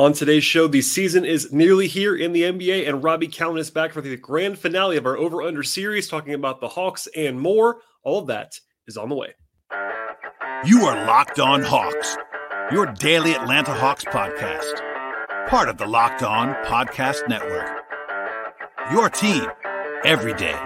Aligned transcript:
On 0.00 0.14
today's 0.14 0.44
show, 0.44 0.66
the 0.66 0.80
season 0.80 1.26
is 1.26 1.52
nearly 1.52 1.86
here 1.86 2.16
in 2.16 2.32
the 2.32 2.44
NBA, 2.44 2.88
and 2.88 3.04
Robby 3.04 3.28
Kalland 3.28 3.58
is 3.58 3.70
back 3.70 3.92
for 3.92 4.00
the 4.00 4.16
grand 4.16 4.58
finale 4.58 4.96
of 4.96 5.04
our 5.04 5.14
Over 5.14 5.42
Under 5.42 5.62
series, 5.62 6.08
talking 6.08 6.32
about 6.32 6.62
the 6.62 6.68
Hawks 6.68 7.06
and 7.14 7.38
more. 7.38 7.82
All 8.02 8.20
of 8.20 8.26
that 8.28 8.54
is 8.86 8.96
on 8.96 9.10
the 9.10 9.14
way. 9.14 9.34
You 10.64 10.86
are 10.86 11.06
Locked 11.06 11.38
On 11.38 11.60
Hawks, 11.60 12.16
your 12.72 12.86
daily 12.86 13.34
Atlanta 13.34 13.74
Hawks 13.74 14.06
podcast, 14.06 14.80
part 15.48 15.68
of 15.68 15.76
the 15.76 15.86
Locked 15.86 16.22
On 16.22 16.54
Podcast 16.64 17.28
Network. 17.28 17.68
Your 18.90 19.10
team 19.10 19.44
every 20.02 20.32
day. 20.32 20.56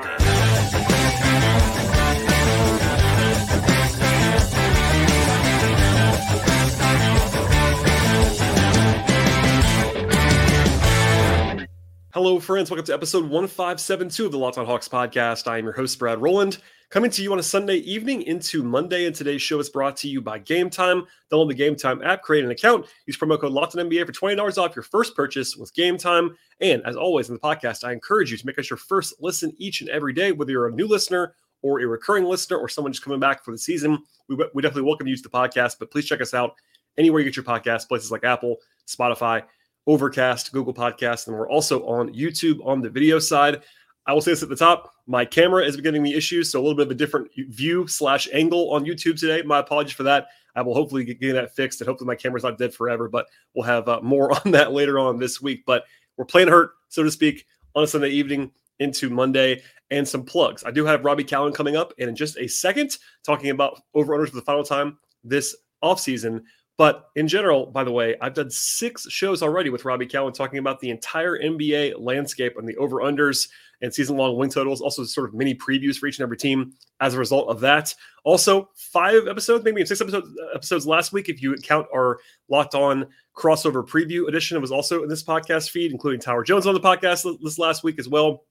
Hello, 12.15 12.39
friends. 12.39 12.71
Welcome 12.71 12.87
to 12.87 12.95
episode 12.95 13.25
1572 13.25 14.27
of 14.27 14.31
the 14.31 14.39
Locked 14.39 14.57
On 14.57 14.65
Hawks 14.65 14.87
podcast. 14.87 15.49
I 15.49 15.59
am 15.59 15.65
your 15.65 15.73
host, 15.73 15.99
Brad 15.99 16.23
Rowland, 16.23 16.59
coming 16.89 17.11
to 17.11 17.25
you 17.25 17.33
on 17.33 17.41
a 17.41 17.43
Sunday 17.43 17.79
evening 17.79 18.23
into 18.23 18.63
Monday. 18.63 19.07
And 19.07 19.17
today's 19.17 19.43
show 19.43 19.59
is 19.59 19.69
brought 19.69 19.97
to 19.97 20.09
you 20.09 20.21
by 20.21 20.39
Game 20.39 20.71
Time. 20.71 21.07
Download 21.33 21.49
the 21.49 21.55
Game 21.55 21.75
Time 21.75 22.01
app, 22.05 22.23
create 22.23 22.45
an 22.45 22.53
account, 22.53 22.87
use 23.07 23.17
promo 23.17 23.37
code 23.37 23.51
Locked 23.51 23.75
On 23.77 23.91
NBA 23.91 24.07
for 24.07 24.13
$20 24.13 24.59
off 24.59 24.77
your 24.77 24.85
first 24.85 25.17
purchase 25.17 25.57
with 25.57 25.75
Game 25.75 25.99
Time. 25.99 26.37
And 26.61 26.87
as 26.87 26.95
always 26.95 27.31
in 27.31 27.35
the 27.35 27.41
podcast, 27.41 27.83
I 27.83 27.91
encourage 27.91 28.31
you 28.31 28.37
to 28.37 28.47
make 28.47 28.61
us 28.61 28.71
your 28.71 28.77
first 28.77 29.15
listen 29.21 29.53
each 29.59 29.81
and 29.81 29.91
every 29.91 30.13
day, 30.13 30.31
whether 30.31 30.53
you're 30.53 30.69
a 30.69 30.73
new 30.73 30.87
listener 30.87 31.35
or 31.63 31.81
a 31.81 31.87
recurring 31.89 32.27
listener 32.27 32.59
or 32.59 32.69
someone 32.69 32.93
just 32.93 33.03
coming 33.03 33.19
back 33.19 33.45
for 33.45 33.51
the 33.51 33.59
season. 33.59 33.99
We, 34.29 34.37
we 34.55 34.63
definitely 34.63 34.87
welcome 34.87 35.09
you 35.09 35.17
to 35.17 35.23
the 35.25 35.31
podcast, 35.31 35.81
but 35.81 35.91
please 35.91 36.07
check 36.07 36.21
us 36.21 36.33
out 36.33 36.55
anywhere 36.97 37.23
you 37.23 37.25
get 37.25 37.35
your 37.35 37.45
podcast, 37.45 37.89
places 37.89 38.13
like 38.13 38.23
Apple, 38.23 38.59
Spotify, 38.87 39.43
Overcast, 39.87 40.53
Google 40.53 40.75
Podcasts, 40.75 41.27
and 41.27 41.37
we're 41.37 41.49
also 41.49 41.85
on 41.87 42.13
YouTube 42.15 42.65
on 42.65 42.81
the 42.81 42.91
video 42.91 43.19
side. 43.19 43.63
I 44.07 44.13
will 44.13 44.21
say 44.21 44.33
this 44.33 44.43
at 44.43 44.49
the 44.49 44.57
top: 44.57 44.93
my 45.07 45.25
camera 45.25 45.65
is 45.65 45.77
giving 45.77 46.03
me 46.03 46.15
issues, 46.15 46.51
so 46.51 46.59
a 46.59 46.63
little 46.63 46.77
bit 46.77 46.87
of 46.87 46.91
a 46.91 46.95
different 46.95 47.31
view 47.49 47.87
slash 47.87 48.29
angle 48.33 48.73
on 48.73 48.85
YouTube 48.85 49.19
today. 49.19 49.43
My 49.43 49.59
apologies 49.59 49.95
for 49.95 50.05
that. 50.05 50.29
I 50.57 50.63
will 50.63 50.75
hopefully 50.75 51.05
get, 51.05 51.21
that 51.33 51.55
fixed, 51.55 51.81
and 51.81 51.89
hopefully 51.89 52.07
my 52.07 52.15
camera's 52.15 52.45
not 52.45 52.59
dead 52.59 52.73
forever. 52.73 53.09
But 53.09 53.27
we'll 53.55 53.67
have 53.67 53.89
uh, 53.89 54.01
more 54.03 54.33
on 54.45 54.53
that 54.53 54.73
later 54.73 54.99
on 54.99 55.19
this 55.19 55.41
week. 55.41 55.65
But 55.67 55.85
we're 56.17 56.25
playing 56.25 56.49
hurt, 56.49 56.73
so 56.89 57.03
to 57.03 57.11
speak, 57.11 57.47
on 57.75 57.85
a 57.85 57.87
Sunday 57.87 58.11
evening 58.11 58.53
into 58.79 59.11
Monday, 59.11 59.63
and 59.91 60.07
some 60.07 60.25
plugs. 60.25 60.65
I 60.65 60.71
do 60.71 60.85
have 60.85 61.05
Robby 61.05 61.25
Kalland 61.25 61.55
coming 61.55 61.77
up, 61.77 61.93
and 61.99 62.09
in 62.09 62.17
just 62.17 62.39
a 62.39 62.49
second, 62.49 62.97
talking 63.25 63.51
about 63.51 63.81
over 63.95 64.17
unders 64.17 64.31
for 64.31 64.37
the 64.37 64.43
final 64.43 64.65
time 64.65 64.99
this 65.23 65.55
offseason. 65.83 66.43
But 66.77 67.09
in 67.15 67.29
general, 67.29 67.67
by 67.67 67.85
the 67.85 67.93
way, 67.93 68.17
I've 68.21 68.35
done 68.35 68.51
six 68.51 69.09
shows 69.09 69.43
already 69.43 69.71
with 69.71 69.85
Robby 69.85 70.07
Kalland 70.07 70.35
talking 70.35 70.59
about 70.59 70.81
the 70.81 70.91
entire 70.91 71.39
NBA 71.39 72.01
landscape 72.01 72.55
and 72.57 72.69
the 72.69 72.77
over 72.77 72.97
unders 72.97 73.49
and 73.81 73.95
season 73.95 74.17
long 74.17 74.37
win 74.37 74.51
totals, 74.51 74.81
also 74.81 75.05
sort 75.05 75.29
of 75.29 75.35
mini 75.35 75.55
previews 75.55 75.97
for 75.97 76.09
each 76.09 76.19
and 76.19 76.25
every 76.25 76.37
team 76.37 76.73
as 77.01 77.15
a 77.15 77.19
result 77.19 77.49
of 77.49 77.61
that. 77.61 77.95
Also, 78.25 78.71
five 78.75 79.29
episodes, 79.29 79.63
maybe 79.63 79.85
six 79.85 80.01
episodes, 80.01 80.29
episodes 80.53 80.87
last 80.87 81.13
week, 81.13 81.29
if 81.29 81.41
you 81.41 81.55
count 81.57 81.87
our 81.95 82.19
locked 82.49 82.75
on 82.75 83.07
crossover 83.37 83.87
preview 83.87 84.27
edition, 84.27 84.57
it 84.57 84.61
was 84.61 84.73
also 84.73 85.03
in 85.05 85.09
this 85.09 85.23
podcast 85.23 85.71
feed, 85.71 85.93
including 85.93 86.21
Tower 86.21 86.43
Jones 86.43 86.67
on 86.67 86.75
the 86.75 86.81
podcast 86.81 87.39
this 87.43 87.59
last 87.59 87.85
week 87.85 88.01
as 88.01 88.09
well. 88.09 88.45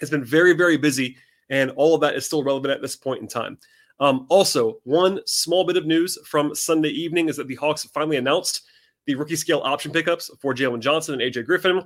It's 0.00 0.10
been 0.10 0.24
very, 0.24 0.52
very 0.52 0.76
busy, 0.76 1.16
and 1.48 1.70
all 1.72 1.94
of 1.94 2.02
that 2.02 2.14
is 2.14 2.26
still 2.26 2.42
relevant 2.42 2.74
at 2.74 2.82
this 2.82 2.96
point 2.96 3.22
in 3.22 3.28
time. 3.28 3.58
Um, 4.00 4.26
also, 4.28 4.80
one 4.84 5.20
small 5.26 5.64
bit 5.64 5.76
of 5.76 5.86
news 5.86 6.18
from 6.26 6.54
Sunday 6.54 6.88
evening 6.88 7.28
is 7.28 7.36
that 7.36 7.48
the 7.48 7.54
Hawks 7.54 7.84
finally 7.84 8.16
announced 8.16 8.62
the 9.06 9.14
rookie 9.14 9.36
scale 9.36 9.60
option 9.64 9.92
pickups 9.92 10.30
for 10.40 10.54
Jalen 10.54 10.80
Johnson 10.80 11.20
and 11.20 11.22
AJ 11.22 11.46
Griffin. 11.46 11.82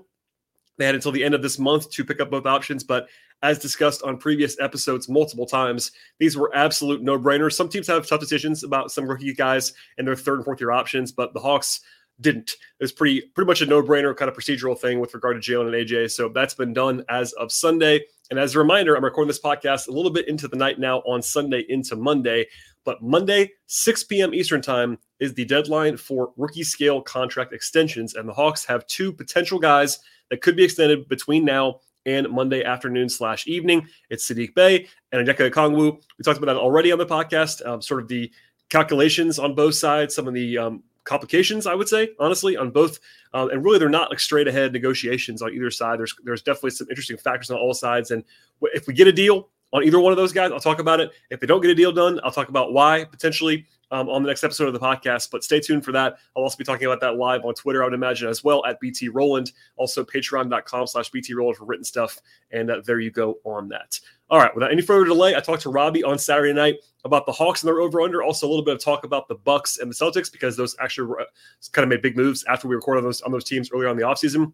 They 0.78 0.86
had 0.86 0.94
until 0.94 1.12
the 1.12 1.24
end 1.24 1.34
of 1.34 1.42
this 1.42 1.58
month 1.58 1.90
to 1.90 2.04
pick 2.04 2.20
up 2.20 2.30
both 2.30 2.46
options, 2.46 2.84
but 2.84 3.08
as 3.42 3.58
discussed 3.58 4.02
on 4.02 4.16
previous 4.16 4.58
episodes 4.60 5.08
multiple 5.08 5.46
times, 5.46 5.92
these 6.18 6.36
were 6.36 6.54
absolute 6.54 7.02
no 7.02 7.18
brainers. 7.18 7.54
Some 7.54 7.68
teams 7.68 7.86
have 7.88 8.06
tough 8.06 8.20
decisions 8.20 8.64
about 8.64 8.90
some 8.90 9.06
rookie 9.06 9.34
guys 9.34 9.72
and 9.96 10.06
their 10.06 10.16
third 10.16 10.36
and 10.36 10.44
fourth 10.44 10.60
year 10.60 10.70
options, 10.70 11.12
but 11.12 11.34
the 11.34 11.40
Hawks 11.40 11.80
didn't. 12.20 12.50
It 12.50 12.84
was 12.84 12.92
pretty 12.92 13.22
pretty 13.34 13.46
much 13.46 13.62
a 13.62 13.66
no 13.66 13.82
brainer 13.82 14.16
kind 14.16 14.28
of 14.28 14.36
procedural 14.36 14.78
thing 14.78 15.00
with 15.00 15.14
regard 15.14 15.40
to 15.40 15.52
Jalen 15.52 15.66
and 15.66 15.88
AJ. 15.88 16.10
So 16.10 16.28
that's 16.28 16.54
been 16.54 16.72
done 16.72 17.04
as 17.08 17.32
of 17.34 17.52
Sunday. 17.52 18.04
And 18.30 18.38
as 18.38 18.54
a 18.54 18.58
reminder, 18.58 18.94
I'm 18.94 19.04
recording 19.04 19.28
this 19.28 19.40
podcast 19.40 19.88
a 19.88 19.92
little 19.92 20.10
bit 20.10 20.28
into 20.28 20.48
the 20.48 20.56
night 20.56 20.78
now 20.78 20.98
on 21.00 21.22
Sunday 21.22 21.64
into 21.68 21.96
Monday. 21.96 22.46
But 22.84 23.02
Monday, 23.02 23.52
6 23.66 24.04
p.m. 24.04 24.34
Eastern 24.34 24.62
Time, 24.62 24.98
is 25.20 25.34
the 25.34 25.44
deadline 25.44 25.96
for 25.96 26.32
rookie 26.36 26.62
scale 26.62 27.00
contract 27.00 27.52
extensions. 27.52 28.14
And 28.14 28.28
the 28.28 28.32
Hawks 28.32 28.64
have 28.66 28.86
two 28.86 29.12
potential 29.12 29.58
guys 29.58 29.98
that 30.30 30.42
could 30.42 30.56
be 30.56 30.64
extended 30.64 31.08
between 31.08 31.44
now 31.44 31.80
and 32.06 32.28
Monday 32.30 32.64
afternoon 32.64 33.08
slash 33.08 33.46
evening. 33.46 33.86
It's 34.10 34.30
Saddiq 34.30 34.54
Bey 34.54 34.88
and 35.12 35.26
Onyeka 35.26 35.50
Okongwu. 35.50 35.92
We 36.18 36.22
talked 36.22 36.38
about 36.38 36.52
that 36.52 36.58
already 36.58 36.92
on 36.92 36.98
the 36.98 37.06
podcast, 37.06 37.64
um, 37.66 37.82
sort 37.82 38.02
of 38.02 38.08
the 38.08 38.30
calculations 38.70 39.38
on 39.38 39.54
both 39.54 39.74
sides, 39.74 40.14
some 40.14 40.28
of 40.28 40.34
the 40.34 40.58
um, 40.58 40.82
complications, 41.08 41.66
I 41.66 41.74
would 41.74 41.88
say, 41.88 42.10
honestly, 42.20 42.56
on 42.56 42.70
both. 42.70 43.00
Um, 43.32 43.50
and 43.50 43.64
really, 43.64 43.78
they're 43.78 43.88
not 43.88 44.10
like 44.10 44.20
straight 44.20 44.46
ahead 44.46 44.72
negotiations 44.72 45.42
on 45.42 45.52
either 45.52 45.70
side. 45.70 45.98
There's 45.98 46.14
there's 46.22 46.42
definitely 46.42 46.70
some 46.70 46.88
interesting 46.90 47.16
factors 47.16 47.50
on 47.50 47.58
all 47.58 47.74
sides. 47.74 48.10
And 48.10 48.22
if 48.62 48.86
we 48.86 48.94
get 48.94 49.08
a 49.08 49.12
deal 49.12 49.48
on 49.72 49.82
either 49.82 49.98
one 49.98 50.12
of 50.12 50.16
those 50.16 50.32
guys, 50.32 50.52
I'll 50.52 50.60
talk 50.60 50.78
about 50.78 51.00
it. 51.00 51.10
If 51.30 51.40
they 51.40 51.46
don't 51.46 51.60
get 51.60 51.70
a 51.70 51.74
deal 51.74 51.92
done, 51.92 52.20
I'll 52.22 52.30
talk 52.30 52.48
about 52.48 52.72
why 52.72 53.04
potentially 53.04 53.66
um, 53.90 54.08
on 54.08 54.22
the 54.22 54.28
next 54.28 54.44
episode 54.44 54.68
of 54.68 54.74
the 54.74 54.80
podcast. 54.80 55.30
But 55.30 55.44
stay 55.44 55.60
tuned 55.60 55.84
for 55.84 55.92
that. 55.92 56.18
I'll 56.36 56.42
also 56.42 56.56
be 56.56 56.64
talking 56.64 56.86
about 56.86 57.00
that 57.00 57.16
live 57.16 57.44
on 57.44 57.54
Twitter, 57.54 57.82
I 57.82 57.86
would 57.86 57.94
imagine, 57.94 58.28
as 58.28 58.44
well 58.44 58.64
at 58.66 58.80
BT 58.80 59.08
Rowland. 59.08 59.52
Also, 59.76 60.04
patreon.com 60.04 60.86
slash 60.86 61.10
BT 61.10 61.34
Rowland 61.34 61.56
for 61.56 61.64
written 61.64 61.84
stuff. 61.84 62.18
And 62.50 62.70
uh, 62.70 62.82
there 62.84 63.00
you 63.00 63.10
go 63.10 63.38
on 63.44 63.68
that. 63.68 63.98
All 64.30 64.38
right, 64.38 64.54
without 64.54 64.70
any 64.70 64.82
further 64.82 65.06
delay, 65.06 65.34
I 65.34 65.40
talked 65.40 65.62
to 65.62 65.70
Robby 65.70 66.04
on 66.04 66.18
Saturday 66.18 66.52
night 66.52 66.76
about 67.04 67.24
the 67.24 67.32
Hawks 67.32 67.62
and 67.62 67.68
their 67.68 67.80
over 67.80 68.02
under. 68.02 68.22
Also, 68.22 68.46
a 68.46 68.50
little 68.50 68.64
bit 68.64 68.74
of 68.74 68.84
talk 68.84 69.04
about 69.04 69.26
the 69.26 69.36
Bucks 69.36 69.78
and 69.78 69.90
the 69.90 69.94
Celtics 69.94 70.30
because 70.30 70.56
those 70.56 70.76
actually 70.80 71.24
kind 71.72 71.84
of 71.84 71.88
made 71.88 72.02
big 72.02 72.16
moves 72.16 72.44
after 72.44 72.68
we 72.68 72.74
recorded 72.74 73.04
those 73.04 73.22
on 73.22 73.32
those 73.32 73.44
teams 73.44 73.70
earlier 73.72 73.88
on 73.88 73.96
the 73.96 74.02
offseason. 74.02 74.52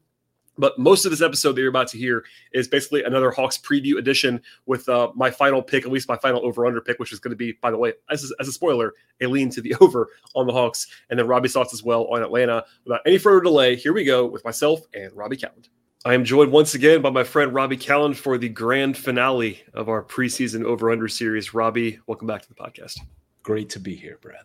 But 0.56 0.78
most 0.78 1.04
of 1.04 1.10
this 1.10 1.20
episode 1.20 1.52
that 1.52 1.60
you're 1.60 1.70
about 1.70 1.88
to 1.88 1.98
hear 1.98 2.24
is 2.52 2.68
basically 2.68 3.02
another 3.02 3.30
Hawks 3.30 3.58
preview 3.58 3.98
edition 3.98 4.40
with 4.66 4.88
uh, 4.88 5.10
my 5.14 5.30
final 5.30 5.62
pick, 5.62 5.84
at 5.84 5.90
least 5.90 6.08
my 6.08 6.16
final 6.16 6.44
over 6.44 6.66
under 6.66 6.80
pick, 6.80 6.98
which 6.98 7.12
is 7.12 7.18
going 7.18 7.32
to 7.32 7.36
be, 7.36 7.52
by 7.60 7.70
the 7.70 7.78
way, 7.78 7.92
as, 8.10 8.32
as 8.38 8.48
a 8.48 8.52
spoiler, 8.52 8.94
a 9.20 9.26
lean 9.26 9.50
to 9.50 9.60
the 9.60 9.74
over 9.80 10.08
on 10.34 10.46
the 10.46 10.52
Hawks. 10.52 10.86
And 11.10 11.18
then 11.18 11.26
Robby's 11.26 11.52
thoughts 11.52 11.74
as 11.74 11.82
well 11.82 12.04
on 12.04 12.22
Atlanta. 12.22 12.64
Without 12.84 13.00
any 13.06 13.18
further 13.18 13.40
delay, 13.40 13.76
here 13.76 13.92
we 13.92 14.04
go 14.04 14.26
with 14.26 14.44
myself 14.44 14.80
and 14.94 15.12
Robby 15.12 15.36
Kalland. 15.36 15.68
I 16.06 16.12
am 16.12 16.24
joined 16.24 16.52
once 16.52 16.74
again 16.74 17.00
by 17.00 17.08
my 17.08 17.24
friend 17.24 17.54
Robby 17.54 17.78
Kalland 17.78 18.16
for 18.16 18.36
the 18.36 18.50
grand 18.50 18.98
finale 18.98 19.62
of 19.72 19.88
our 19.88 20.04
preseason 20.04 20.62
over 20.62 20.90
under 20.90 21.08
series. 21.08 21.54
Robby, 21.54 21.98
welcome 22.06 22.28
back 22.28 22.42
to 22.42 22.48
the 22.48 22.54
podcast. 22.54 23.00
Great 23.42 23.70
to 23.70 23.80
be 23.80 23.94
here, 23.94 24.18
Brad. 24.20 24.44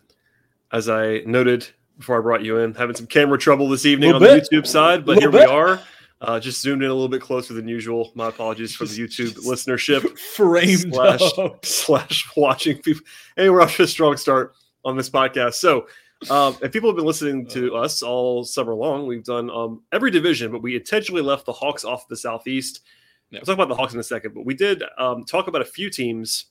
As 0.71 0.87
I 0.87 1.17
noted 1.25 1.67
before 1.97 2.17
I 2.17 2.21
brought 2.21 2.45
you 2.45 2.59
in, 2.59 2.73
having 2.75 2.95
some 2.95 3.07
camera 3.07 3.37
trouble 3.37 3.67
this 3.67 3.85
evening 3.85 4.13
on 4.13 4.21
bit. 4.21 4.47
the 4.49 4.57
YouTube 4.57 4.65
side, 4.65 5.05
but 5.05 5.19
here 5.19 5.29
bit. 5.29 5.49
we 5.49 5.53
are. 5.53 5.81
Uh, 6.21 6.37
just 6.37 6.61
zoomed 6.61 6.83
in 6.83 6.89
a 6.89 6.93
little 6.93 7.07
bit 7.07 7.21
closer 7.21 7.53
than 7.53 7.67
usual. 7.67 8.11
My 8.13 8.27
apologies 8.27 8.75
for 8.75 8.85
the 8.85 8.93
YouTube 8.99 9.35
listenership. 9.45 10.17
Framed 10.19 10.93
slash, 10.93 11.21
slash 11.63 12.29
watching 12.35 12.77
people. 12.79 13.03
Anyway, 13.37 13.53
we're 13.53 13.61
off 13.61 13.75
to 13.77 13.83
a 13.83 13.87
strong 13.87 14.17
start 14.17 14.53
on 14.83 14.97
this 14.97 15.09
podcast. 15.09 15.55
So, 15.55 15.87
um, 16.29 16.57
if 16.61 16.73
people 16.73 16.89
have 16.89 16.97
been 16.97 17.05
listening 17.05 17.45
to 17.47 17.75
us 17.75 18.03
all 18.03 18.43
summer 18.43 18.75
long, 18.75 19.07
we've 19.07 19.23
done 19.23 19.49
um, 19.49 19.81
every 19.93 20.11
division, 20.11 20.51
but 20.51 20.61
we 20.61 20.75
intentionally 20.75 21.21
left 21.21 21.45
the 21.45 21.53
Hawks 21.53 21.85
off 21.85 22.09
the 22.09 22.17
Southeast. 22.17 22.81
Yeah. 23.31 23.39
We'll 23.39 23.45
talk 23.45 23.53
about 23.53 23.69
the 23.69 23.75
Hawks 23.75 23.93
in 23.93 23.99
a 24.01 24.03
second, 24.03 24.33
but 24.33 24.45
we 24.45 24.53
did 24.53 24.83
um, 24.97 25.23
talk 25.23 25.47
about 25.47 25.61
a 25.61 25.65
few 25.65 25.89
teams 25.89 26.47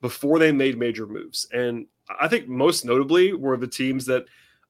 before 0.00 0.38
they 0.38 0.52
made 0.52 0.78
major 0.78 1.06
moves. 1.06 1.46
And 1.52 1.86
I 2.18 2.28
think 2.28 2.48
most 2.48 2.86
notably 2.86 3.34
were 3.34 3.58
the 3.58 3.66
teams 3.66 4.06
that 4.06 4.24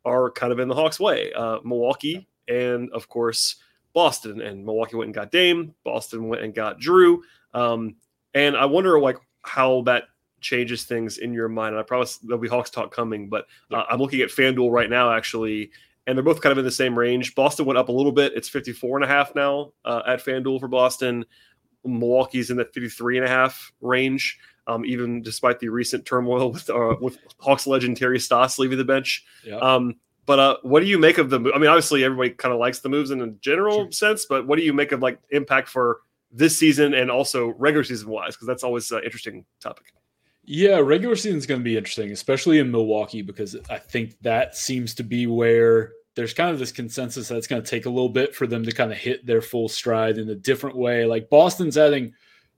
are 0.04 0.30
kind 0.32 0.52
of 0.52 0.58
in 0.58 0.68
the 0.68 0.74
Hawks' 0.74 0.98
way 0.98 1.32
uh, 1.32 1.58
Milwaukee, 1.64 2.26
and 2.48 2.90
of 2.90 3.08
course, 3.08 3.56
Boston. 3.92 4.40
And 4.40 4.64
Milwaukee 4.64 4.96
went 4.96 5.08
and 5.08 5.14
got 5.14 5.30
Dame, 5.30 5.74
Boston 5.84 6.28
went 6.28 6.42
and 6.42 6.54
got 6.54 6.80
Jrue. 6.80 7.18
Um, 7.54 7.96
and 8.34 8.56
I 8.56 8.66
wonder, 8.66 8.98
like, 9.00 9.18
how 9.42 9.82
that 9.82 10.04
changes 10.40 10.84
things 10.84 11.18
in 11.18 11.32
your 11.32 11.48
mind. 11.48 11.74
And 11.74 11.80
I 11.80 11.82
promise 11.82 12.18
there'll 12.18 12.40
be 12.40 12.48
Hawks 12.48 12.70
talk 12.70 12.94
coming, 12.94 13.28
but 13.28 13.46
uh, 13.72 13.84
I'm 13.88 13.98
looking 13.98 14.20
at 14.20 14.28
FanDuel 14.28 14.70
right 14.70 14.90
now, 14.90 15.12
actually, 15.12 15.70
and 16.06 16.16
they're 16.16 16.24
both 16.24 16.40
kind 16.40 16.52
of 16.52 16.58
in 16.58 16.64
the 16.64 16.70
same 16.70 16.98
range. 16.98 17.34
Boston 17.34 17.66
went 17.66 17.78
up 17.78 17.88
a 17.88 17.92
little 17.92 18.12
bit. 18.12 18.32
It's 18.34 18.48
54 18.48 18.98
and 18.98 19.04
a 19.04 19.08
half 19.08 19.34
now 19.34 19.72
uh, 19.84 20.02
at 20.06 20.24
FanDuel 20.24 20.60
for 20.60 20.68
Boston. 20.68 21.24
Milwaukee's 21.84 22.50
in 22.50 22.56
the 22.56 22.64
53 22.64 23.18
and 23.18 23.26
a 23.26 23.28
half 23.28 23.72
range, 23.80 24.38
um, 24.66 24.84
even 24.84 25.22
despite 25.22 25.60
the 25.60 25.68
recent 25.68 26.04
turmoil 26.04 26.52
with 26.52 26.68
uh, 26.68 26.96
with 27.00 27.18
Hawks 27.38 27.66
legend 27.66 27.96
Terry 27.96 28.18
Stotts 28.18 28.58
leaving 28.58 28.78
the 28.78 28.84
bench. 28.84 29.24
Yeah. 29.44 29.56
Um, 29.56 29.96
but 30.30 30.38
uh, 30.38 30.56
what 30.62 30.78
do 30.78 30.86
you 30.86 30.96
make 30.96 31.18
of 31.18 31.28
the? 31.28 31.40
I 31.52 31.58
mean, 31.58 31.66
obviously 31.66 32.04
everybody 32.04 32.30
kind 32.30 32.54
of 32.54 32.60
likes 32.60 32.78
the 32.78 32.88
moves 32.88 33.10
in 33.10 33.20
a 33.20 33.26
general 33.40 33.78
sure. 33.78 33.90
sense, 33.90 34.26
but 34.26 34.46
what 34.46 34.60
do 34.60 34.64
you 34.64 34.72
make 34.72 34.92
of 34.92 35.02
like 35.02 35.18
impact 35.30 35.68
for 35.68 36.02
this 36.30 36.56
season 36.56 36.94
and 36.94 37.10
also 37.10 37.48
regular 37.58 37.82
season 37.82 38.08
wise? 38.08 38.36
Because 38.36 38.46
that's 38.46 38.62
always 38.62 38.88
an 38.92 39.02
interesting 39.02 39.44
topic. 39.58 39.92
Yeah, 40.44 40.78
regular 40.78 41.16
season 41.16 41.36
is 41.36 41.46
going 41.46 41.58
to 41.58 41.64
be 41.64 41.76
interesting, 41.76 42.12
especially 42.12 42.60
in 42.60 42.70
Milwaukee, 42.70 43.22
because 43.22 43.56
I 43.68 43.78
think 43.78 44.20
that 44.20 44.56
seems 44.56 44.94
to 44.94 45.02
be 45.02 45.26
where 45.26 45.94
there's 46.14 46.32
kind 46.32 46.52
of 46.52 46.60
this 46.60 46.70
consensus 46.70 47.26
that 47.26 47.36
it's 47.36 47.48
going 47.48 47.64
to 47.64 47.68
take 47.68 47.86
a 47.86 47.90
little 47.90 48.08
bit 48.08 48.32
for 48.32 48.46
them 48.46 48.62
to 48.62 48.70
kind 48.70 48.92
of 48.92 48.98
hit 48.98 49.26
their 49.26 49.42
full 49.42 49.68
stride 49.68 50.16
in 50.16 50.28
a 50.28 50.36
different 50.36 50.76
way. 50.76 51.06
Like 51.06 51.28
Boston's 51.28 51.76
adding 51.76 52.12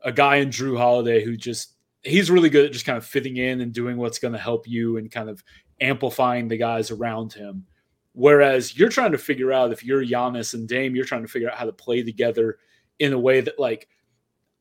a 0.05 0.13
guy 0.13 0.37
in 0.37 0.51
Jrue 0.51 0.77
Holiday 0.77 1.25
who 1.25 1.39
just 1.39 1.75
he's 2.03 2.31
really 2.31 2.51
good 2.51 2.67
at 2.67 2.73
just 2.73 2.85
kind 2.85 2.99
of 2.99 3.07
fitting 3.07 3.39
in 3.39 3.63
and 3.63 3.73
doing 3.73 3.97
what's 3.97 4.19
going 4.19 4.33
to 4.33 4.39
help 4.39 4.69
you 4.69 4.99
and 4.99 5.11
kind 5.11 5.31
of 5.31 5.43
amplifying 5.83 6.49
the 6.49 6.57
guys 6.57 6.91
around 6.91 7.33
him. 7.33 7.67
Whereas 8.13 8.77
you're 8.77 8.89
trying 8.89 9.13
to 9.13 9.19
figure 9.19 9.53
out 9.53 9.73
if 9.73 9.85
you're 9.85 10.05
Giannis 10.05 10.55
and 10.55 10.69
Dame, 10.69 10.95
you're 10.95 11.05
trying 11.05 11.23
to 11.23 11.29
figure 11.29 11.51
out 11.51 11.57
how 11.57 11.67
to 11.67 11.73
play 11.73 12.03
together 12.03 12.59
in 12.99 13.13
a 13.13 13.19
way 13.19 13.41
that 13.41 13.59
like 13.59 13.89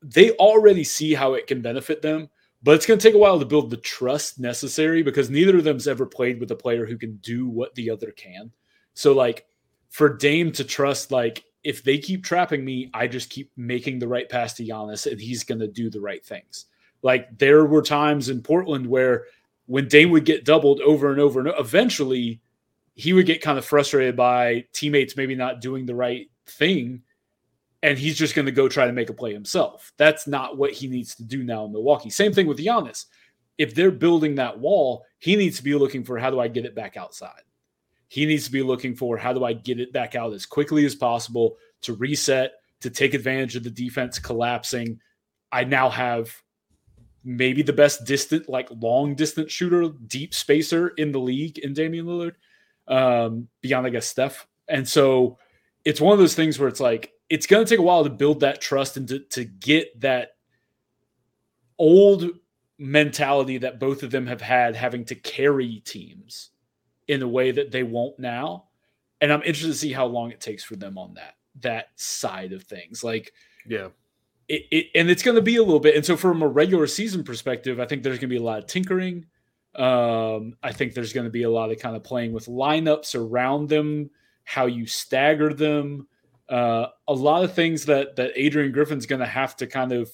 they 0.02 0.32
already 0.32 0.84
see 0.84 1.14
how 1.14 1.34
it 1.34 1.48
can 1.48 1.62
benefit 1.62 2.02
them, 2.02 2.30
but 2.64 2.76
it's 2.76 2.86
going 2.86 3.00
to 3.00 3.06
take 3.08 3.16
a 3.16 3.20
while 3.20 3.40
to 3.40 3.46
build 3.46 3.70
the 3.70 3.78
trust 3.78 4.40
necessary 4.40 5.04
because 5.04 5.30
neither 5.30 5.58
of 5.58 5.64
them's 5.64 5.88
ever 5.88 6.06
played 6.06 6.40
with 6.40 6.52
a 6.52 6.56
player 6.56 6.86
who 6.86 6.98
can 6.98 7.18
do 7.18 7.48
what 7.48 7.76
the 7.76 7.90
other 7.90 8.12
can. 8.12 8.52
So 8.94 9.14
like 9.14 9.46
for 9.90 10.16
Dame 10.16 10.52
to 10.54 10.64
trust 10.64 11.12
like 11.12 11.44
if 11.64 11.84
they 11.84 11.98
keep 11.98 12.24
trapping 12.24 12.66
me, 12.66 12.90
I 12.94 13.08
just 13.08 13.30
keep 13.30 13.52
making 13.56 14.00
the 14.00 14.08
right 14.08 14.28
pass 14.28 14.54
to 14.56 14.66
Giannis 14.66 15.10
and 15.10 15.20
he's 15.20 15.44
going 15.44 15.60
to 15.60 15.68
do 15.68 15.90
the 15.90 16.02
right 16.02 16.26
things. 16.26 16.66
Like 17.04 17.38
there 17.38 17.66
were 17.66 17.82
times 17.82 18.30
in 18.30 18.42
Portland 18.42 18.88
where 18.88 19.26
when 19.72 19.88
Dame 19.88 20.12
would 20.12 20.26
get 20.26 20.44
doubled 20.44 20.82
over 20.82 21.12
and 21.12 21.20
over 21.22 21.40
and 21.40 21.54
eventually 21.58 22.42
he 22.94 23.14
would 23.14 23.26
get 23.26 23.42
kind 23.42 23.58
of 23.58 23.64
frustrated 23.64 24.18
by 24.18 24.66
teammates 24.74 25.16
maybe 25.16 25.34
not 25.34 25.62
doing 25.62 25.86
the 25.86 25.96
right 25.96 26.30
thing 26.46 27.04
and 27.82 27.98
he's 27.98 28.18
just 28.18 28.36
going 28.36 28.48
to 28.48 28.52
go 28.52 28.68
try 28.68 28.86
to 28.86 28.92
make 28.92 29.10
a 29.10 29.14
play 29.14 29.32
himself. 29.32 29.94
That's 29.96 30.28
not 30.28 30.58
what 30.58 30.74
he 30.74 30.90
needs 30.90 31.16
to 31.16 31.24
do 31.24 31.42
now 31.42 31.64
in 31.64 31.72
Milwaukee. 31.72 32.10
Same 32.10 32.34
thing 32.34 32.48
with 32.48 32.58
Giannis. 32.58 33.06
If 33.58 33.74
they're 33.74 33.92
building 33.92 34.36
that 34.36 34.60
wall, 34.60 35.06
he 35.20 35.38
needs 35.38 35.56
to 35.56 35.64
be 35.64 35.74
looking 35.74 36.04
for 36.04 36.18
how 36.20 36.30
do 36.30 36.42
I 36.42 36.50
get 36.50 36.66
it 36.66 36.76
back 36.76 36.98
outside? 36.98 37.42
He 38.10 38.26
needs 38.26 38.44
to 38.44 38.52
be 38.52 38.64
looking 38.64 38.94
for 38.94 39.16
how 39.16 39.32
do 39.32 39.46
I 39.46 39.54
get 39.54 39.80
it 39.80 39.94
back 39.94 40.16
out 40.16 40.34
as 40.34 40.46
quickly 40.46 40.86
as 40.86 40.96
possible 40.96 41.56
to 41.84 41.94
reset, 41.94 42.56
to 42.82 42.90
take 42.90 43.14
advantage 43.14 43.56
of 43.56 43.64
the 43.64 43.70
defense 43.70 44.20
collapsing. 44.20 45.00
I 45.50 45.64
now 45.64 45.90
have 45.90 46.30
maybe 47.24 47.62
the 47.62 47.74
best 47.74 48.06
distant, 48.06 48.50
like 48.50 48.70
long 48.80 49.16
distance 49.16 49.52
shooter, 49.52 49.90
deep 50.08 50.34
spacer 50.34 50.90
in 50.90 51.12
the 51.12 51.20
league 51.20 51.60
in 51.60 51.74
Damian 51.74 52.06
Lillard, 52.06 52.36
um, 52.88 53.48
beyond, 53.62 53.86
I 53.88 53.90
guess, 53.90 54.08
Steph. 54.08 54.48
And 54.68 54.88
so 54.88 55.38
it's 55.86 56.02
one 56.02 56.14
of 56.14 56.20
those 56.20 56.36
things 56.36 56.58
where 56.58 56.70
it's 56.70 56.80
like, 56.80 57.14
it's 57.30 57.46
going 57.46 57.64
to 57.64 57.70
take 57.70 57.80
a 57.80 57.84
while 57.84 58.04
to 58.04 58.10
build 58.10 58.42
that 58.42 58.62
trust 58.62 58.98
and 58.98 59.08
to, 59.08 59.20
to 59.20 59.46
get 59.46 60.00
that 60.02 60.32
old 61.78 62.26
mentality 62.78 63.60
that 63.60 63.80
both 63.80 64.04
of 64.04 64.12
them 64.12 64.28
have 64.28 64.42
had 64.42 64.76
having 64.76 65.06
to 65.06 65.16
carry 65.16 65.82
teams 65.86 66.50
in 67.08 67.22
a 67.22 67.28
way 67.28 67.52
that 67.52 67.72
they 67.72 67.84
won't 67.84 68.18
now. 68.18 68.66
And 69.22 69.32
I'm 69.32 69.44
interested 69.44 69.68
to 69.68 69.74
see 69.76 69.94
how 69.94 70.08
long 70.08 70.32
it 70.32 70.42
takes 70.42 70.64
for 70.64 70.76
them 70.76 70.98
on 70.98 71.14
that 71.14 71.36
that 71.62 71.88
side 71.96 72.54
of 72.54 72.64
things. 72.64 73.04
Like, 73.04 73.34
yeah, 73.68 73.90
it, 74.52 74.68
it 74.70 74.88
and 74.96 75.10
it's 75.10 75.24
going 75.24 75.36
to 75.36 75.42
be 75.42 75.56
a 75.56 75.64
little 75.64 75.80
bit. 75.80 75.96
And 75.96 76.06
so, 76.06 76.18
from 76.18 76.42
a 76.42 76.48
regular 76.48 76.86
season 76.88 77.24
perspective, 77.24 77.80
I 77.80 77.86
think 77.86 78.04
there's 78.04 78.18
going 78.18 78.30
to 78.30 78.36
be 78.36 78.42
a 78.42 78.44
lot 78.44 78.60
of 78.60 78.68
tinkering. 78.68 79.26
Um, 79.76 80.58
I 80.62 80.74
think 80.74 80.94
there's 80.94 81.14
going 81.14 81.26
to 81.26 81.32
be 81.32 81.44
a 81.44 81.50
lot 81.50 81.72
of 81.72 81.80
kind 81.80 81.96
of 81.96 82.04
playing 82.04 82.34
with 82.34 82.48
lineups 82.48 83.16
around 83.16 83.70
them, 83.70 84.10
how 84.44 84.66
you 84.66 84.86
stagger 84.86 85.54
them, 85.54 86.08
uh, 86.50 86.88
a 87.08 87.14
lot 87.14 87.46
of 87.46 87.54
things 87.54 87.86
that 87.86 88.18
that 88.18 88.32
Adrian 88.36 88.74
Griffin's 88.74 89.06
going 89.06 89.22
to 89.22 89.26
have 89.26 89.56
to 89.58 89.68
kind 89.68 89.94
of 89.94 90.12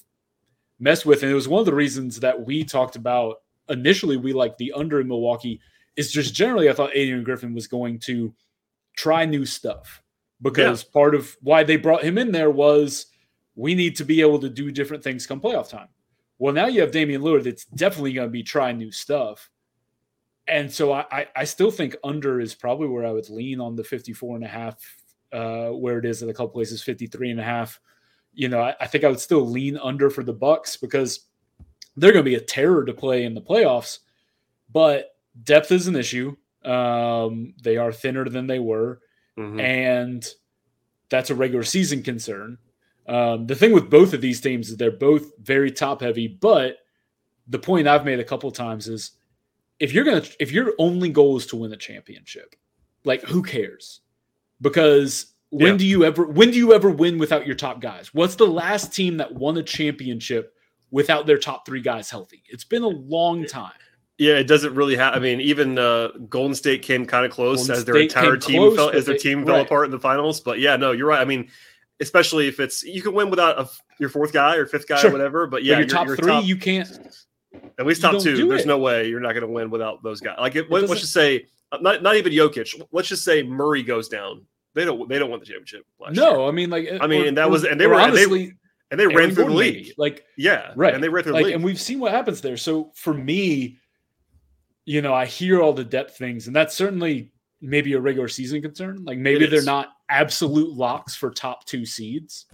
mess 0.79 1.03
with. 1.05 1.23
And 1.23 1.31
it 1.31 1.35
was 1.35 1.47
one 1.47 1.59
of 1.59 1.65
the 1.65 1.73
reasons 1.73 2.19
that 2.19 2.45
we 2.45 2.63
talked 2.63 2.95
about 2.95 3.37
initially. 3.69 4.17
We 4.17 4.33
like 4.33 4.57
the 4.57 4.73
under 4.73 5.01
in 5.01 5.07
Milwaukee 5.07 5.59
is 5.95 6.11
just 6.11 6.35
generally 6.35 6.69
I 6.69 6.73
thought 6.73 6.91
Adrian 6.93 7.23
Griffin 7.23 7.55
was 7.55 7.65
going 7.65 7.97
to 8.01 8.33
try 8.95 9.25
new 9.25 9.45
stuff 9.45 10.03
because 10.43 10.83
yeah. 10.83 10.89
part 10.93 11.15
of 11.15 11.35
why 11.41 11.63
they 11.63 11.77
brought 11.77 12.03
him 12.03 12.19
in 12.19 12.31
there 12.31 12.51
was 12.51 13.07
we 13.57 13.73
need 13.73 13.95
to 13.97 14.05
be 14.05 14.21
able 14.21 14.39
to 14.39 14.49
do 14.49 14.71
different 14.71 15.03
things 15.03 15.25
come 15.25 15.41
playoff 15.41 15.67
time. 15.67 15.89
Well, 16.37 16.53
now 16.53 16.67
you 16.67 16.79
have 16.81 16.91
Damian 16.91 17.23
Lillard 17.23 17.43
that's 17.43 17.65
definitely 17.65 18.13
going 18.13 18.27
to 18.27 18.31
be 18.31 18.43
trying 18.43 18.77
new 18.77 18.91
stuff. 18.91 19.49
And 20.47 20.71
so 20.71 20.93
I, 20.93 21.27
I 21.35 21.43
still 21.43 21.71
think 21.71 21.97
under 22.03 22.39
is 22.39 22.55
probably 22.55 22.87
where 22.87 23.05
I 23.05 23.11
would 23.11 23.29
lean 23.29 23.59
on 23.59 23.75
the 23.75 23.83
54 23.83 24.35
and 24.35 24.45
a 24.45 24.47
half, 24.47 24.75
uh, 25.33 25.69
where 25.69 25.97
it 25.97 26.05
is 26.05 26.23
at 26.23 26.29
a 26.29 26.33
couple 26.33 26.49
places, 26.49 26.83
53 26.83 27.31
and 27.31 27.39
a 27.39 27.43
half. 27.43 27.81
You 28.33 28.47
know, 28.47 28.61
I, 28.61 28.75
I 28.79 28.85
think 28.87 29.03
I 29.03 29.09
would 29.09 29.19
still 29.19 29.45
lean 29.45 29.77
under 29.77 30.11
for 30.11 30.23
the 30.23 30.31
Bucks 30.31 30.77
because 30.77 31.21
they're 31.97 32.13
going 32.13 32.23
to 32.23 32.29
be 32.29 32.35
a 32.35 32.39
terror 32.39 32.85
to 32.85 32.93
play 32.93 33.25
in 33.25 33.33
the 33.33 33.41
playoffs. 33.41 33.99
But 34.71 35.15
depth 35.43 35.71
is 35.71 35.87
an 35.87 35.95
issue. 35.95 36.35
Um, 36.63 37.55
they 37.63 37.77
are 37.77 37.91
thinner 37.91 38.29
than 38.29 38.45
they 38.45 38.59
were. 38.59 39.01
Mm-hmm. 39.37 39.59
And 39.59 40.27
that's 41.09 41.31
a 41.31 41.35
regular 41.35 41.63
season 41.63 42.03
concern. 42.03 42.59
Um, 43.07 43.47
the 43.47 43.55
thing 43.55 43.71
with 43.71 43.89
both 43.89 44.13
of 44.13 44.21
these 44.21 44.41
teams 44.41 44.69
is 44.69 44.77
they're 44.77 44.91
both 44.91 45.31
very 45.41 45.71
top 45.71 46.01
heavy, 46.01 46.27
but 46.27 46.77
the 47.47 47.59
point 47.59 47.87
I've 47.87 48.05
made 48.05 48.19
a 48.19 48.25
couple 48.25 48.51
times 48.51 48.87
is 48.87 49.11
if 49.79 49.93
you're 49.93 50.03
gonna 50.03 50.23
if 50.39 50.51
your 50.51 50.73
only 50.77 51.09
goal 51.09 51.37
is 51.37 51.45
to 51.47 51.55
win 51.55 51.71
a 51.71 51.77
championship, 51.77 52.55
like 53.05 53.21
who 53.21 53.41
cares? 53.41 54.01
Because 54.59 55.33
when 55.49 55.73
yeah. 55.73 55.77
do 55.77 55.85
you 55.85 56.03
ever 56.03 56.25
when 56.25 56.51
do 56.51 56.57
you 56.57 56.73
ever 56.73 56.89
win 56.89 57.17
without 57.17 57.45
your 57.45 57.55
top 57.55 57.79
guys? 57.79 58.13
What's 58.13 58.35
the 58.35 58.47
last 58.47 58.93
team 58.93 59.17
that 59.17 59.33
won 59.33 59.57
a 59.57 59.63
championship 59.63 60.53
without 60.91 61.25
their 61.25 61.37
top 61.37 61.65
three 61.65 61.81
guys 61.81 62.09
healthy? 62.09 62.43
It's 62.49 62.65
been 62.65 62.83
a 62.83 62.87
long 62.87 63.45
time. 63.45 63.73
Yeah, 64.17 64.37
it 64.39 64.47
doesn't 64.47 64.73
really 64.73 64.95
have. 64.95 65.13
I 65.13 65.19
mean, 65.19 65.39
even 65.41 65.77
uh, 65.77 66.07
Golden 66.27 66.55
State 66.55 66.81
came 66.81 67.05
kind 67.05 67.23
of 67.23 67.31
close 67.31 67.59
Golden 67.59 67.75
as 67.75 67.85
their 67.85 67.95
State 67.95 68.15
entire 68.15 68.35
team 68.35 68.61
close, 68.61 68.75
fell, 68.75 68.89
as 68.89 69.05
their 69.05 69.17
team 69.17 69.41
they, 69.41 69.45
fell 69.45 69.57
right. 69.57 69.65
apart 69.65 69.85
in 69.85 69.91
the 69.91 69.99
finals. 69.99 70.41
But 70.41 70.59
yeah, 70.59 70.75
no, 70.75 70.91
you're 70.91 71.07
right. 71.07 71.21
I 71.21 71.25
mean, 71.25 71.49
especially 71.99 72.47
if 72.47 72.59
it's 72.59 72.83
you 72.83 73.01
can 73.01 73.13
win 73.13 73.29
without 73.29 73.59
a, 73.59 73.69
your 73.99 74.09
fourth 74.09 74.33
guy 74.33 74.55
or 74.55 74.65
fifth 74.65 74.87
guy 74.87 74.97
sure. 74.97 75.09
or 75.09 75.13
whatever. 75.13 75.47
But 75.47 75.63
yeah, 75.63 75.75
but 75.75 75.79
your 75.79 75.87
top 75.87 76.07
three, 76.07 76.17
top, 76.17 76.45
you 76.45 76.57
can't. 76.57 76.89
At 77.79 77.85
least 77.85 78.01
top 78.01 78.21
two. 78.21 78.47
There's 78.47 78.63
it. 78.63 78.67
no 78.67 78.77
way 78.77 79.07
you're 79.07 79.19
not 79.19 79.33
going 79.33 79.45
to 79.45 79.51
win 79.51 79.69
without 79.69 80.03
those 80.03 80.19
guys. 80.19 80.37
Like, 80.39 80.55
it, 80.55 80.69
let's 80.69 80.89
just 80.99 81.13
say, 81.13 81.47
uh, 81.71 81.77
not 81.81 82.03
not 82.03 82.15
even 82.15 82.31
Jokic. 82.31 82.81
Let's 82.91 83.07
just 83.07 83.23
say 83.23 83.43
Murray 83.43 83.83
goes 83.83 84.09
down. 84.09 84.45
They 84.75 84.85
don't. 84.85 85.09
They 85.09 85.17
don't 85.17 85.31
win 85.31 85.39
the 85.39 85.45
championship. 85.45 85.85
no, 86.11 86.39
year. 86.39 86.47
I 86.47 86.51
mean, 86.51 86.69
like, 86.69 86.87
I 87.01 87.07
mean, 87.07 87.27
or, 87.27 87.31
that 87.31 87.49
was, 87.49 87.63
and 87.63 87.79
they 87.79 87.87
were 87.87 87.95
honestly. 87.95 88.43
And 88.43 88.51
they, 88.51 88.53
and 88.89 88.99
they 88.99 89.03
Aaron 89.03 89.15
ran 89.17 89.27
through 89.29 89.43
Gordon 89.43 89.57
the 89.57 89.59
league. 89.59 89.75
Maybe. 89.75 89.93
Like, 89.97 90.25
yeah, 90.37 90.71
right. 90.75 90.93
And 90.93 91.03
they 91.03 91.09
ran 91.09 91.23
through 91.23 91.33
like, 91.33 91.41
the 91.41 91.45
league. 91.47 91.55
And 91.55 91.63
we've 91.63 91.79
seen 91.79 91.99
what 91.99 92.13
happens 92.13 92.39
there. 92.39 92.55
So 92.55 92.91
for 92.95 93.13
me, 93.13 93.79
you 94.85 95.01
know, 95.01 95.13
I 95.13 95.25
hear 95.25 95.61
all 95.61 95.73
the 95.73 95.83
depth 95.83 96.17
things, 96.17 96.47
and 96.47 96.55
that's 96.55 96.73
certainly 96.73 97.31
maybe 97.59 97.93
a 97.93 97.99
regular 97.99 98.27
season 98.27 98.61
concern. 98.61 99.03
Like 99.03 99.17
maybe 99.17 99.45
they're 99.47 99.63
not 99.63 99.89
absolute 100.09 100.73
locks 100.73 101.15
for 101.15 101.29
top 101.29 101.65
two 101.65 101.85
seeds. 101.85 102.45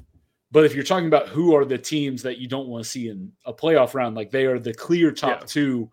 But 0.52 0.66
if 0.66 0.76
you're 0.76 0.84
talking 0.84 1.08
about 1.08 1.30
who 1.30 1.56
are 1.56 1.66
the 1.66 1.78
teams 1.78 2.22
that 2.24 2.38
you 2.38 2.48
don't 2.48 2.68
want 2.68 2.84
to 2.84 2.90
see 2.90 3.10
in 3.10 3.32
a 3.46 3.54
playoff 3.54 3.96
round, 3.96 4.16
like 4.16 4.30
they 4.30 4.46
are 4.46 4.60
the 4.60 4.74
clear 4.74 5.12
top 5.12 5.42
yeah. 5.42 5.46
two. 5.48 5.92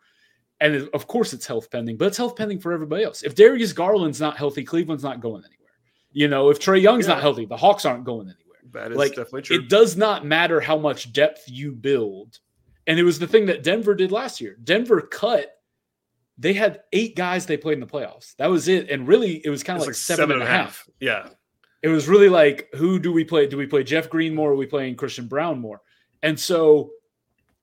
And 0.61 0.89
of 0.93 1.07
course, 1.07 1.33
it's 1.33 1.47
health 1.47 1.71
pending, 1.71 1.97
but 1.97 2.07
it's 2.09 2.19
health 2.19 2.37
pending 2.37 2.61
for 2.61 2.73
everybody 2.73 3.03
else. 3.03 3.23
If 3.23 3.35
Darius 3.35 3.73
Garland's 3.73 4.21
not 4.21 4.37
healthy, 4.37 4.63
Cleveland's 4.63 5.03
not 5.03 5.21
going 5.21 5.43
anywhere. 5.43 5.57
You 6.13 6.29
know, 6.29 6.51
if 6.51 6.59
Trae 6.59 6.81
Young's 6.81 7.07
yeah. 7.07 7.15
not 7.15 7.23
healthy, 7.23 7.47
the 7.47 7.57
Hawks 7.57 7.87
aren't 7.87 8.05
going 8.05 8.27
anywhere. 8.27 8.59
That 8.73 8.93
is 8.93 8.99
like, 8.99 9.11
definitely 9.13 9.43
true. 9.43 9.57
It 9.57 9.71
does 9.71 9.97
not 9.97 10.27
matter 10.27 10.61
how 10.61 10.77
much 10.77 11.13
depth 11.13 11.45
you 11.47 11.73
build. 11.73 12.39
And 12.87 12.99
it 12.99 13.03
was 13.03 13.19
the 13.19 13.27
thing 13.27 13.47
that 13.47 13.63
Denver 13.63 13.95
did 13.95 14.13
last 14.13 14.41
year. 14.41 14.59
Denver 14.63 15.01
cut 15.01 15.57
they 16.41 16.55
had 16.55 16.81
eight 16.95 17.17
guys 17.17 17.45
they 17.45 17.59
played 17.59 17.75
in 17.75 17.81
the 17.81 17.87
playoffs. 17.87 18.35
That 18.37 18.47
was 18.47 18.67
it. 18.67 18.89
And 18.89 19.07
really, 19.07 19.43
it 19.45 19.51
was 19.51 19.63
kind 19.63 19.77
of 19.77 19.83
like, 19.83 19.89
like, 19.89 19.97
seven, 19.97 20.23
seven 20.23 20.37
and 20.37 20.43
a 20.43 20.47
half. 20.47 20.79
half. 20.79 20.89
Yeah. 20.99 21.29
It 21.83 21.89
was 21.89 22.09
really 22.09 22.29
like, 22.29 22.69
who 22.75 22.99
do 22.99 23.13
we 23.13 23.25
play? 23.25 23.47
Do 23.47 23.57
we 23.57 23.67
play 23.67 23.85
Jeff 23.85 24.11
Green 24.11 24.35
more? 24.35 24.51
Or 24.51 24.53
are 24.53 24.57
we 24.57 24.67
playing 24.67 24.97
Christian 24.97 25.27
Braun 25.27 25.59
more? 25.59 25.81
And 26.23 26.39
so 26.39 26.91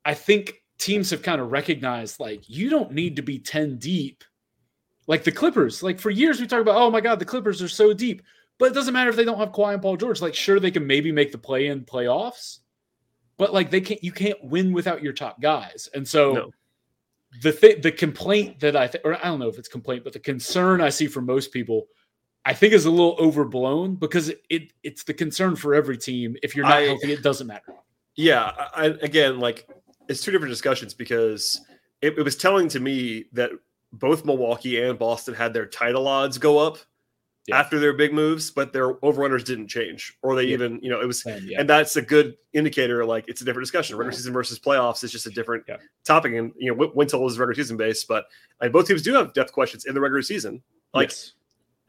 I 0.03 0.13
think 0.13 0.63
teams 0.79 1.11
have 1.11 1.21
kind 1.21 1.39
of 1.39 1.51
recognized 1.51 2.19
like, 2.19 2.49
you 2.49 2.69
don't 2.69 2.91
need 2.91 3.15
to 3.17 3.21
be 3.21 3.39
10 3.39 3.77
deep. 3.77 4.23
Like 5.05 5.23
the 5.23 5.31
Clippers, 5.31 5.83
like 5.83 5.99
for 5.99 6.09
years 6.09 6.41
we 6.41 6.47
talk 6.47 6.61
about, 6.61 6.75
oh 6.75 6.91
my 6.91 6.99
God, 6.99 7.19
the 7.19 7.25
Clippers 7.25 7.61
are 7.61 7.69
so 7.69 7.93
deep. 7.93 8.21
But 8.57 8.71
it 8.71 8.73
doesn't 8.73 8.93
matter 8.93 9.09
if 9.09 9.15
they 9.15 9.23
don't 9.23 9.37
have 9.37 9.51
Kawhi 9.51 9.73
and 9.73 9.81
Paul 9.81 9.97
George. 9.97 10.19
Like, 10.19 10.33
sure, 10.33 10.59
they 10.59 10.71
can 10.71 10.87
maybe 10.87 11.11
make 11.11 11.31
the 11.31 11.37
play 11.37 11.67
in 11.67 11.85
playoffs, 11.85 12.59
but 13.37 13.53
like 13.53 13.69
they 13.69 13.81
can't, 13.81 14.03
you 14.03 14.11
can't 14.11 14.43
win 14.43 14.73
without 14.73 15.03
your 15.03 15.13
top 15.13 15.39
guys. 15.39 15.87
And 15.93 16.07
so 16.07 16.33
no 16.33 16.51
the 17.41 17.51
th- 17.51 17.81
the 17.81 17.91
complaint 17.91 18.59
that 18.59 18.75
I 18.75 18.87
think, 18.87 19.05
or 19.05 19.15
I 19.15 19.25
don't 19.25 19.39
know 19.39 19.49
if 19.49 19.57
it's 19.57 19.67
complaint, 19.67 20.03
but 20.03 20.13
the 20.13 20.19
concern 20.19 20.81
I 20.81 20.89
see 20.89 21.07
for 21.07 21.21
most 21.21 21.51
people, 21.51 21.87
I 22.47 22.53
think 22.53 22.71
is 22.71 22.85
a 22.85 22.89
little 22.89 23.17
overblown 23.19 23.95
because 23.95 24.29
it, 24.29 24.41
it 24.49 24.71
it's 24.81 25.03
the 25.03 25.13
concern 25.13 25.57
for 25.57 25.75
every 25.75 25.97
team. 25.97 26.37
If 26.41 26.55
you're 26.55 26.63
not 26.63 26.77
I, 26.77 26.83
healthy, 26.83 27.11
it 27.11 27.21
doesn't 27.21 27.45
matter. 27.45 27.75
Yeah, 28.15 28.53
I, 28.73 28.85
again, 29.01 29.41
like 29.41 29.67
it's 30.07 30.21
two 30.21 30.31
different 30.31 30.53
discussions 30.53 30.93
because 30.93 31.59
it, 32.01 32.17
it 32.17 32.21
was 32.23 32.37
telling 32.37 32.69
to 32.69 32.79
me 32.79 33.25
that 33.33 33.51
both 33.91 34.23
Milwaukee 34.23 34.81
and 34.81 34.97
Boston 34.97 35.33
had 35.33 35.53
their 35.53 35.65
title 35.65 36.07
odds 36.07 36.37
go 36.37 36.57
up 36.57 36.77
yeah. 37.47 37.59
after 37.59 37.79
their 37.79 37.91
big 37.91 38.13
moves, 38.13 38.49
but 38.49 38.71
their 38.71 38.93
overrunners 38.93 39.43
didn't 39.43 39.67
change, 39.67 40.17
or 40.21 40.33
they 40.33 40.45
yeah. 40.45 40.53
even, 40.53 40.79
you 40.81 40.89
know, 40.89 41.01
it 41.01 41.05
was, 41.05 41.25
yeah. 41.25 41.59
and 41.59 41.69
that's 41.69 41.97
a 41.97 42.01
good 42.01 42.37
indicator. 42.53 43.03
Like 43.03 43.25
it's 43.27 43.41
a 43.41 43.45
different 43.45 43.65
discussion. 43.65 43.97
Regular 43.97 44.13
season 44.13 44.31
versus 44.31 44.57
playoffs 44.57 45.03
is 45.03 45.11
just 45.11 45.27
a 45.27 45.31
different 45.31 45.65
topic, 46.05 46.31
and 46.33 46.53
you 46.55 46.73
know, 46.73 46.91
win 46.95 47.09
total 47.09 47.27
is 47.27 47.37
regular 47.37 47.55
season 47.55 47.75
based, 47.75 48.07
but 48.07 48.23
like, 48.61 48.71
both 48.71 48.87
teams 48.87 49.01
do 49.01 49.13
have 49.15 49.33
depth 49.33 49.51
questions 49.51 49.83
in 49.83 49.93
the 49.93 49.99
regular 49.99 50.21
season. 50.21 50.61
Like, 50.93 51.09
yes. 51.09 51.33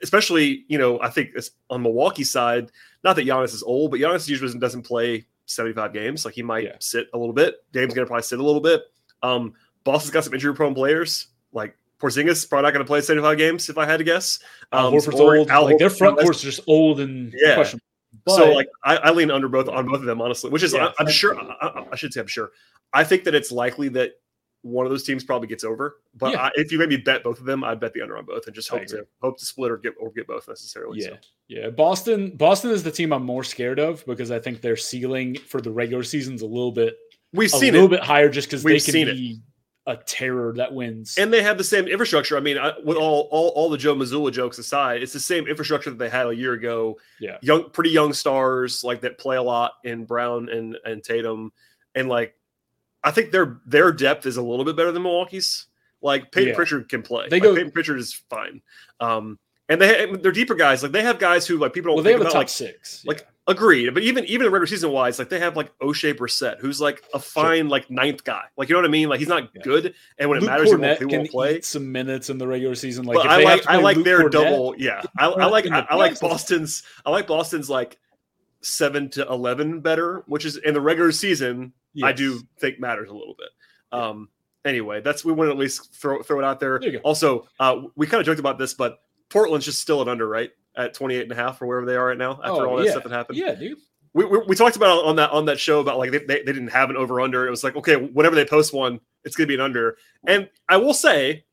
Especially 0.02 0.64
you 0.68 0.78
know 0.78 1.00
I 1.00 1.10
think 1.10 1.30
on 1.70 1.82
Milwaukee 1.82 2.24
side, 2.24 2.70
not 3.04 3.16
that 3.16 3.26
Giannis 3.26 3.54
is 3.54 3.62
old, 3.62 3.90
but 3.90 4.00
Giannis 4.00 4.28
usually 4.28 4.58
doesn't 4.58 4.82
play 4.82 5.26
75 5.46 5.92
games. 5.92 6.24
Like 6.24 6.34
he 6.34 6.42
might 6.42 6.64
yeah. 6.64 6.76
sit 6.80 7.08
a 7.14 7.18
little 7.18 7.34
bit. 7.34 7.56
Dame's 7.72 7.94
gonna 7.94 8.06
probably 8.06 8.22
sit 8.22 8.38
a 8.38 8.44
little 8.44 8.60
bit. 8.60 8.82
Um, 9.22 9.54
Boston's 9.84 10.12
got 10.12 10.24
some 10.24 10.34
injury 10.34 10.54
prone 10.54 10.74
players. 10.74 11.28
Like 11.52 11.76
Porzingis 12.00 12.48
probably 12.48 12.64
not 12.64 12.72
going 12.72 12.84
to 12.84 12.88
play 12.88 13.00
75 13.00 13.38
games 13.38 13.68
if 13.68 13.78
I 13.78 13.86
had 13.86 13.98
to 13.98 14.04
guess. 14.04 14.38
Um, 14.72 14.94
Al 14.94 15.20
old. 15.20 15.50
Al 15.50 15.64
like 15.64 15.78
their 15.78 15.90
front 15.90 16.18
court's 16.18 16.40
just 16.40 16.60
old 16.66 17.00
and 17.00 17.34
yeah. 17.36 17.54
questionable. 17.54 17.84
But, 18.24 18.36
so 18.36 18.52
like 18.52 18.68
I, 18.84 18.96
I, 18.96 19.10
lean 19.10 19.30
under 19.30 19.48
both 19.48 19.68
on 19.68 19.86
both 19.86 20.00
of 20.00 20.06
them 20.06 20.20
honestly, 20.20 20.50
which 20.50 20.62
is 20.62 20.72
yeah, 20.72 20.92
I, 20.98 21.02
am 21.02 21.08
sure 21.08 21.38
I, 21.38 21.84
I, 21.92 21.96
should 21.96 22.12
say 22.12 22.20
I'm 22.20 22.26
sure. 22.26 22.52
I 22.92 23.04
think 23.04 23.24
that 23.24 23.34
it's 23.34 23.52
likely 23.52 23.88
that 23.90 24.12
one 24.62 24.86
of 24.86 24.90
those 24.90 25.04
teams 25.04 25.24
probably 25.24 25.48
gets 25.48 25.64
over. 25.64 26.00
But 26.14 26.32
yeah. 26.32 26.50
if 26.54 26.72
you 26.72 26.78
maybe 26.78 26.96
bet 26.96 27.22
both 27.22 27.38
of 27.38 27.46
them, 27.46 27.64
I'd 27.64 27.80
bet 27.80 27.92
the 27.92 28.02
under 28.02 28.18
on 28.18 28.24
both 28.24 28.46
and 28.46 28.54
just 28.54 28.68
hope 28.68 28.86
to 28.86 29.06
hope 29.22 29.38
to 29.38 29.44
split 29.44 29.70
or 29.70 29.78
get 29.78 29.94
or 30.00 30.10
get 30.10 30.26
both 30.26 30.48
necessarily. 30.48 31.00
Yeah, 31.00 31.08
so. 31.08 31.16
yeah. 31.48 31.70
Boston 31.70 32.36
Boston 32.36 32.70
is 32.70 32.82
the 32.82 32.90
team 32.90 33.12
I'm 33.12 33.24
more 33.24 33.44
scared 33.44 33.78
of 33.78 34.04
because 34.06 34.30
I 34.30 34.38
think 34.38 34.60
their 34.60 34.76
ceiling 34.76 35.36
for 35.36 35.60
the 35.60 35.70
regular 35.70 36.02
season's 36.02 36.42
a 36.42 36.46
little 36.46 36.72
bit 36.72 36.96
we've 37.32 37.50
seen 37.50 37.70
a 37.74 37.78
little 37.78 37.86
it. 37.86 37.98
bit 37.98 38.04
higher 38.04 38.28
just 38.28 38.48
because 38.48 38.62
they 38.62 38.80
can 38.80 38.94
be. 38.94 39.30
It 39.30 39.38
a 39.88 39.96
terror 39.96 40.52
that 40.54 40.72
wins. 40.72 41.16
And 41.16 41.32
they 41.32 41.42
have 41.42 41.56
the 41.56 41.64
same 41.64 41.88
infrastructure. 41.88 42.36
I 42.36 42.40
mean, 42.40 42.58
I, 42.58 42.74
with 42.84 42.98
all, 42.98 43.26
all 43.30 43.48
all 43.56 43.70
the 43.70 43.78
Joe 43.78 43.94
Mazzulla 43.94 44.30
jokes 44.30 44.58
aside, 44.58 45.02
it's 45.02 45.14
the 45.14 45.18
same 45.18 45.48
infrastructure 45.48 45.88
that 45.88 45.98
they 45.98 46.10
had 46.10 46.26
a 46.26 46.36
year 46.36 46.52
ago. 46.52 46.98
Yeah, 47.18 47.38
young, 47.40 47.70
pretty 47.70 47.90
young 47.90 48.12
stars 48.12 48.84
like 48.84 49.00
that 49.00 49.16
play 49.16 49.36
a 49.36 49.42
lot 49.42 49.72
in 49.84 50.04
Brown 50.04 50.50
and 50.50 50.76
and 50.84 51.02
Tatum, 51.02 51.52
and 51.94 52.06
like 52.06 52.34
I 53.04 53.10
think 53.10 53.30
their 53.30 53.60
their 53.66 53.92
depth 53.92 54.26
is 54.26 54.36
a 54.36 54.42
little 54.42 54.64
bit 54.64 54.76
better 54.76 54.92
than 54.92 55.02
Milwaukee's. 55.02 55.66
Like 56.00 56.30
Payton 56.30 56.50
yeah. 56.50 56.54
Pritchard 56.54 56.88
can 56.88 57.02
play. 57.02 57.26
They 57.28 57.36
like, 57.36 57.42
go. 57.42 57.54
Payton 57.56 57.72
Pritchard 57.72 57.98
is 57.98 58.12
fine. 58.12 58.62
Um, 59.00 59.38
and 59.68 59.80
they 59.80 60.06
they're 60.16 60.32
deeper 60.32 60.54
guys. 60.54 60.82
Like 60.82 60.92
they 60.92 61.02
have 61.02 61.18
guys 61.18 61.46
who 61.46 61.58
like 61.58 61.72
people 61.72 61.88
don't. 61.88 61.96
Well, 61.96 62.04
they 62.04 62.12
have 62.12 62.20
a 62.20 62.24
top 62.24 62.34
like, 62.34 62.48
six. 62.48 63.04
Like 63.04 63.26
Agreed, 63.48 63.94
but 63.94 64.02
even 64.02 64.26
even 64.26 64.44
the 64.44 64.50
regular 64.50 64.66
season 64.66 64.92
wise, 64.92 65.18
like 65.18 65.30
they 65.30 65.40
have 65.40 65.56
like 65.56 65.76
Oshae 65.78 66.14
Brissett, 66.14 66.58
who's 66.58 66.82
like 66.82 67.02
a 67.14 67.18
fine 67.18 67.62
sure. 67.62 67.68
like 67.70 67.90
ninth 67.90 68.22
guy. 68.22 68.42
Like 68.58 68.68
you 68.68 68.74
know 68.74 68.82
what 68.82 68.88
I 68.88 68.90
mean? 68.90 69.08
Like 69.08 69.20
he's 69.20 69.28
not 69.28 69.48
yeah. 69.54 69.62
good, 69.62 69.94
and 70.18 70.28
when 70.28 70.40
Luke 70.40 70.50
it 70.50 70.52
matters, 70.52 70.68
Kornet 70.68 70.98
he 70.98 71.04
won't, 71.06 71.12
he 71.12 71.16
won't 71.16 71.30
play 71.30 71.60
some 71.62 71.90
minutes 71.90 72.28
in 72.28 72.36
the 72.36 72.46
regular 72.46 72.74
season. 72.74 73.06
Like 73.06 73.26
I 73.26 73.42
like 73.42 73.66
I 73.66 73.78
like 73.78 73.96
Luke 73.96 74.04
their 74.04 74.20
Kornet, 74.24 74.32
double. 74.32 74.74
Yeah, 74.76 75.00
I, 75.18 75.28
I 75.28 75.46
like 75.46 75.66
I, 75.66 75.86
I, 75.88 75.94
like 75.94 76.20
Boston's. 76.20 76.82
I 77.06 77.10
like 77.10 77.26
Boston's 77.26 77.70
like 77.70 77.98
seven 78.62 79.08
to 79.10 79.26
eleven 79.26 79.80
better, 79.80 80.24
which 80.26 80.44
is 80.44 80.56
in 80.56 80.74
the 80.74 80.80
regular 80.80 81.12
season. 81.12 81.72
Yes. 81.94 82.08
I 82.08 82.12
do 82.12 82.40
think 82.60 82.80
matters 82.80 83.10
a 83.10 83.14
little 83.14 83.34
bit. 83.38 83.48
Um. 83.98 84.28
Anyway, 84.64 85.00
that's 85.00 85.24
we 85.24 85.32
want 85.32 85.48
to 85.48 85.52
at 85.52 85.58
least 85.58 85.94
throw 85.94 86.22
throw 86.22 86.38
it 86.38 86.44
out 86.44 86.60
there. 86.60 86.78
there 86.78 86.98
also, 86.98 87.48
uh, 87.60 87.82
we 87.96 88.06
kind 88.06 88.20
of 88.20 88.26
joked 88.26 88.40
about 88.40 88.58
this, 88.58 88.74
but 88.74 88.98
Portland's 89.30 89.64
just 89.64 89.80
still 89.80 90.02
an 90.02 90.08
under, 90.08 90.28
right? 90.28 90.50
At 90.76 90.94
28 90.94 91.22
and 91.22 91.32
a 91.32 91.34
half 91.34 91.60
or 91.62 91.66
wherever 91.66 91.86
they 91.86 91.96
are 91.96 92.06
right 92.06 92.18
now 92.18 92.32
after 92.32 92.66
oh, 92.66 92.70
all 92.70 92.76
that 92.76 92.84
yeah. 92.84 92.90
stuff 92.92 93.04
that 93.04 93.12
happened. 93.12 93.38
Yeah, 93.38 93.54
dude 93.54 93.78
we, 94.14 94.24
we, 94.24 94.38
we, 94.48 94.56
talked 94.56 94.76
about 94.76 95.04
on 95.04 95.16
that 95.16 95.30
on 95.30 95.44
that 95.46 95.60
show 95.60 95.80
about 95.80 95.98
like 95.98 96.10
they, 96.10 96.18
they, 96.18 96.42
they 96.42 96.52
didn't 96.52 96.68
have 96.68 96.90
an 96.90 96.96
over 96.96 97.20
under. 97.20 97.46
It 97.46 97.50
was 97.50 97.62
like 97.62 97.76
okay, 97.76 97.96
whenever 97.96 98.34
they 98.34 98.44
post 98.44 98.72
one, 98.72 99.00
it's 99.24 99.36
gonna 99.36 99.46
be 99.46 99.54
an 99.54 99.60
under. 99.60 99.96
And 100.26 100.48
I 100.68 100.76
will 100.78 100.94
say, 100.94 101.44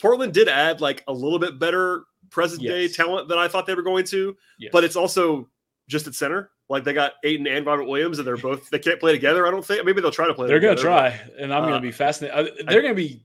Portland 0.00 0.34
did 0.34 0.48
add 0.48 0.80
like 0.80 1.02
a 1.06 1.12
little 1.12 1.38
bit 1.38 1.58
better 1.58 2.04
present 2.30 2.62
yes. 2.62 2.70
day 2.70 2.88
talent 2.88 3.28
than 3.28 3.38
I 3.38 3.48
thought 3.48 3.66
they 3.66 3.74
were 3.74 3.82
going 3.82 4.04
to. 4.06 4.36
Yes. 4.58 4.70
But 4.72 4.84
it's 4.84 4.96
also 4.96 5.48
just 5.88 6.06
at 6.06 6.14
center. 6.14 6.50
Like 6.68 6.84
they 6.84 6.92
got 6.92 7.12
Ayton 7.24 7.46
and 7.46 7.66
Robert 7.66 7.84
Williams, 7.84 8.18
and 8.18 8.26
they're 8.26 8.36
both 8.36 8.70
they 8.70 8.78
can't 8.78 9.00
play 9.00 9.12
together. 9.12 9.46
I 9.46 9.50
don't 9.50 9.64
think. 9.64 9.84
Maybe 9.84 10.00
they'll 10.00 10.10
try 10.10 10.26
to 10.26 10.34
play. 10.34 10.48
They're 10.48 10.60
gonna 10.60 10.76
try, 10.76 11.20
and 11.38 11.52
I'm 11.52 11.64
uh, 11.64 11.68
gonna 11.68 11.80
be 11.80 11.92
fascinated. 11.92 12.66
They're 12.66 12.82
gonna 12.82 12.94
be 12.94 13.22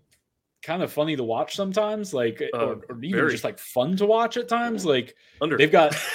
kind 0.61 0.83
of 0.83 0.91
funny 0.91 1.15
to 1.15 1.23
watch 1.23 1.55
sometimes, 1.55 2.13
like 2.13 2.41
uh, 2.53 2.57
or, 2.57 2.81
or, 2.89 3.03
even 3.03 3.11
very. 3.11 3.31
just 3.31 3.45
like 3.45 3.57
fun 3.57 3.95
to 3.97 4.05
watch 4.05 4.35
at 4.35 4.49
times. 4.49 4.85
Like 4.85 5.15
under. 5.41 5.57
they've 5.57 5.71
got. 5.71 5.95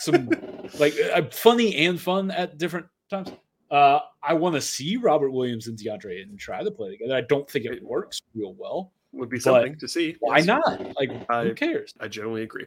some 0.00 0.30
like 0.78 0.94
uh, 1.14 1.22
funny 1.30 1.76
and 1.86 2.00
fun 2.00 2.30
at 2.30 2.58
different 2.58 2.86
times. 3.10 3.30
Uh, 3.70 4.00
I 4.22 4.34
want 4.34 4.56
to 4.56 4.60
see 4.60 4.96
Robert 4.96 5.30
Williams 5.30 5.68
and 5.68 5.78
DeAndre 5.78 6.22
and 6.22 6.38
try 6.38 6.64
to 6.64 6.70
play 6.70 6.90
together. 6.90 7.14
I 7.14 7.20
don't 7.20 7.48
think 7.48 7.66
it 7.66 7.82
works 7.82 8.20
real 8.34 8.54
well. 8.54 8.92
Would 9.12 9.28
be 9.28 9.40
something 9.40 9.76
to 9.78 9.88
see. 9.88 10.16
Why 10.20 10.38
yes. 10.38 10.46
not? 10.46 10.96
Like, 10.96 11.10
I, 11.28 11.44
who 11.44 11.54
cares? 11.54 11.94
I 12.00 12.08
generally 12.08 12.42
agree. 12.42 12.66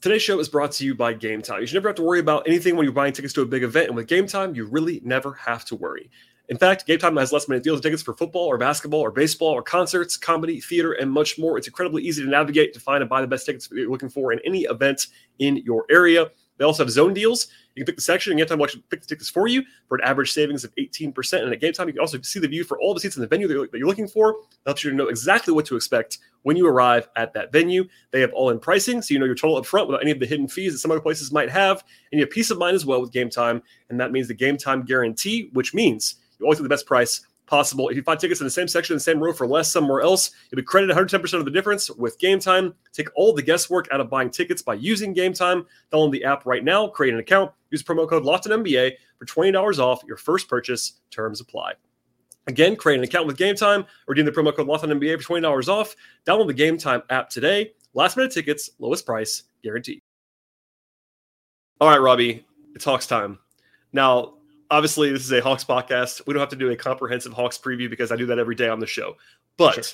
Today's 0.00 0.22
show 0.22 0.38
is 0.38 0.48
brought 0.48 0.72
to 0.72 0.84
you 0.86 0.94
by 0.94 1.12
Game 1.12 1.42
Time. 1.42 1.60
You 1.60 1.66
should 1.66 1.74
never 1.74 1.90
have 1.90 1.96
to 1.96 2.02
worry 2.02 2.20
about 2.20 2.48
anything 2.48 2.74
when 2.74 2.84
you're 2.84 2.92
buying 2.92 3.12
tickets 3.12 3.34
to 3.34 3.42
a 3.42 3.46
big 3.46 3.62
event. 3.62 3.88
And 3.88 3.96
with 3.96 4.06
Game 4.06 4.26
Time, 4.26 4.54
you 4.54 4.64
really 4.64 5.02
never 5.04 5.34
have 5.34 5.66
to 5.66 5.76
worry. 5.76 6.10
In 6.48 6.56
fact, 6.56 6.86
Game 6.86 6.98
Time 6.98 7.18
has 7.18 7.34
less 7.34 7.48
minute 7.48 7.62
deals 7.62 7.76
and 7.76 7.82
tickets 7.82 8.02
for 8.02 8.14
football 8.14 8.46
or 8.46 8.56
basketball 8.56 9.00
or 9.00 9.10
baseball 9.10 9.50
or 9.50 9.62
concerts, 9.62 10.16
comedy, 10.16 10.58
theater, 10.58 10.92
and 10.92 11.12
much 11.12 11.38
more. 11.38 11.58
It's 11.58 11.66
incredibly 11.66 12.02
easy 12.02 12.22
to 12.22 12.30
navigate 12.30 12.72
to 12.72 12.80
find 12.80 13.02
and 13.02 13.10
buy 13.10 13.20
the 13.20 13.26
best 13.26 13.44
tickets 13.44 13.68
you're 13.70 13.90
looking 13.90 14.08
for 14.08 14.32
in 14.32 14.40
any 14.42 14.62
event 14.62 15.08
in 15.38 15.58
your 15.58 15.84
area. 15.90 16.30
They 16.60 16.66
also 16.66 16.84
have 16.84 16.90
zone 16.90 17.14
deals. 17.14 17.46
You 17.74 17.82
can 17.82 17.86
pick 17.86 17.96
the 17.96 18.02
section 18.02 18.32
and 18.32 18.38
Game 18.38 18.46
Time 18.46 18.58
will 18.58 18.66
actually 18.66 18.84
pick 18.90 19.00
the 19.00 19.06
tickets 19.06 19.30
for 19.30 19.48
you 19.48 19.62
for 19.88 19.96
an 19.96 20.04
average 20.04 20.30
savings 20.30 20.62
of 20.62 20.74
18%. 20.76 21.42
And 21.42 21.50
at 21.50 21.58
Game 21.58 21.72
Time, 21.72 21.88
you 21.88 21.94
can 21.94 22.00
also 22.00 22.20
see 22.20 22.38
the 22.38 22.48
view 22.48 22.64
for 22.64 22.78
all 22.78 22.92
the 22.92 23.00
seats 23.00 23.16
in 23.16 23.22
the 23.22 23.26
venue 23.26 23.48
that 23.48 23.70
you're 23.72 23.86
looking 23.86 24.06
for. 24.06 24.34
That 24.64 24.72
helps 24.72 24.84
you 24.84 24.90
to 24.90 24.96
know 24.96 25.08
exactly 25.08 25.54
what 25.54 25.64
to 25.66 25.76
expect 25.76 26.18
when 26.42 26.58
you 26.58 26.66
arrive 26.66 27.08
at 27.16 27.32
that 27.32 27.50
venue. 27.50 27.88
They 28.10 28.20
have 28.20 28.34
all 28.34 28.50
in 28.50 28.58
pricing, 28.58 29.00
so 29.00 29.14
you 29.14 29.18
know 29.18 29.24
your 29.24 29.36
total 29.36 29.56
up 29.56 29.64
front 29.64 29.88
without 29.88 30.02
any 30.02 30.10
of 30.10 30.20
the 30.20 30.26
hidden 30.26 30.48
fees 30.48 30.74
that 30.74 30.80
some 30.80 30.90
other 30.90 31.00
places 31.00 31.32
might 31.32 31.48
have. 31.48 31.82
And 32.12 32.18
you 32.18 32.26
have 32.26 32.30
peace 32.30 32.50
of 32.50 32.58
mind 32.58 32.74
as 32.74 32.84
well 32.84 33.00
with 33.00 33.10
Game 33.10 33.30
Time. 33.30 33.62
And 33.88 33.98
that 33.98 34.12
means 34.12 34.28
the 34.28 34.34
Game 34.34 34.58
Time 34.58 34.82
guarantee, 34.82 35.48
which 35.54 35.72
means 35.72 36.16
you 36.38 36.44
always 36.44 36.58
get 36.58 36.64
the 36.64 36.68
best 36.68 36.84
price 36.84 37.26
possible. 37.50 37.88
If 37.88 37.96
you 37.96 38.02
find 38.02 38.18
tickets 38.18 38.40
in 38.40 38.46
the 38.46 38.50
same 38.50 38.68
section, 38.68 38.94
the 38.94 39.00
same 39.00 39.18
row 39.18 39.32
for 39.32 39.46
less 39.46 39.70
somewhere 39.70 40.00
else, 40.00 40.30
you'll 40.50 40.56
be 40.56 40.62
credited 40.62 40.96
110% 40.96 41.34
of 41.34 41.44
the 41.44 41.50
difference 41.50 41.90
with 41.90 42.18
Game 42.20 42.38
Time. 42.38 42.72
Take 42.92 43.08
all 43.16 43.34
the 43.34 43.42
guesswork 43.42 43.88
out 43.92 44.00
of 44.00 44.08
buying 44.08 44.30
tickets 44.30 44.62
by 44.62 44.74
using 44.74 45.12
Game 45.12 45.32
Time. 45.32 45.66
Download 45.92 46.12
the 46.12 46.24
app 46.24 46.46
right 46.46 46.64
now, 46.64 46.86
create 46.86 47.12
an 47.12 47.20
account, 47.20 47.50
use 47.70 47.82
promo 47.82 48.08
code 48.08 48.22
LOCKEDONNBA 48.22 48.92
for 49.18 49.26
$20 49.26 49.78
off 49.80 50.00
your 50.06 50.16
first 50.16 50.48
purchase. 50.48 51.00
Terms 51.10 51.40
apply. 51.40 51.72
Again, 52.46 52.76
create 52.76 52.98
an 52.98 53.04
account 53.04 53.26
with 53.26 53.36
Game 53.36 53.56
Time, 53.56 53.84
redeem 54.06 54.24
the 54.24 54.32
promo 54.32 54.54
code 54.54 54.68
LOCKEDONNBA 54.68 55.20
for 55.20 55.40
$20 55.40 55.68
off. 55.68 55.96
Download 56.24 56.46
the 56.46 56.54
Game 56.54 56.78
Time 56.78 57.02
app 57.10 57.28
today. 57.28 57.72
Last 57.92 58.16
minute 58.16 58.32
tickets, 58.32 58.70
lowest 58.78 59.04
price, 59.04 59.42
guaranteed. 59.64 60.00
All 61.80 61.88
right, 61.88 62.00
Robby, 62.00 62.46
it's 62.76 62.84
Hawks 62.84 63.08
time. 63.08 63.40
Now, 63.92 64.34
obviously 64.70 65.10
this 65.10 65.24
is 65.24 65.32
a 65.32 65.40
Hawks 65.40 65.64
podcast. 65.64 66.22
We 66.26 66.34
don't 66.34 66.40
have 66.40 66.50
to 66.50 66.56
do 66.56 66.70
a 66.70 66.76
comprehensive 66.76 67.32
Hawks 67.32 67.58
preview 67.58 67.90
because 67.90 68.12
I 68.12 68.16
do 68.16 68.26
that 68.26 68.38
every 68.38 68.54
day 68.54 68.68
on 68.68 68.80
the 68.80 68.86
show. 68.86 69.16
But 69.56 69.74
sure. 69.74 69.84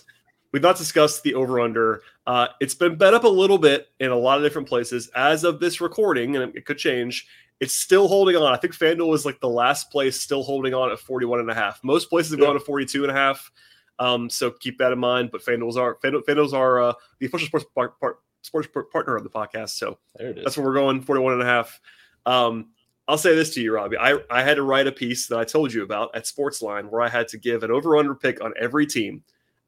we've 0.52 0.62
not 0.62 0.76
discussed 0.76 1.22
the 1.22 1.34
over 1.34 1.60
under. 1.60 2.02
Uh, 2.26 2.48
it's 2.60 2.74
been 2.74 2.96
bet 2.96 3.14
up 3.14 3.24
a 3.24 3.28
little 3.28 3.58
bit 3.58 3.88
in 4.00 4.10
a 4.10 4.16
lot 4.16 4.38
of 4.38 4.44
different 4.44 4.68
places 4.68 5.08
as 5.14 5.44
of 5.44 5.60
this 5.60 5.80
recording, 5.80 6.36
and 6.36 6.54
it 6.54 6.66
could 6.66 6.78
change. 6.78 7.26
It's 7.58 7.74
still 7.74 8.06
holding 8.06 8.36
on. 8.36 8.52
I 8.52 8.58
think 8.58 8.76
FanDuel 8.76 9.14
is 9.14 9.24
like 9.24 9.40
the 9.40 9.48
last 9.48 9.90
place 9.90 10.20
still 10.20 10.42
holding 10.42 10.74
on 10.74 10.92
at 10.92 10.98
41 10.98 11.40
and 11.40 11.50
a 11.50 11.54
half. 11.54 11.82
Most 11.82 12.10
places 12.10 12.32
have 12.32 12.40
yeah. 12.40 12.46
gone 12.46 12.54
to 12.54 12.60
42 12.60 13.02
and 13.02 13.10
a 13.10 13.14
half. 13.14 13.50
Um, 13.98 14.28
so 14.28 14.50
keep 14.50 14.76
that 14.78 14.92
in 14.92 14.98
mind. 14.98 15.30
But 15.32 15.42
FanDuel's 15.42 15.78
are 15.78 15.96
FanDuel, 15.96 16.24
FanDuel's 16.24 16.52
are 16.52 16.82
uh, 16.82 16.92
the 17.18 17.26
official 17.26 17.46
sports 17.46 17.64
part, 17.74 17.98
part, 17.98 18.18
sports 18.42 18.68
partner 18.92 19.16
of 19.16 19.24
the 19.24 19.30
podcast. 19.30 19.70
So 19.70 19.98
that's 20.18 20.58
where 20.58 20.66
we're 20.66 20.74
going, 20.74 21.00
41 21.00 21.32
and 21.32 21.42
a 21.42 21.46
half. 21.46 21.80
Um, 22.26 22.70
I'll 23.08 23.18
say 23.18 23.34
this 23.34 23.54
to 23.54 23.60
you, 23.60 23.72
Robby. 23.72 23.96
I, 23.96 24.18
I 24.30 24.42
had 24.42 24.54
to 24.54 24.62
write 24.62 24.88
a 24.88 24.92
piece 24.92 25.28
that 25.28 25.38
I 25.38 25.44
told 25.44 25.72
you 25.72 25.82
about 25.82 26.14
at 26.14 26.24
Sportsline 26.24 26.90
where 26.90 27.02
I 27.02 27.08
had 27.08 27.28
to 27.28 27.38
give 27.38 27.62
an 27.62 27.70
over 27.70 27.96
under 27.96 28.14
pick 28.14 28.42
on 28.42 28.52
every 28.58 28.86
team. 28.86 29.22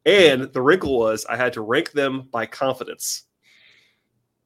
And 0.05 0.53
the 0.53 0.63
wrinkle 0.63 0.99
was 0.99 1.25
I 1.27 1.37
had 1.37 1.53
to 1.53 1.61
rank 1.61 1.93
them 1.93 2.29
by 2.33 2.47
confidence. 2.47 3.25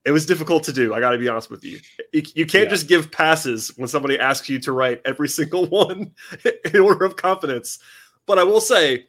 It 0.04 0.10
was 0.10 0.26
difficult 0.26 0.64
to 0.64 0.72
do. 0.72 0.92
I 0.92 1.00
got 1.00 1.10
to 1.10 1.18
be 1.18 1.28
honest 1.28 1.50
with 1.50 1.64
you. 1.64 1.78
You, 2.12 2.22
you 2.34 2.46
can't 2.46 2.64
yeah. 2.64 2.70
just 2.70 2.88
give 2.88 3.10
passes 3.10 3.68
when 3.76 3.88
somebody 3.88 4.18
asks 4.18 4.48
you 4.48 4.58
to 4.60 4.72
write 4.72 5.00
every 5.04 5.28
single 5.28 5.66
one 5.66 6.10
in 6.44 6.80
order 6.80 7.04
of 7.04 7.16
confidence. 7.16 7.78
But 8.26 8.38
I 8.38 8.44
will 8.44 8.60
say, 8.60 9.06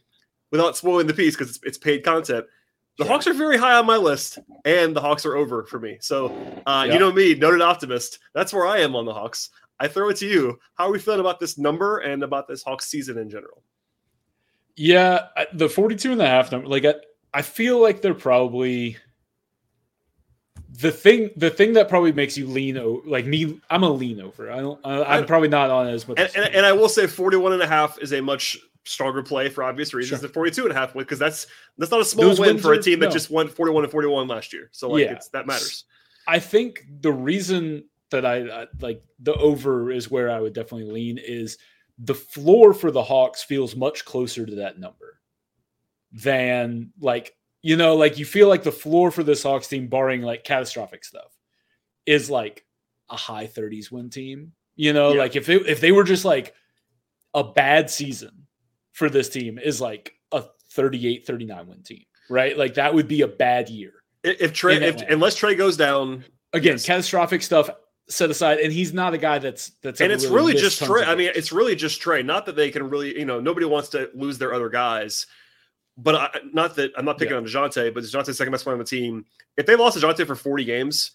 without 0.51 0.77
spoiling 0.77 1.07
the 1.07 1.13
piece 1.13 1.35
because 1.35 1.49
it's, 1.49 1.59
it's 1.63 1.77
paid 1.77 2.03
content, 2.03 2.45
the 2.99 3.05
Hawks 3.05 3.25
are 3.25 3.33
very 3.33 3.57
high 3.57 3.73
on 3.73 3.87
my 3.87 3.97
list, 3.97 4.37
and 4.65 4.95
the 4.95 5.01
Hawks 5.01 5.25
are 5.25 5.35
over 5.35 5.63
for 5.63 5.79
me. 5.79 5.97
So, 5.99 6.27
uh, 6.67 6.85
yeah. 6.85 6.93
you 6.93 6.99
know 6.99 7.11
me, 7.11 7.33
noted 7.33 7.61
optimist. 7.61 8.19
That's 8.35 8.53
where 8.53 8.67
I 8.67 8.79
am 8.79 8.95
on 8.95 9.05
the 9.05 9.13
Hawks. 9.13 9.49
I 9.80 9.88
throw 9.88 10.10
it 10.10 10.18
to 10.18 10.27
you. 10.27 10.60
How 10.75 10.88
are 10.88 10.92
we 10.92 11.00
feeling 11.00 11.20
about 11.20 11.39
this 11.39 11.58
number 11.58 12.00
and 12.00 12.24
about 12.24 12.48
this 12.48 12.63
Hawks 12.63 12.88
season 12.88 13.18
in 13.18 13.30
general? 13.30 13.63
Yeah, 14.75 15.27
the 15.53 15.70
42 15.70 16.13
and 16.13 16.22
a 16.22 16.27
half 16.27 16.51
number, 16.51 16.68
like 16.68 16.86
I, 16.86 16.96
I 17.34 17.42
feel 17.42 17.82
like 17.82 18.01
they're 18.01 18.13
probably 18.13 18.98
the 20.80 20.92
thing 20.92 21.30
the 21.36 21.50
thing 21.50 21.74
that 21.74 21.88
probably 21.88 22.12
makes 22.12 22.38
you 22.38 22.48
lean 22.48 22.77
over 22.77 23.08
like 23.08 23.25
me 23.25 23.60
i'm 23.70 23.84
a 23.84 23.89
lean 23.89 24.20
over 24.20 24.51
i 24.51 24.60
don't 24.60 24.80
i'm 24.84 25.25
probably 25.25 25.48
not 25.48 25.70
on 25.70 25.88
as 25.88 26.08
much 26.08 26.20
and, 26.20 26.32
and, 26.36 26.56
and, 26.56 26.65
i 26.65 26.72
will 26.72 26.89
say 26.89 27.06
41 27.06 27.53
and 27.53 27.62
a 27.62 27.68
half 27.68 28.00
is 28.00 28.12
a 28.12 28.22
much 28.22 28.58
stronger 28.86 29.22
play 29.22 29.50
for 29.50 29.63
obvious 29.63 29.94
reasons 29.94 30.22
sure. 30.22 30.27
than 30.27 30.34
42 30.34 30.63
and 30.63 30.72
a 30.72 30.75
half 30.75 30.94
because 30.94 31.20
that's 31.20 31.48
that's 31.77 31.92
not 31.92 32.01
a 32.01 32.06
small 32.06 32.25
Those 32.25 32.39
win 32.39 32.58
for 32.58 32.74
a 32.74 32.82
team 32.82 33.00
that 33.00 33.08
no. 33.08 33.12
just 33.12 33.30
won 33.30 33.48
41 33.48 33.84
and 33.84 33.92
41 33.92 34.27
last 34.27 34.51
year 34.51 34.70
so 34.72 34.89
like 34.89 35.06
yeah. 35.06 35.20
that 35.32 35.46
matters 35.46 35.86
i 36.27 36.39
think 36.39 36.86
the 37.01 37.13
reason 37.13 37.86
that 38.13 38.25
I, 38.25 38.62
I 38.62 38.67
like 38.79 39.03
the 39.20 39.34
over 39.36 39.91
is 39.91 40.10
where 40.10 40.32
I 40.32 40.39
would 40.39 40.53
definitely 40.53 40.91
lean 40.91 41.17
is 41.17 41.58
the 42.00 42.15
floor 42.15 42.74
for 42.74 42.91
the 42.91 43.03
Hawks 43.03 43.43
feels 43.43 43.75
much 43.75 44.05
closer 44.05 44.46
to 44.46 44.55
that 44.55 44.79
number 44.79 45.20
than 46.12 46.91
like 47.00 47.36
You 47.62 47.75
know, 47.77 47.96
like 47.96 48.17
you 48.17 48.25
feel 48.25 48.48
like 48.48 48.63
the 48.63 48.72
floor 48.72 49.12
for 49.12 49.24
this 49.24 49.43
Hawks 49.43 49.67
team, 49.67 49.88
barring 49.88 50.22
like 50.22 50.43
catastrophic 50.43 51.03
stuff, 51.05 51.38
is 52.05 52.29
like 52.29 52.65
a 53.10 53.15
high 53.15 53.48
30s 53.48 53.91
win 53.91 54.10
team. 54.10 54.53
You 54.75 54.93
know, 54.93 55.13
yeah. 55.13 55.22
like 55.22 55.36
if 55.36 55.50
it, 55.50 55.67
if 55.67 55.79
they 55.82 55.91
were 55.91 56.03
just 56.03 56.25
like 56.25 56.53
a 57.34 57.43
bad 57.43 57.89
season 57.89 58.48
for 58.91 59.10
this 59.10 59.29
team 59.29 59.58
is 59.58 59.82
like 59.82 60.13
a 60.32 60.43
38 60.72 61.25
39 61.25 61.67
win 61.67 61.84
team, 61.84 62.03
right? 62.29 62.58
Like 62.58 62.75
that 62.75 62.93
would 62.93 63.08
be 63.08 63.22
a 63.22 63.27
bad 63.27 63.70
year. 63.70 63.93
If 64.24 64.53
Trae 64.53 64.82
if, 64.82 65.01
unless 65.10 65.39
Trae 65.39 65.58
goes 65.58 65.77
down, 65.77 66.24
again, 66.53 66.74
yes. 66.74 66.86
catastrophic 66.86 67.43
stuff 67.43 67.70
set 68.10 68.29
aside, 68.29 68.60
and 68.60 68.72
he's 68.72 68.93
not 68.93 69.13
a 69.13 69.17
guy 69.17 69.39
that's 69.39 69.72
that's. 69.81 70.01
And 70.01 70.12
it's 70.12 70.25
really, 70.25 70.36
really 70.36 70.53
just 70.55 70.81
Trae. 70.81 71.07
I 71.07 71.15
mean, 71.15 71.31
it's 71.36 71.51
really 71.51 71.75
just 71.75 72.01
Trae 72.01 72.25
Not 72.25 72.45
that 72.45 72.55
they 72.55 72.69
can 72.72 72.89
really, 72.89 73.17
you 73.17 73.25
know, 73.25 73.39
nobody 73.39 73.65
wants 73.65 73.89
to 73.89 74.10
lose 74.13 74.38
their 74.38 74.53
other 74.53 74.69
guys. 74.69 75.25
But 75.95 76.15
I, 76.15 76.29
not 76.51 76.75
that 76.75 76.91
I'm 76.98 77.05
not 77.05 77.17
picking 77.19 77.33
yeah. 77.33 77.38
on 77.38 77.45
Dejounte, 77.45 77.93
but 77.93 78.03
Dejounte's 78.03 78.38
second 78.38 78.51
best 78.51 78.63
player 78.63 78.74
on 78.74 78.79
the 78.79 78.86
team. 78.86 79.25
If 79.57 79.65
they 79.65 79.75
lost 79.75 79.98
Dejounte 79.98 80.25
for 80.25 80.36
40 80.36 80.65
games, 80.65 81.12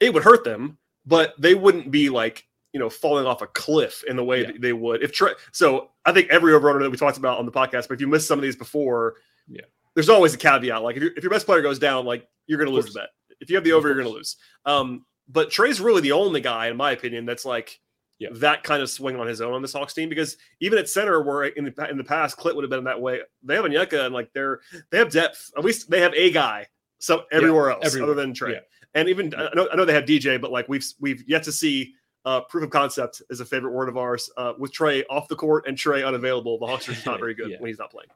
it 0.00 0.12
would 0.12 0.24
hurt 0.24 0.42
them, 0.42 0.78
but 1.06 1.34
they 1.38 1.54
wouldn't 1.54 1.90
be 1.90 2.08
like 2.08 2.44
you 2.72 2.80
know 2.80 2.90
falling 2.90 3.26
off 3.26 3.42
a 3.42 3.46
cliff 3.46 4.04
in 4.08 4.16
the 4.16 4.24
way 4.24 4.42
yeah. 4.42 4.52
they 4.58 4.72
would 4.72 5.02
if 5.02 5.12
Trae. 5.12 5.34
So 5.52 5.90
I 6.04 6.12
think 6.12 6.30
every 6.30 6.52
over 6.52 6.78
that 6.80 6.90
we 6.90 6.96
talked 6.96 7.18
about 7.18 7.38
on 7.38 7.46
the 7.46 7.52
podcast, 7.52 7.88
but 7.88 7.92
if 7.92 8.00
you 8.00 8.08
missed 8.08 8.26
some 8.26 8.38
of 8.38 8.42
these 8.42 8.56
before, 8.56 9.16
yeah, 9.48 9.62
there's 9.94 10.08
always 10.08 10.34
a 10.34 10.38
caveat. 10.38 10.82
Like 10.82 10.96
if, 10.96 11.02
if 11.16 11.22
your 11.22 11.30
best 11.30 11.46
player 11.46 11.62
goes 11.62 11.78
down, 11.78 12.04
like 12.04 12.28
you're 12.46 12.58
going 12.58 12.68
to 12.68 12.74
lose 12.74 12.86
the 12.86 13.00
bet. 13.00 13.08
If 13.40 13.50
you 13.50 13.56
have 13.56 13.64
the 13.64 13.72
over, 13.72 13.88
you're 13.88 13.96
going 13.96 14.08
to 14.08 14.14
lose. 14.14 14.36
Um, 14.64 15.04
but 15.28 15.50
Trae's 15.50 15.80
really 15.80 16.00
the 16.00 16.12
only 16.12 16.40
guy, 16.40 16.68
in 16.68 16.76
my 16.76 16.92
opinion, 16.92 17.26
that's 17.26 17.44
like 17.44 17.80
yeah. 18.18 18.28
that 18.32 18.64
kind 18.64 18.82
of 18.82 18.90
swing 18.90 19.16
on 19.16 19.26
his 19.26 19.40
own 19.40 19.52
on 19.52 19.62
this 19.62 19.72
Hawks 19.72 19.94
team 19.94 20.08
because 20.08 20.36
even 20.60 20.78
at 20.78 20.88
center, 20.88 21.22
where 21.22 21.44
in 21.44 21.64
the, 21.64 21.90
in 21.90 21.96
the 21.96 22.04
past 22.04 22.36
Clint 22.36 22.56
would 22.56 22.62
have 22.62 22.70
been 22.70 22.84
that 22.84 23.00
way, 23.00 23.20
they 23.42 23.54
have 23.54 23.64
Onyeka 23.64 24.06
and 24.06 24.14
like 24.14 24.32
they're 24.32 24.60
they 24.90 24.98
have 24.98 25.10
depth. 25.10 25.50
At 25.56 25.64
least 25.64 25.90
they 25.90 26.00
have 26.00 26.14
a 26.14 26.30
guy. 26.30 26.66
So 26.98 27.24
everywhere 27.30 27.68
yeah, 27.68 27.74
else, 27.76 27.86
everywhere. 27.86 28.12
other 28.12 28.20
than 28.20 28.32
Trae, 28.32 28.54
yeah. 28.54 28.60
and 28.94 29.08
even 29.08 29.32
I 29.34 29.50
know, 29.54 29.68
I 29.72 29.76
know 29.76 29.84
they 29.84 29.94
have 29.94 30.04
DJ, 30.04 30.40
but 30.40 30.50
like 30.50 30.68
we've 30.68 30.84
we've 30.98 31.22
yet 31.28 31.44
to 31.44 31.52
see 31.52 31.94
uh, 32.24 32.40
proof 32.40 32.64
of 32.64 32.70
concept 32.70 33.22
is 33.30 33.40
a 33.40 33.44
favorite 33.44 33.70
word 33.70 33.88
of 33.88 33.96
ours 33.96 34.28
uh, 34.36 34.54
with 34.58 34.72
Trae 34.72 35.04
off 35.08 35.28
the 35.28 35.36
court 35.36 35.66
and 35.68 35.76
Trae 35.76 36.04
unavailable. 36.04 36.58
The 36.58 36.66
Hawks 36.66 36.88
are 36.88 36.92
just 36.92 37.06
not 37.06 37.20
very 37.20 37.34
good 37.34 37.54
when 37.60 37.68
he's 37.68 37.78
not 37.78 37.90
playing. 37.90 38.08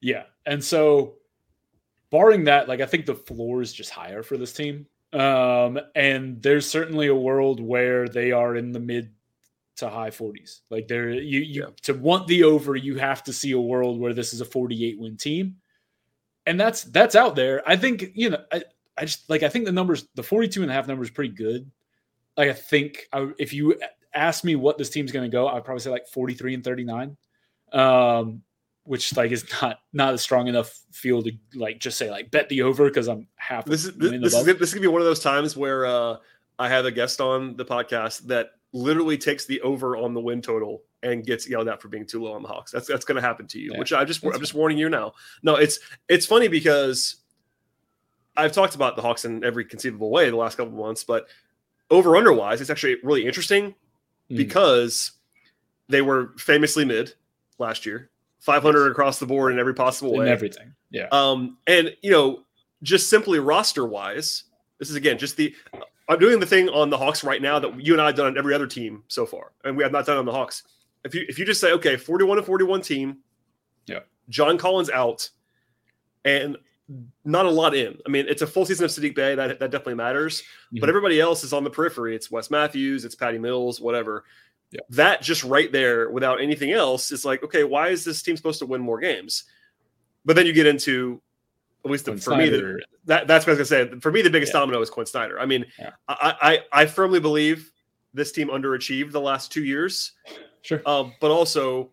Yeah, 0.00 0.22
and 0.46 0.64
so 0.64 1.16
barring 2.10 2.44
that, 2.44 2.66
like 2.66 2.80
I 2.80 2.86
think 2.86 3.04
the 3.04 3.14
floor 3.14 3.60
is 3.60 3.74
just 3.74 3.90
higher 3.90 4.22
for 4.22 4.38
this 4.38 4.54
team. 4.54 4.86
Um, 5.12 5.80
and 5.94 6.42
there's 6.42 6.68
certainly 6.68 7.06
a 7.06 7.14
world 7.14 7.60
where 7.60 8.08
they 8.08 8.32
are 8.32 8.56
in 8.56 8.72
the 8.72 8.80
mid 8.80 9.12
to 9.76 9.88
high 9.88 10.10
40s. 10.10 10.60
Like 10.70 10.88
there, 10.88 11.10
you 11.10 11.40
you 11.40 11.62
yeah. 11.62 11.68
to 11.82 11.94
want 11.94 12.26
the 12.26 12.44
over, 12.44 12.76
you 12.76 12.96
have 12.96 13.22
to 13.24 13.32
see 13.32 13.52
a 13.52 13.60
world 13.60 13.98
where 13.98 14.12
this 14.12 14.34
is 14.34 14.40
a 14.40 14.44
48 14.44 14.98
win 14.98 15.16
team, 15.16 15.56
and 16.46 16.60
that's 16.60 16.84
that's 16.84 17.14
out 17.14 17.36
there. 17.36 17.62
I 17.66 17.76
think 17.76 18.10
you 18.14 18.30
know, 18.30 18.44
I 18.52 18.64
I 18.98 19.04
just 19.04 19.28
like 19.30 19.42
I 19.42 19.48
think 19.48 19.64
the 19.64 19.72
numbers, 19.72 20.06
the 20.14 20.22
42 20.22 20.62
and 20.62 20.70
a 20.70 20.74
half 20.74 20.88
number 20.88 21.04
is 21.04 21.10
pretty 21.10 21.34
good. 21.34 21.70
Like 22.36 22.50
I 22.50 22.54
think 22.54 23.08
I, 23.12 23.30
if 23.38 23.52
you 23.52 23.80
ask 24.14 24.44
me 24.44 24.56
what 24.56 24.78
this 24.78 24.90
team's 24.90 25.12
going 25.12 25.28
to 25.28 25.34
go, 25.34 25.48
I'd 25.48 25.64
probably 25.64 25.80
say 25.80 25.90
like 25.90 26.08
43 26.08 26.54
and 26.54 26.64
39. 26.64 27.16
Um, 27.72 28.42
which 28.88 29.14
like 29.16 29.30
is 29.30 29.44
not 29.60 29.80
not 29.92 30.14
a 30.14 30.18
strong 30.18 30.48
enough 30.48 30.80
field 30.92 31.26
to 31.26 31.32
like 31.54 31.78
just 31.78 31.98
say 31.98 32.10
like 32.10 32.30
bet 32.30 32.48
the 32.48 32.62
over 32.62 32.88
because 32.88 33.06
I'm 33.06 33.28
half. 33.36 33.66
This 33.66 33.84
is 33.84 33.94
this, 33.94 34.10
this 34.10 34.34
is 34.34 34.44
this 34.44 34.60
is 34.60 34.74
gonna 34.74 34.80
be 34.80 34.88
one 34.88 35.02
of 35.02 35.06
those 35.06 35.20
times 35.20 35.56
where 35.56 35.84
uh, 35.84 36.16
I 36.58 36.68
have 36.70 36.86
a 36.86 36.90
guest 36.90 37.20
on 37.20 37.54
the 37.56 37.66
podcast 37.66 38.20
that 38.28 38.52
literally 38.72 39.18
takes 39.18 39.44
the 39.44 39.60
over 39.60 39.96
on 39.96 40.14
the 40.14 40.20
win 40.20 40.40
total 40.40 40.82
and 41.02 41.24
gets 41.24 41.48
yelled 41.48 41.68
at 41.68 41.82
for 41.82 41.88
being 41.88 42.06
too 42.06 42.24
low 42.24 42.32
on 42.32 42.42
the 42.42 42.48
Hawks. 42.48 42.72
That's 42.72 42.88
that's 42.88 43.04
gonna 43.04 43.20
happen 43.20 43.46
to 43.48 43.58
you. 43.58 43.72
Yeah, 43.72 43.78
which 43.78 43.92
I 43.92 44.06
just 44.06 44.24
I'm 44.24 44.40
just 44.40 44.54
warning 44.54 44.78
you 44.78 44.88
now. 44.88 45.12
No, 45.42 45.56
it's 45.56 45.78
it's 46.08 46.24
funny 46.24 46.48
because 46.48 47.16
I've 48.38 48.52
talked 48.52 48.74
about 48.74 48.96
the 48.96 49.02
Hawks 49.02 49.26
in 49.26 49.44
every 49.44 49.66
conceivable 49.66 50.10
way 50.10 50.30
the 50.30 50.36
last 50.36 50.56
couple 50.56 50.72
of 50.72 50.78
months, 50.78 51.04
but 51.04 51.28
over 51.90 52.16
under 52.16 52.32
wise, 52.32 52.62
it's 52.62 52.70
actually 52.70 52.96
really 53.02 53.26
interesting 53.26 53.74
mm. 54.30 54.36
because 54.36 55.12
they 55.90 56.00
were 56.00 56.32
famously 56.38 56.86
mid 56.86 57.12
last 57.58 57.84
year 57.84 58.10
500 58.48 58.90
across 58.90 59.18
the 59.18 59.26
board 59.26 59.52
in 59.52 59.58
every 59.58 59.74
possible 59.74 60.14
way. 60.14 60.24
In 60.24 60.32
everything. 60.32 60.72
Yeah. 60.90 61.08
Um, 61.12 61.58
and, 61.66 61.94
you 62.00 62.10
know, 62.10 62.44
just 62.82 63.10
simply 63.10 63.38
roster 63.38 63.84
wise, 63.84 64.44
this 64.78 64.88
is 64.88 64.96
again 64.96 65.18
just 65.18 65.36
the. 65.36 65.54
I'm 66.08 66.18
doing 66.18 66.40
the 66.40 66.46
thing 66.46 66.70
on 66.70 66.88
the 66.88 66.96
Hawks 66.96 67.22
right 67.22 67.42
now 67.42 67.58
that 67.58 67.84
you 67.84 67.92
and 67.92 68.00
I 68.00 68.06
have 68.06 68.14
done 68.14 68.26
on 68.26 68.38
every 68.38 68.54
other 68.54 68.66
team 68.66 69.02
so 69.08 69.26
far, 69.26 69.52
and 69.64 69.76
we 69.76 69.82
have 69.82 69.92
not 69.92 70.06
done 70.06 70.16
on 70.16 70.24
the 70.24 70.32
Hawks. 70.32 70.62
If 71.04 71.14
you 71.14 71.26
if 71.28 71.38
you 71.38 71.44
just 71.44 71.60
say 71.60 71.72
okay, 71.72 71.96
41 71.96 72.38
to 72.38 72.42
41 72.42 72.80
team, 72.80 73.18
yeah, 73.86 74.00
John 74.30 74.56
Collins 74.56 74.88
out, 74.88 75.28
and 76.24 76.56
not 77.26 77.44
a 77.44 77.50
lot 77.50 77.74
in. 77.74 77.98
I 78.06 78.08
mean, 78.08 78.24
it's 78.26 78.40
a 78.40 78.46
full 78.46 78.64
season 78.64 78.86
of 78.86 78.90
Saddiq 78.90 79.14
Bey 79.14 79.34
that 79.34 79.58
that 79.58 79.70
definitely 79.70 79.96
matters, 79.96 80.40
mm-hmm. 80.40 80.80
but 80.80 80.88
everybody 80.88 81.20
else 81.20 81.44
is 81.44 81.52
on 81.52 81.64
the 81.64 81.70
periphery. 81.70 82.16
It's 82.16 82.30
Wes 82.30 82.50
Matthews, 82.50 83.04
it's 83.04 83.14
Patty 83.14 83.38
Mills, 83.38 83.78
whatever. 83.78 84.24
Yeah. 84.70 84.80
That 84.90 85.22
just 85.22 85.44
right 85.44 85.72
there, 85.72 86.10
without 86.10 86.40
anything 86.40 86.72
else, 86.72 87.10
is 87.10 87.24
like, 87.24 87.42
okay, 87.42 87.64
why 87.64 87.88
is 87.88 88.04
this 88.04 88.22
team 88.22 88.36
supposed 88.36 88.58
to 88.58 88.66
win 88.66 88.80
more 88.80 89.00
games? 89.00 89.44
But 90.24 90.36
then 90.36 90.46
you 90.46 90.52
get 90.52 90.66
into, 90.66 91.22
at 91.84 91.90
least 91.90 92.04
the, 92.04 92.12
for 92.12 92.34
Snyder. 92.34 92.74
me, 92.74 92.80
the, 92.80 92.80
that 93.06 93.26
that's 93.26 93.46
what 93.46 93.56
I 93.56 93.58
was 93.58 93.70
gonna 93.70 93.90
say. 93.90 94.00
For 94.00 94.12
me, 94.12 94.20
the 94.20 94.30
biggest 94.30 94.52
yeah. 94.52 94.60
domino 94.60 94.80
is 94.82 94.90
Quinn 94.90 95.06
Snyder. 95.06 95.40
I 95.40 95.46
mean, 95.46 95.64
yeah. 95.78 95.90
I, 96.06 96.60
I 96.72 96.82
I 96.82 96.86
firmly 96.86 97.20
believe 97.20 97.72
this 98.12 98.32
team 98.32 98.48
underachieved 98.48 99.12
the 99.12 99.20
last 99.20 99.50
two 99.50 99.64
years. 99.64 100.12
Sure. 100.62 100.82
Um, 100.84 101.14
but 101.20 101.30
also, 101.30 101.90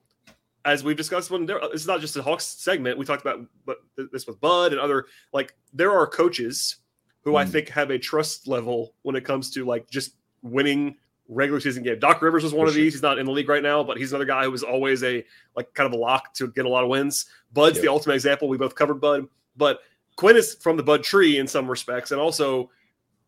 as 0.66 0.84
we've 0.84 0.98
discussed, 0.98 1.32
when 1.32 1.46
there, 1.46 1.60
it's 1.72 1.86
not 1.86 2.02
just 2.02 2.18
a 2.18 2.24
Hawks 2.24 2.46
segment. 2.46 2.98
We 2.98 3.06
talked 3.06 3.22
about 3.22 3.46
but 3.66 3.78
this 4.12 4.28
with 4.28 4.42
Bud 4.42 4.74
and 4.74 4.82
other 4.82 5.06
like 5.32 5.56
there 5.74 5.92
are 5.92 6.06
coaches 6.08 6.78
who 7.22 7.34
mm. 7.34 7.38
I 7.38 7.46
think 7.46 7.70
have 7.70 7.92
a 7.92 8.00
trust 8.00 8.48
level 8.48 8.94
when 9.04 9.16
it 9.16 9.24
comes 9.24 9.50
to 9.52 9.66
like 9.66 9.90
just 9.90 10.16
winning 10.42 10.98
regular 11.28 11.60
season 11.60 11.84
game. 11.84 12.00
Doc 12.00 12.22
Rivers 12.22 12.44
was 12.44 12.54
one 12.54 12.66
For 12.66 12.70
of 12.70 12.76
these. 12.76 12.94
He's 12.94 13.02
not 13.02 13.18
in 13.18 13.26
the 13.26 13.32
league 13.32 13.50
right 13.50 13.64
now, 13.64 13.84
but 13.84 13.98
he's 13.98 14.12
another 14.12 14.26
guy 14.26 14.44
who 14.44 14.52
was 14.52 14.64
always 14.64 15.04
a 15.04 15.24
like 15.56 15.74
kind 15.74 15.88
of 15.88 15.94
a 15.94 16.02
lock 16.02 16.34
to 16.36 16.48
get 16.50 16.66
a 16.66 16.70
lot 16.70 16.84
of 16.84 16.90
wins. 16.90 17.26
Bud's 17.54 17.78
yep. 17.78 17.84
the 17.84 17.92
ultimate 17.92 18.16
example. 18.16 18.48
We 18.48 18.58
both 18.58 18.76
covered 18.76 19.02
Bud, 19.02 19.28
but 19.58 19.80
Quinn 20.16 20.36
is 20.36 20.56
from 20.56 20.78
the 20.78 20.84
Bud 20.84 21.04
tree 21.04 21.38
in 21.40 21.48
some 21.48 21.68
respects, 21.68 22.12
and 22.12 22.22
also 22.22 22.70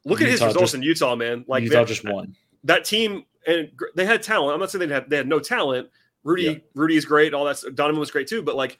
look 0.06 0.20
Utah 0.20 0.26
at 0.26 0.32
his 0.32 0.42
results 0.42 0.60
just, 0.60 0.76
in 0.76 0.82
Utah, 0.84 1.16
man. 1.16 1.46
Like 1.48 1.64
Utah 1.64 1.86
just 1.86 2.04
won 2.04 2.36
that 2.64 2.86
team, 2.86 3.26
and 3.46 3.72
they 3.96 4.06
had 4.06 4.22
talent. 4.22 4.54
I'm 4.54 4.60
not 4.60 4.72
saying 4.72 4.88
they 4.88 4.94
had 4.94 5.10
they 5.10 5.18
had 5.18 5.28
no 5.28 5.40
talent. 5.40 5.90
Rudy 6.24 6.44
yeah. 6.44 6.56
Rudy 6.76 6.98
is 6.98 7.06
great. 7.06 7.34
All 7.34 7.46
that 7.46 7.64
Donovan 7.76 8.00
was 8.00 8.12
great 8.12 8.28
too, 8.28 8.42
but 8.42 8.56
like 8.56 8.78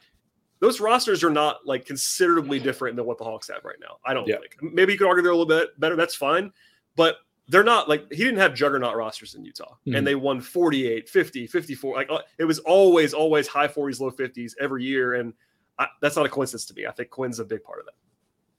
those 0.60 0.80
rosters 0.80 1.22
are 1.24 1.30
not 1.30 1.66
like 1.66 1.86
considerably 1.86 2.58
different 2.58 2.96
than 2.96 3.06
what 3.06 3.18
the 3.18 3.24
Hawks 3.24 3.48
have 3.48 3.64
right 3.64 3.78
now. 3.80 3.98
I 4.04 4.14
don't 4.14 4.26
yeah. 4.26 4.36
think. 4.36 4.72
Maybe 4.74 4.92
you 4.92 4.98
could 4.98 5.06
argue 5.06 5.22
they're 5.22 5.32
a 5.32 5.36
little 5.36 5.46
bit 5.46 5.78
better. 5.80 5.96
That's 5.96 6.14
fine, 6.14 6.52
but 6.96 7.16
they're 7.48 7.64
not 7.64 7.88
like 7.88 8.10
he 8.12 8.24
didn't 8.24 8.38
have 8.38 8.54
juggernaut 8.54 8.94
rosters 8.94 9.34
in 9.34 9.44
Utah 9.44 9.72
mm-hmm. 9.86 9.96
and 9.96 10.06
they 10.06 10.14
won 10.14 10.40
48, 10.40 11.08
50, 11.08 11.46
54. 11.46 11.94
Like 11.94 12.10
uh, 12.10 12.18
it 12.38 12.44
was 12.44 12.58
always, 12.60 13.14
always 13.14 13.48
high 13.48 13.68
40s, 13.68 14.00
low 14.00 14.10
50s 14.10 14.52
every 14.60 14.84
year. 14.84 15.14
And 15.14 15.32
I, 15.78 15.86
that's 16.00 16.16
not 16.16 16.26
a 16.26 16.28
coincidence 16.28 16.66
to 16.66 16.74
me. 16.74 16.86
I 16.86 16.90
think 16.90 17.10
Quinn's 17.10 17.38
a 17.38 17.44
big 17.44 17.62
part 17.62 17.80
of 17.80 17.86
that. 17.86 17.94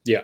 Yeah. 0.05 0.21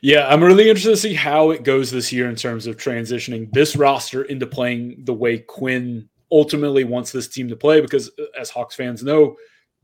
Yeah. 0.00 0.28
I'm 0.28 0.42
really 0.42 0.68
interested 0.68 0.90
to 0.90 0.96
see 0.96 1.14
how 1.14 1.50
it 1.50 1.64
goes 1.64 1.90
this 1.90 2.12
year 2.12 2.28
in 2.28 2.36
terms 2.36 2.68
of 2.68 2.76
transitioning 2.76 3.52
this 3.52 3.74
roster 3.74 4.22
into 4.24 4.46
playing 4.46 5.04
the 5.04 5.14
way 5.14 5.38
Quinn 5.38 6.08
ultimately 6.30 6.84
wants 6.84 7.10
this 7.10 7.26
team 7.26 7.48
to 7.48 7.56
play 7.56 7.80
because 7.80 8.10
uh, 8.18 8.24
as 8.38 8.50
Hawks 8.50 8.76
fans 8.76 9.02
know, 9.02 9.36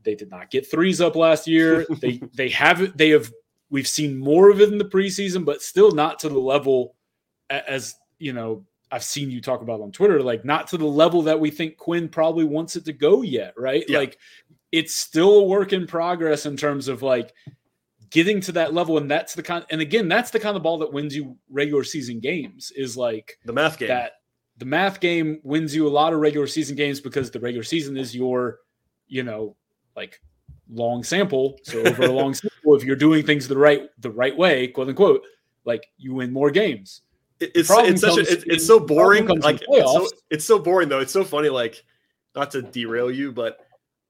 they 0.03 0.15
did 0.15 0.29
not 0.29 0.51
get 0.51 0.69
threes 0.69 1.01
up 1.01 1.15
last 1.15 1.47
year. 1.47 1.85
they 1.99 2.21
they 2.33 2.47
haven't 2.47 2.95
they 2.95 3.09
have 3.09 3.29
we've 3.71 3.87
seen 3.87 4.17
more 4.17 4.51
of 4.51 4.61
it 4.61 4.71
in 4.71 4.77
the 4.77 4.85
preseason, 4.85 5.43
but 5.43 5.61
still 5.61 5.91
not 5.91 6.19
to 6.19 6.29
the 6.29 6.39
level 6.39 6.95
as 7.49 7.95
you 8.19 8.33
know, 8.33 8.65
I've 8.91 9.03
seen 9.03 9.31
you 9.31 9.41
talk 9.41 9.61
about 9.61 9.81
on 9.81 9.91
Twitter, 9.91 10.21
like 10.21 10.45
not 10.45 10.67
to 10.67 10.77
the 10.77 10.85
level 10.85 11.21
that 11.23 11.39
we 11.39 11.49
think 11.51 11.77
Quinn 11.77 12.07
probably 12.07 12.45
wants 12.45 12.75
it 12.75 12.85
to 12.85 12.93
go 12.93 13.21
yet, 13.21 13.53
right? 13.57 13.83
Yeah. 13.87 13.99
Like 13.99 14.17
it's 14.71 14.93
still 14.93 15.39
a 15.39 15.43
work 15.43 15.73
in 15.73 15.87
progress 15.87 16.45
in 16.45 16.55
terms 16.55 16.87
of 16.87 17.01
like 17.01 17.33
getting 18.09 18.39
to 18.41 18.51
that 18.53 18.73
level. 18.73 18.97
And 18.97 19.09
that's 19.09 19.33
the 19.33 19.43
kind, 19.43 19.65
and 19.69 19.81
again, 19.81 20.07
that's 20.07 20.31
the 20.31 20.39
kind 20.39 20.55
of 20.55 20.63
ball 20.63 20.77
that 20.79 20.93
wins 20.93 21.15
you 21.15 21.37
regular 21.49 21.83
season 21.83 22.19
games 22.19 22.71
is 22.75 22.95
like 22.95 23.37
the 23.45 23.53
math 23.53 23.77
game. 23.77 23.89
That 23.89 24.13
the 24.57 24.65
math 24.65 24.99
game 24.99 25.39
wins 25.43 25.75
you 25.75 25.87
a 25.87 25.89
lot 25.89 26.13
of 26.13 26.19
regular 26.19 26.47
season 26.47 26.75
games 26.75 27.01
because 27.01 27.31
the 27.31 27.39
regular 27.39 27.63
season 27.63 27.97
is 27.97 28.15
your, 28.15 28.59
you 29.07 29.23
know, 29.23 29.55
like 29.95 30.21
long 30.69 31.03
sample. 31.03 31.57
So 31.63 31.81
over 31.81 32.03
a 32.03 32.11
long 32.11 32.33
sample, 32.33 32.75
if 32.75 32.83
you're 32.83 32.95
doing 32.95 33.25
things 33.25 33.47
the 33.47 33.57
right 33.57 33.89
the 33.99 34.11
right 34.11 34.37
way, 34.37 34.67
quote 34.67 34.89
unquote, 34.89 35.23
like 35.65 35.87
you 35.97 36.13
win 36.13 36.31
more 36.31 36.51
games 36.51 37.01
it's 37.39 37.69
it's 37.69 38.01
such 38.01 38.17
a, 38.17 38.21
it's, 38.21 38.43
it's 38.45 38.65
so 38.65 38.79
boring. 38.79 39.27
Like 39.27 39.61
it's 39.67 39.91
so, 39.91 40.07
it's 40.29 40.45
so 40.45 40.59
boring 40.59 40.89
though. 40.89 40.99
It's 40.99 41.13
so 41.13 41.23
funny. 41.23 41.49
Like 41.49 41.83
not 42.35 42.51
to 42.51 42.61
derail 42.61 43.11
you, 43.11 43.31
but 43.31 43.57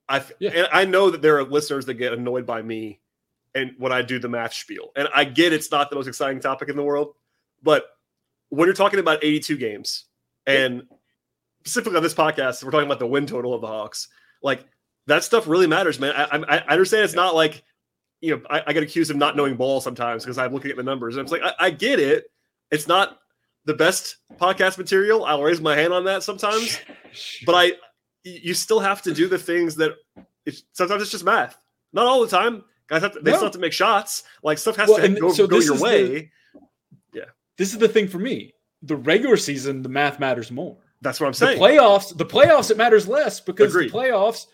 I 0.08 0.22
yeah. 0.38 0.50
and 0.50 0.68
I 0.72 0.84
know 0.84 1.10
that 1.10 1.22
there 1.22 1.38
are 1.38 1.44
listeners 1.44 1.86
that 1.86 1.94
get 1.94 2.12
annoyed 2.12 2.46
by 2.46 2.62
me 2.62 3.00
and 3.54 3.72
when 3.78 3.92
I 3.92 4.02
do 4.02 4.18
the 4.18 4.28
math 4.28 4.54
spiel. 4.54 4.92
And 4.96 5.08
I 5.14 5.24
get 5.24 5.52
it's 5.52 5.70
not 5.70 5.90
the 5.90 5.96
most 5.96 6.06
exciting 6.06 6.40
topic 6.40 6.68
in 6.68 6.76
the 6.76 6.82
world, 6.82 7.14
but 7.62 7.86
when 8.50 8.66
you're 8.66 8.74
talking 8.74 9.00
about 9.00 9.24
82 9.24 9.56
games 9.56 10.04
and 10.46 10.84
specifically 11.64 11.96
on 11.96 12.02
this 12.02 12.14
podcast, 12.14 12.62
we're 12.62 12.70
talking 12.70 12.86
about 12.86 13.00
the 13.00 13.06
win 13.06 13.26
total 13.26 13.54
of 13.54 13.60
the 13.60 13.66
Hawks. 13.66 14.08
Like 14.42 14.64
that 15.06 15.24
stuff 15.24 15.48
really 15.48 15.66
matters, 15.66 15.98
man. 15.98 16.14
I, 16.14 16.36
I, 16.36 16.58
I 16.58 16.72
understand 16.72 17.04
it's 17.04 17.14
not 17.14 17.34
like 17.34 17.64
you 18.20 18.34
know, 18.34 18.42
I, 18.48 18.62
I 18.66 18.72
get 18.72 18.82
accused 18.82 19.10
of 19.10 19.16
not 19.16 19.36
knowing 19.36 19.56
ball 19.56 19.80
sometimes 19.80 20.24
because 20.24 20.38
I'm 20.38 20.52
looking 20.52 20.70
at 20.70 20.76
the 20.76 20.82
numbers. 20.82 21.16
And 21.16 21.26
I'm 21.26 21.30
like, 21.30 21.42
I, 21.42 21.66
I 21.66 21.70
get 21.70 22.00
it. 22.00 22.30
It's 22.70 22.88
not 22.88 23.18
the 23.64 23.74
best 23.74 24.16
podcast 24.36 24.78
material. 24.78 25.24
I'll 25.24 25.42
raise 25.42 25.60
my 25.60 25.76
hand 25.76 25.92
on 25.92 26.04
that 26.04 26.22
sometimes, 26.22 26.78
but 27.46 27.54
I, 27.54 27.72
you 28.24 28.54
still 28.54 28.80
have 28.80 29.02
to 29.02 29.12
do 29.14 29.28
the 29.28 29.38
things 29.38 29.76
that 29.76 29.92
it's, 30.44 30.62
sometimes 30.72 31.02
it's 31.02 31.10
just 31.10 31.24
math. 31.24 31.56
Not 31.92 32.06
all 32.06 32.20
the 32.20 32.28
time. 32.28 32.64
Guys 32.88 33.02
have 33.02 33.12
to, 33.14 33.20
they 33.20 33.30
No. 33.32 33.36
still 33.36 33.46
have 33.46 33.52
to 33.54 33.58
make 33.58 33.72
shots. 33.72 34.22
Like 34.42 34.58
stuff 34.58 34.76
has 34.76 34.88
Well, 34.88 34.98
to 34.98 35.08
go, 35.08 35.32
so 35.32 35.46
go 35.46 35.58
your 35.60 35.78
way. 35.78 36.04
the- 36.06 36.12
way. 36.12 36.30
This 37.58 37.72
is 37.72 37.78
the 37.78 37.88
thing 37.88 38.06
for 38.06 38.18
me. 38.18 38.52
The 38.82 38.96
regular 38.96 39.38
season, 39.38 39.80
the 39.82 39.88
math 39.88 40.20
matters 40.20 40.50
more. 40.50 40.76
That's 41.00 41.18
what 41.18 41.26
I'm 41.26 41.32
saying. 41.32 41.58
The 41.58 41.64
playoffs, 41.64 42.14
the 42.16 42.26
playoffs, 42.26 42.70
it 42.70 42.76
matters 42.76 43.08
less 43.08 43.40
because 43.40 43.74
Agreed. 43.74 43.90
the 43.90 43.96
playoffs, 43.96 44.44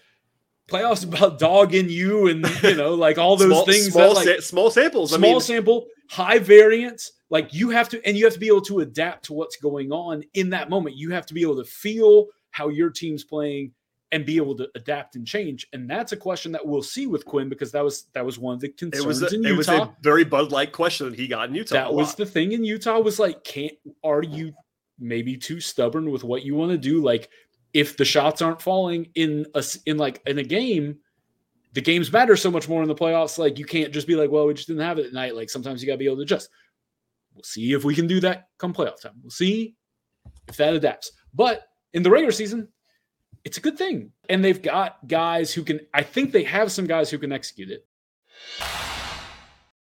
playoffs 0.69 1.03
about 1.05 1.41
dogging 1.41 1.89
you 1.89 2.29
and 2.29 2.47
you 2.63 2.77
know 2.77 2.95
like 2.95 3.19
all 3.19 3.37
those 3.37 3.49
small, 3.49 3.67
things 3.67 3.93
small, 3.93 4.15
that 4.15 4.27
like 4.27 4.37
sa- 4.37 4.41
small 4.41 4.71
samples. 4.71 5.11
small 5.13 5.19
I 5.31 5.33
mean, 5.33 5.41
sample, 5.41 5.87
high 6.13 6.39
variance. 6.39 7.13
Like 7.31 7.55
you 7.55 7.71
have 7.71 7.89
to, 7.89 8.07
and 8.07 8.17
you 8.17 8.25
have 8.25 8.35
to 8.35 8.41
be 8.41 8.49
able 8.49 8.61
to 8.63 8.81
adapt 8.81 9.25
to 9.27 9.33
what's 9.33 9.57
going 9.57 9.91
on 9.93 10.23
in 10.35 10.51
that 10.51 10.69
moment. 10.69 10.97
You 10.97 11.11
have 11.11 11.25
to 11.27 11.35
be 11.35 11.41
able 11.41 11.57
to 11.57 11.65
feel 11.65 12.27
how 12.51 12.69
your 12.69 12.91
team's 12.91 13.25
playing 13.25 13.73
and 14.13 14.27
be 14.27 14.37
able 14.37 14.55
to 14.57 14.69
adapt 14.75 15.17
and 15.17 15.27
change. 15.27 15.67
And 15.73 15.89
that's 15.89 16.13
a 16.13 16.17
question 16.19 16.53
that 16.53 16.67
we'll 16.67 16.83
see 16.83 17.07
with 17.07 17.25
Quinn 17.25 17.49
because 17.49 17.73
that 17.73 17.83
was 17.83 18.09
that 18.13 18.27
was 18.27 18.39
one 18.39 18.55
of 18.55 18.61
the 18.61 18.69
it 18.69 18.77
concerns 18.77 19.07
was 19.07 19.23
a, 19.23 19.35
in 19.35 19.47
it 19.47 19.57
was 19.57 19.69
a 19.69 19.91
very 20.03 20.23
Bud 20.23 20.53
Light 20.53 20.73
question 20.73 21.09
that 21.09 21.19
he 21.19 21.27
got 21.27 21.49
in 21.49 21.55
Utah. 21.55 21.77
that 21.77 21.95
was 21.95 22.15
the 22.15 22.27
thing 22.27 22.53
in 22.53 22.63
Utah 22.63 23.01
was 23.01 23.19
like, 23.19 23.43
can't 23.43 23.73
are 24.05 24.23
you 24.23 24.53
maybe 24.99 25.39
too 25.39 25.61
stubborn 25.61 26.11
with 26.11 26.25
what 26.25 26.43
you 26.43 26.55
want 26.55 26.73
to 26.73 26.79
do? 26.79 27.03
Like 27.03 27.31
if 27.73 27.97
the 27.97 28.05
shots 28.05 28.43
aren't 28.43 28.61
falling 28.61 29.09
in 29.15 29.47
a 29.55 29.65
in 29.87 29.97
like 29.97 30.21
in 30.27 30.39
a 30.39 30.45
game, 30.45 30.99
the 31.73 31.81
games 31.81 32.13
matter 32.13 32.37
so 32.37 32.51
much 32.51 32.69
more 32.69 32.83
in 32.83 32.89
the 32.89 32.95
playoffs. 32.95 33.39
Like 33.39 33.59
you 33.59 33.65
can't 33.65 33.93
just 33.93 34.07
be 34.07 34.17
like, 34.17 34.31
well, 34.31 34.47
we 34.47 34.55
just 34.55 34.69
didn't 34.69 34.83
have 34.83 34.99
it 34.99 35.07
at 35.07 35.13
night. 35.13 35.35
Like 35.35 35.51
sometimes 35.51 35.83
you 35.83 35.87
gotta 35.87 35.99
be 35.99 36.07
able 36.07 36.17
to 36.17 36.23
adjust. 36.23 36.51
We'll 37.35 37.45
see 37.45 37.73
if 37.73 37.85
we 37.85 37.95
can 37.95 38.07
do 38.07 38.21
that 38.21 38.49
come 38.59 38.75
playoff 38.75 39.01
time. 39.01 39.15
We'll 39.23 39.31
see 39.31 39.75
if 40.49 40.57
that 40.57 40.75
adapts. 40.75 41.13
But 41.33 41.67
in 41.95 42.03
the 42.03 42.11
regular 42.11 42.33
season, 42.33 42.69
it's 43.45 43.57
a 43.57 43.61
good 43.61 43.79
thing. 43.79 44.13
And 44.29 44.45
they've 44.45 44.61
got 44.61 45.07
guys 45.09 45.53
who 45.53 45.63
can, 45.63 45.81
I 45.95 46.03
think 46.03 46.33
they 46.33 46.45
have 46.45 46.71
some 46.71 46.87
guys 46.87 47.11
who 47.11 47.19
can 47.19 47.33
execute 47.33 47.71
it. 47.71 47.87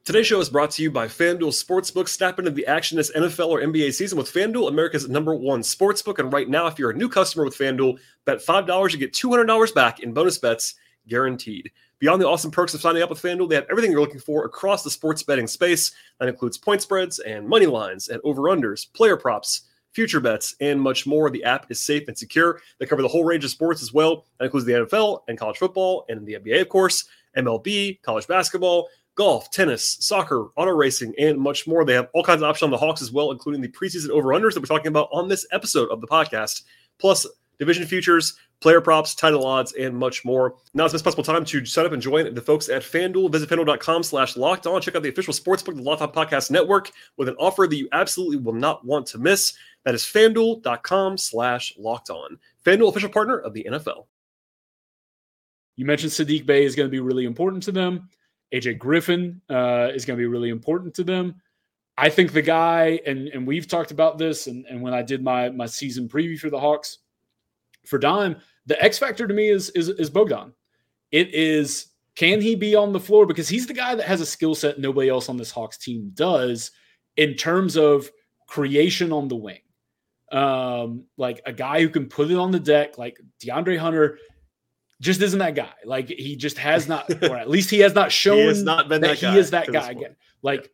Today's 0.06 0.28
show 0.28 0.40
is 0.40 0.50
brought 0.50 0.70
to 0.72 0.84
you 0.84 0.92
by 0.92 1.08
FanDuel 1.08 1.50
Sportsbook. 1.50 2.08
Snap 2.08 2.38
into 2.38 2.52
the 2.52 2.68
action 2.68 2.96
this 2.96 3.12
NFL 3.12 3.48
or 3.48 3.62
NBA 3.62 3.92
season 3.94 4.18
with 4.18 4.32
FanDuel, 4.32 4.70
America's 4.70 5.10
number 5.10 5.34
one 5.34 5.62
sportsbook. 5.62 6.20
And 6.20 6.32
right 6.32 6.48
now, 6.48 6.68
if 6.68 6.78
you're 6.78 6.92
a 6.92 6.96
new 6.96 7.10
customer 7.10 7.44
with 7.44 7.58
FanDuel, 7.58 7.98
bet 8.24 8.38
$5, 8.38 8.94
you 8.94 9.00
get 9.00 9.14
$200 9.14 9.74
back 9.74 10.02
in 10.02 10.14
bonus 10.14 10.38
bets 10.38 10.76
guaranteed. 11.08 11.72
Beyond 12.00 12.22
the 12.22 12.28
awesome 12.28 12.52
perks 12.52 12.74
of 12.74 12.82
signing 12.82 13.02
up 13.02 13.10
with 13.10 13.22
FanDuel, 13.22 13.50
they 13.50 13.56
have 13.56 13.68
everything 13.70 13.92
you're 13.92 14.02
looking 14.02 14.20
for 14.20 14.46
across 14.46 14.84
the 14.84 14.90
sports 14.90 15.24
betting 15.24 15.48
space. 15.48 15.92
That 16.20 16.30
includes 16.30 16.58
point 16.58 16.82
spreads 16.82 17.20
and 17.20 17.48
money 17.48 17.66
lines 17.66 18.10
and 18.10 18.22
over-unders, 18.24 18.92
player 18.94 19.18
props, 19.18 19.62
future 19.94 20.20
bets, 20.20 20.56
and 20.60 20.80
much 20.80 21.08
more. 21.08 21.30
The 21.30 21.46
app 21.46 21.72
is 21.72 21.80
safe 21.80 22.08
and 22.10 22.18
secure. 22.18 22.60
They 22.80 22.86
cover 22.86 23.02
the 23.02 23.08
whole 23.08 23.24
range 23.24 23.46
of 23.46 23.50
sports 23.52 23.82
as 23.82 23.94
well. 23.94 24.26
That 24.38 24.46
includes 24.46 24.66
the 24.66 24.74
NFL 24.74 25.22
and 25.30 25.38
college 25.38 25.58
football 25.58 26.06
and 26.10 26.26
the 26.26 26.34
NBA, 26.34 26.62
of 26.62 26.70
course, 26.70 27.06
MLB, 27.38 28.02
college 28.02 28.28
basketball, 28.28 28.90
golf, 29.16 29.50
tennis, 29.50 29.98
soccer, 30.02 30.48
auto 30.58 30.72
racing, 30.72 31.14
and 31.18 31.40
much 31.40 31.66
more. 31.66 31.86
They 31.86 31.94
have 31.94 32.10
all 32.14 32.24
kinds 32.24 32.42
of 32.42 32.50
options 32.50 32.64
on 32.64 32.72
the 32.72 32.78
Hawks 32.78 33.02
as 33.02 33.14
well, 33.14 33.32
including 33.32 33.62
the 33.62 33.70
preseason 33.70 34.10
over-unders 34.10 34.54
that 34.54 34.60
we're 34.60 34.66
talking 34.66 34.88
about 34.88 35.08
on 35.14 35.30
this 35.30 35.48
episode 35.54 35.90
of 35.90 36.02
the 36.02 36.08
podcast, 36.08 36.64
plus 37.00 37.26
division 37.60 37.86
futures, 37.86 38.36
player 38.62 38.82
props, 38.82 39.16
title 39.16 39.46
odds, 39.46 39.74
and 39.74 39.96
much 39.96 40.26
more. 40.26 40.56
Now 40.74 40.86
is 40.86 40.92
the 40.92 40.98
best 40.98 41.06
possible 41.06 41.24
time 41.24 41.46
to 41.46 41.66
sign 41.66 41.86
up 41.86 41.92
and 41.92 42.02
join 42.02 42.34
the 42.34 42.42
folks 42.42 42.70
at 42.70 42.82
FanDuel. 42.82 43.32
Visit 43.32 43.50
FanDuel.com 43.50 44.04
slash 44.04 44.38
locked 44.38 44.68
on. 44.68 44.82
Check 44.82 44.96
out 44.96 45.04
the 45.04 45.10
official 45.10 45.34
sportsbook, 45.34 45.70
of 45.70 45.78
the 45.78 45.84
Locked 45.84 46.02
On 46.02 46.12
Podcast 46.12 46.52
Network, 46.52 46.92
with 47.18 47.30
an 47.30 47.36
offer 47.38 47.68
that 47.68 47.76
you 47.76 47.88
absolutely 47.92 48.38
will 48.38 48.54
not 48.54 48.86
want 48.86 49.06
to 49.08 49.18
miss. 49.18 49.54
That 49.84 49.96
is 49.96 50.04
FanDuel.com 50.04 51.18
slash 51.18 51.74
locked 51.78 52.10
on. 52.10 52.40
FanDuel, 52.66 52.90
official 52.90 53.10
partner 53.10 53.38
of 53.40 53.54
the 53.54 53.68
NFL. 53.70 54.06
You 55.76 55.86
mentioned 55.86 56.12
Saddiq 56.12 56.46
Bey 56.46 56.64
is 56.64 56.76
going 56.76 56.88
to 56.88 56.92
be 56.92 57.02
really 57.02 57.26
important 57.26 57.64
to 57.64 57.72
them. 57.72 58.10
AJ 58.54 58.78
Griffin 58.78 59.42
uh, 59.50 59.90
is 59.94 60.06
going 60.06 60.18
to 60.18 60.22
be 60.22 60.28
really 60.28 60.50
important 60.50 60.94
to 60.96 61.04
them. 61.04 61.36
I 61.98 62.10
think 62.10 62.34
the 62.34 62.42
guy, 62.42 63.00
and 63.06 63.30
and 63.30 63.48
we've 63.48 63.68
talked 63.68 63.92
about 63.92 64.18
this, 64.18 64.48
and, 64.48 64.66
and 64.66 64.82
when 64.82 64.94
I 64.94 65.02
did 65.02 65.24
my 65.24 65.50
my 65.50 65.66
season 65.66 66.10
preview 66.10 66.38
for 66.38 66.50
the 66.50 66.60
Hawks 66.60 67.00
for 67.88 67.98
Dime, 67.98 68.38
the 68.66 68.82
X 68.84 68.98
factor 68.98 69.28
to 69.28 69.34
me 69.34 69.50
is 69.50 69.70
is 69.72 69.90
is 69.90 70.10
Bogdan. 70.10 70.54
It 71.12 71.34
is 71.34 71.88
can 72.16 72.42
he 72.42 72.56
be 72.56 72.76
on 72.76 72.94
the 72.94 73.00
floor 73.00 73.26
because 73.26 73.50
he's 73.50 73.68
the 73.68 73.74
guy 73.74 73.96
that 73.96 74.06
has 74.06 74.22
a 74.22 74.26
skill 74.26 74.56
set 74.56 74.80
nobody 74.80 75.10
else 75.10 75.30
on 75.30 75.38
this 75.38 75.52
Hawks 75.52 75.78
team 75.78 76.12
does 76.14 76.72
in 77.18 77.36
terms 77.36 77.76
of 77.76 78.10
creation 78.48 79.12
on 79.12 79.28
the 79.28 79.36
wing. 79.36 79.60
Um, 80.32 81.06
like 81.18 81.42
a 81.46 81.54
guy 81.54 81.82
who 81.82 81.90
can 81.90 82.08
put 82.08 82.32
it 82.32 82.38
on 82.38 82.52
the 82.52 82.60
deck, 82.60 82.98
like 82.98 83.20
DeAndre 83.44 83.78
Hunter 83.78 84.18
just 85.02 85.22
isn't 85.22 85.40
that 85.40 85.56
guy. 85.56 85.74
Like 85.84 86.10
he 86.10 86.36
just 86.36 86.58
has 86.58 86.88
not, 86.88 87.10
or 87.24 87.38
at 87.38 87.50
least 87.50 87.70
he 87.70 87.80
has 87.80 87.94
not 87.94 88.12
shown 88.12 88.38
He 88.38 88.46
has 88.46 88.64
not 88.64 88.90
been 88.90 89.02
that, 89.02 89.20
that 89.20 89.34
he 89.34 89.38
is 89.38 89.52
that 89.52 89.72
guy 89.72 89.92
again. 89.92 90.16
Like 90.42 90.72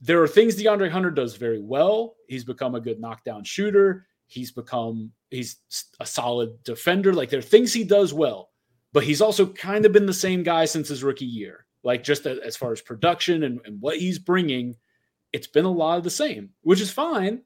there 0.00 0.22
are 0.22 0.28
things 0.28 0.56
DeAndre 0.56 0.90
Hunter 0.90 1.10
does 1.10 1.36
very 1.36 1.60
well. 1.60 2.16
He's 2.28 2.44
become 2.44 2.74
a 2.74 2.80
good 2.80 3.00
knockdown 3.00 3.44
shooter. 3.44 4.06
He's 4.30 4.52
become 4.52 5.10
he's 5.30 5.56
a 5.98 6.06
solid 6.06 6.62
defender. 6.62 7.12
Like 7.12 7.30
there 7.30 7.40
are 7.40 7.42
things 7.42 7.72
he 7.72 7.82
does 7.84 8.14
well, 8.14 8.50
but 8.92 9.02
he's 9.02 9.20
also 9.20 9.44
kind 9.46 9.84
of 9.84 9.90
been 9.92 10.06
the 10.06 10.12
same 10.14 10.44
guy 10.44 10.64
since 10.66 10.88
his 10.88 11.02
rookie 11.02 11.24
year. 11.24 11.66
Like 11.82 12.04
just 12.04 12.26
as 12.26 12.56
far 12.56 12.70
as 12.72 12.80
production 12.80 13.42
and, 13.42 13.60
and 13.64 13.80
what 13.80 13.98
he's 13.98 14.20
bringing, 14.20 14.76
it's 15.32 15.48
been 15.48 15.64
a 15.64 15.70
lot 15.70 15.98
of 15.98 16.04
the 16.04 16.10
same, 16.10 16.50
which 16.62 16.80
is 16.80 16.92
fine. 16.92 17.42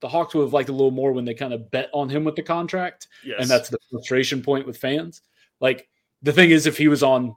The 0.00 0.08
Hawks 0.08 0.34
would 0.34 0.42
have 0.42 0.52
liked 0.52 0.68
a 0.68 0.72
little 0.72 0.90
more 0.90 1.12
when 1.12 1.24
they 1.24 1.32
kind 1.34 1.54
of 1.54 1.70
bet 1.70 1.88
on 1.94 2.08
him 2.10 2.24
with 2.24 2.36
the 2.36 2.42
contract 2.42 3.08
Yes. 3.24 3.38
and 3.40 3.48
that's 3.48 3.70
the 3.70 3.78
frustration 3.90 4.42
point 4.42 4.66
with 4.66 4.76
fans. 4.76 5.22
Like 5.60 5.88
the 6.22 6.32
thing 6.34 6.50
is, 6.50 6.66
if 6.66 6.76
he 6.76 6.88
was 6.88 7.02
on 7.02 7.36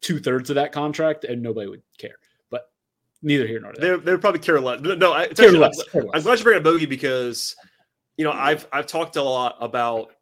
two 0.00 0.18
thirds 0.18 0.50
of 0.50 0.56
that 0.56 0.72
contract, 0.72 1.22
and 1.24 1.42
nobody 1.42 1.68
would 1.68 1.82
care. 1.96 2.16
But 2.50 2.70
neither 3.22 3.46
here 3.46 3.60
nor 3.60 3.72
there. 3.78 3.96
they 3.98 4.04
they 4.04 4.12
would 4.12 4.20
probably 4.20 4.40
care 4.40 4.60
less. 4.60 4.80
No, 4.80 4.94
No, 4.96 5.12
I, 5.12 5.28
Care 5.28 5.46
actually- 5.46 5.58
less, 5.60 5.82
care 5.90 6.02
I'm 6.02 6.08
less. 6.08 6.22
glad 6.24 6.38
you 6.38 6.44
bring 6.44 6.56
up 6.58 6.64
Bogey 6.64 6.86
because 6.86 7.54
you 8.16 8.24
know 8.24 8.32
I've 8.32 8.66
I've 8.72 8.86
talked 8.86 9.16
a 9.16 9.22
lot 9.22 9.56
about 9.60 10.12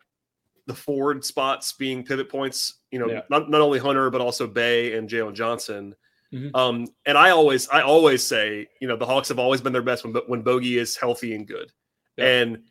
the 0.66 0.74
forward 0.74 1.24
spots 1.24 1.72
being 1.74 2.04
pivot 2.04 2.28
points. 2.28 2.74
You 2.90 2.98
know, 2.98 3.09
Yeah. 3.11 3.22
not, 3.28 3.50
not 3.50 3.61
only 3.61 3.78
Hunter 3.78 4.09
but 4.11 4.20
also 4.20 4.46
Bey 4.46 4.96
and 4.96 5.09
Jalen 5.09 5.35
Johnson. 5.35 5.94
Mhm. 6.33 6.50
Um, 6.54 6.87
and 7.07 7.16
I 7.18 7.30
always 7.30 7.68
I 7.68 7.83
always 7.83 8.22
say 8.24 8.68
you 8.80 8.88
know 8.88 8.96
the 8.96 9.07
Hawks 9.07 9.28
have 9.28 9.38
always 9.38 9.61
been 9.61 9.72
their 9.72 9.83
best 9.83 10.04
when 10.04 10.14
when 10.26 10.42
Bogey 10.42 10.78
is 10.78 10.96
healthy 10.96 11.35
and 11.35 11.46
good, 11.46 11.70
Yeah. 12.16 12.24
and 12.26 12.62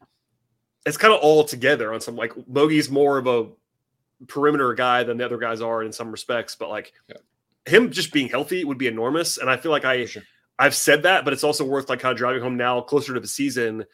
it's 0.85 0.97
kind 0.97 1.13
of 1.13 1.21
all 1.21 1.43
together 1.45 1.93
on 1.93 2.01
some 2.01 2.15
like 2.17 2.33
Bogey's 2.47 2.89
more 2.89 3.17
of 3.17 3.27
a 3.27 3.47
perimeter 4.27 4.73
guy 4.73 5.03
than 5.03 5.17
the 5.17 5.25
other 5.25 5.37
guys 5.37 5.61
are 5.61 5.83
in 5.83 5.91
some 5.93 6.11
respects, 6.11 6.55
but 6.55 6.69
like 6.69 6.93
Yeah. 7.07 7.17
him 7.65 7.91
just 7.91 8.11
being 8.11 8.27
healthy 8.27 8.65
would 8.65 8.77
be 8.77 8.87
enormous. 8.87 9.37
And 9.37 9.49
I 9.49 9.55
feel 9.57 9.71
like 9.71 9.85
I 9.85 10.05
sure. 10.05 10.23
I've 10.59 10.75
said 10.75 11.03
that, 11.03 11.23
but 11.23 11.33
it's 11.33 11.43
also 11.43 11.63
worth 11.65 11.89
like 11.89 11.99
kind 11.99 12.11
of 12.11 12.17
driving 12.17 12.41
home 12.41 12.57
now 12.57 12.81
closer 12.81 13.13
to 13.13 13.19
the 13.19 13.27
season 13.27 13.85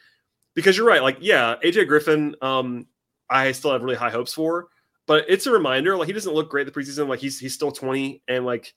because 0.54 0.76
you're 0.76 0.86
right. 0.86 1.02
Like, 1.02 1.18
yeah, 1.20 1.56
AJ 1.64 1.86
Griffin, 1.88 2.34
um, 2.42 2.86
I 3.28 3.52
still 3.52 3.72
have 3.72 3.82
really 3.82 3.96
high 3.96 4.10
hopes 4.10 4.32
for, 4.32 4.68
but 5.06 5.24
it's 5.28 5.46
a 5.46 5.50
reminder. 5.52 5.96
Like, 5.96 6.06
he 6.08 6.12
doesn't 6.12 6.34
look 6.34 6.50
great 6.50 6.66
the 6.66 6.72
preseason. 6.72 7.08
Like, 7.08 7.20
he's 7.20 7.38
he's 7.38 7.54
still 7.54 7.70
20, 7.72 8.22
and 8.28 8.44
like, 8.44 8.74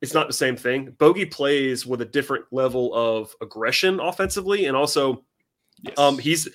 it's 0.00 0.14
not 0.14 0.26
the 0.26 0.32
same 0.32 0.56
thing. 0.56 0.94
Bogey 0.98 1.26
plays 1.26 1.84
with 1.86 2.00
a 2.00 2.06
different 2.06 2.46
level 2.50 2.94
of 2.94 3.34
aggression 3.42 4.00
offensively, 4.00 4.66
and 4.66 4.76
also, 4.76 5.24
Yes. 5.82 5.98
um, 5.98 6.18
he's 6.18 6.48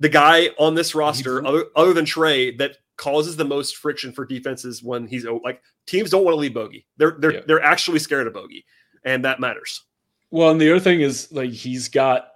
the 0.00 0.08
guy 0.10 0.48
on 0.58 0.74
this 0.74 0.94
roster, 0.94 1.46
other 1.46 1.66
other 1.76 1.92
than 1.94 2.04
Trae, 2.04 2.56
that 2.58 2.76
causes 2.98 3.36
the 3.36 3.44
most 3.44 3.76
friction 3.76 4.12
for 4.12 4.24
defenses 4.26 4.82
when 4.82 5.06
he's 5.06 5.24
like 5.44 5.60
teams 5.86 6.10
don't 6.10 6.24
want 6.24 6.34
to 6.34 6.38
leave 6.38 6.52
Bogey. 6.54 6.86
They're 6.98 7.16
they're 7.18 7.34
Yeah. 7.34 7.40
they're 7.46 7.62
actually 7.62 7.98
scared 8.00 8.26
of 8.26 8.32
Bogey, 8.34 8.64
and 9.04 9.24
that 9.24 9.40
matters. 9.40 9.82
well, 10.30 10.50
and 10.50 10.60
the 10.60 10.70
other 10.70 10.80
thing 10.80 11.00
is 11.02 11.30
like 11.32 11.50
he's 11.50 11.88
got 11.88 12.28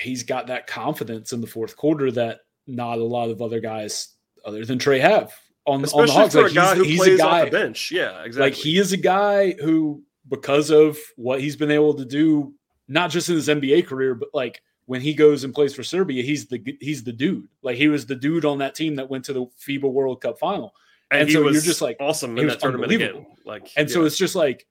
he's 0.00 0.22
got 0.22 0.46
that 0.48 0.66
confidence 0.66 1.32
in 1.32 1.40
the 1.40 1.46
fourth 1.46 1.76
quarter 1.76 2.10
that 2.12 2.40
not 2.66 2.98
a 2.98 3.04
lot 3.04 3.30
of 3.30 3.40
other 3.42 3.60
guys 3.60 4.08
other 4.44 4.64
than 4.64 4.78
Trae 4.78 5.00
have 5.00 5.32
on, 5.66 5.76
on 5.76 5.82
the 5.82 6.12
Hawks. 6.12 6.34
for 6.34 6.42
Like 6.42 6.52
a 6.52 6.54
guy 6.54 6.68
he's, 6.74 6.76
who 6.78 6.84
he's 6.84 6.98
plays 6.98 7.14
a 7.14 7.22
guy 7.22 7.38
off 7.40 7.44
the 7.46 7.50
bench. 7.50 7.90
Yeah, 7.92 8.22
exactly. 8.22 8.40
Like 8.50 8.54
he 8.54 8.78
is 8.78 8.92
a 8.92 8.96
guy 8.96 9.52
who, 9.52 10.02
because 10.28 10.70
of 10.70 10.98
what 11.16 11.40
he's 11.40 11.56
been 11.56 11.70
able 11.70 11.94
to 11.94 12.04
do, 12.04 12.54
not 12.88 13.10
just 13.10 13.28
in 13.28 13.34
his 13.36 13.48
NBA 13.48 13.86
career, 13.86 14.14
but 14.14 14.28
like 14.34 14.60
when 14.86 15.00
he 15.00 15.14
goes 15.14 15.42
and 15.44 15.52
plays 15.54 15.74
for 15.74 15.82
Serbia, 15.82 16.22
he's 16.22 16.46
the 16.46 16.62
he's 16.80 17.02
the 17.04 17.12
dude. 17.12 17.48
Like 17.62 17.76
he 17.76 17.88
was 17.88 18.06
the 18.06 18.14
dude 18.14 18.44
on 18.44 18.58
that 18.58 18.74
team 18.74 18.96
that 18.96 19.10
went 19.10 19.24
to 19.26 19.32
the 19.32 19.46
FIBA 19.66 19.90
World 19.92 20.20
Cup 20.20 20.38
final. 20.38 20.72
and, 21.10 21.20
and 21.22 21.28
he 21.28 21.34
so 21.34 21.48
you're 21.48 21.60
just 21.60 21.80
like- 21.80 21.96
awesome 22.00 22.38
in 22.38 22.46
that 22.48 22.60
tournament 22.60 22.92
again. 22.92 23.26
Like, 23.44 23.68
And 23.76 23.90
so 23.90 24.04
it's 24.04 24.18
just 24.18 24.34
like 24.36 24.66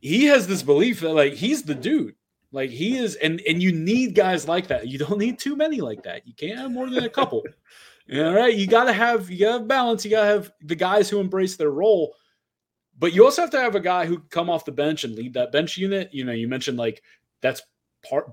he 0.00 0.26
has 0.26 0.46
this 0.46 0.62
belief 0.62 1.00
that 1.00 1.12
like 1.12 1.34
he's 1.34 1.62
the 1.62 1.74
dude. 1.74 2.14
Like 2.50 2.70
he 2.70 2.96
is, 2.96 3.14
and 3.16 3.40
and 3.46 3.62
you 3.62 3.72
need 3.72 4.14
guys 4.14 4.48
like 4.48 4.68
that. 4.68 4.88
You 4.88 4.98
don't 4.98 5.18
need 5.18 5.38
too 5.38 5.54
many 5.56 5.80
like 5.80 6.02
that. 6.04 6.26
You 6.26 6.34
can't 6.34 6.58
have 6.58 6.72
more 6.72 6.88
than 6.88 7.04
a 7.04 7.10
couple. 7.10 7.42
All 8.14 8.32
right, 8.34 8.54
you 8.54 8.66
gotta 8.66 8.92
have 8.92 9.30
you 9.30 9.38
gotta 9.38 9.58
have 9.58 9.68
balance. 9.68 10.04
You 10.04 10.10
gotta 10.10 10.28
have 10.28 10.50
the 10.62 10.74
guys 10.74 11.10
who 11.10 11.20
embrace 11.20 11.56
their 11.56 11.70
role. 11.70 12.14
but 12.98 13.12
you 13.12 13.24
also 13.24 13.42
have 13.42 13.50
to 13.50 13.60
have 13.60 13.74
a 13.74 13.80
guy 13.80 14.06
who 14.06 14.18
come 14.30 14.48
off 14.50 14.64
the 14.64 14.72
bench 14.72 15.04
and 15.04 15.14
lead 15.14 15.34
that 15.34 15.52
bench 15.52 15.76
unit. 15.76 16.08
You 16.12 16.24
know, 16.24 16.32
you 16.32 16.48
mentioned 16.48 16.78
like 16.78 17.02
that's 17.42 17.62
part. 18.08 18.32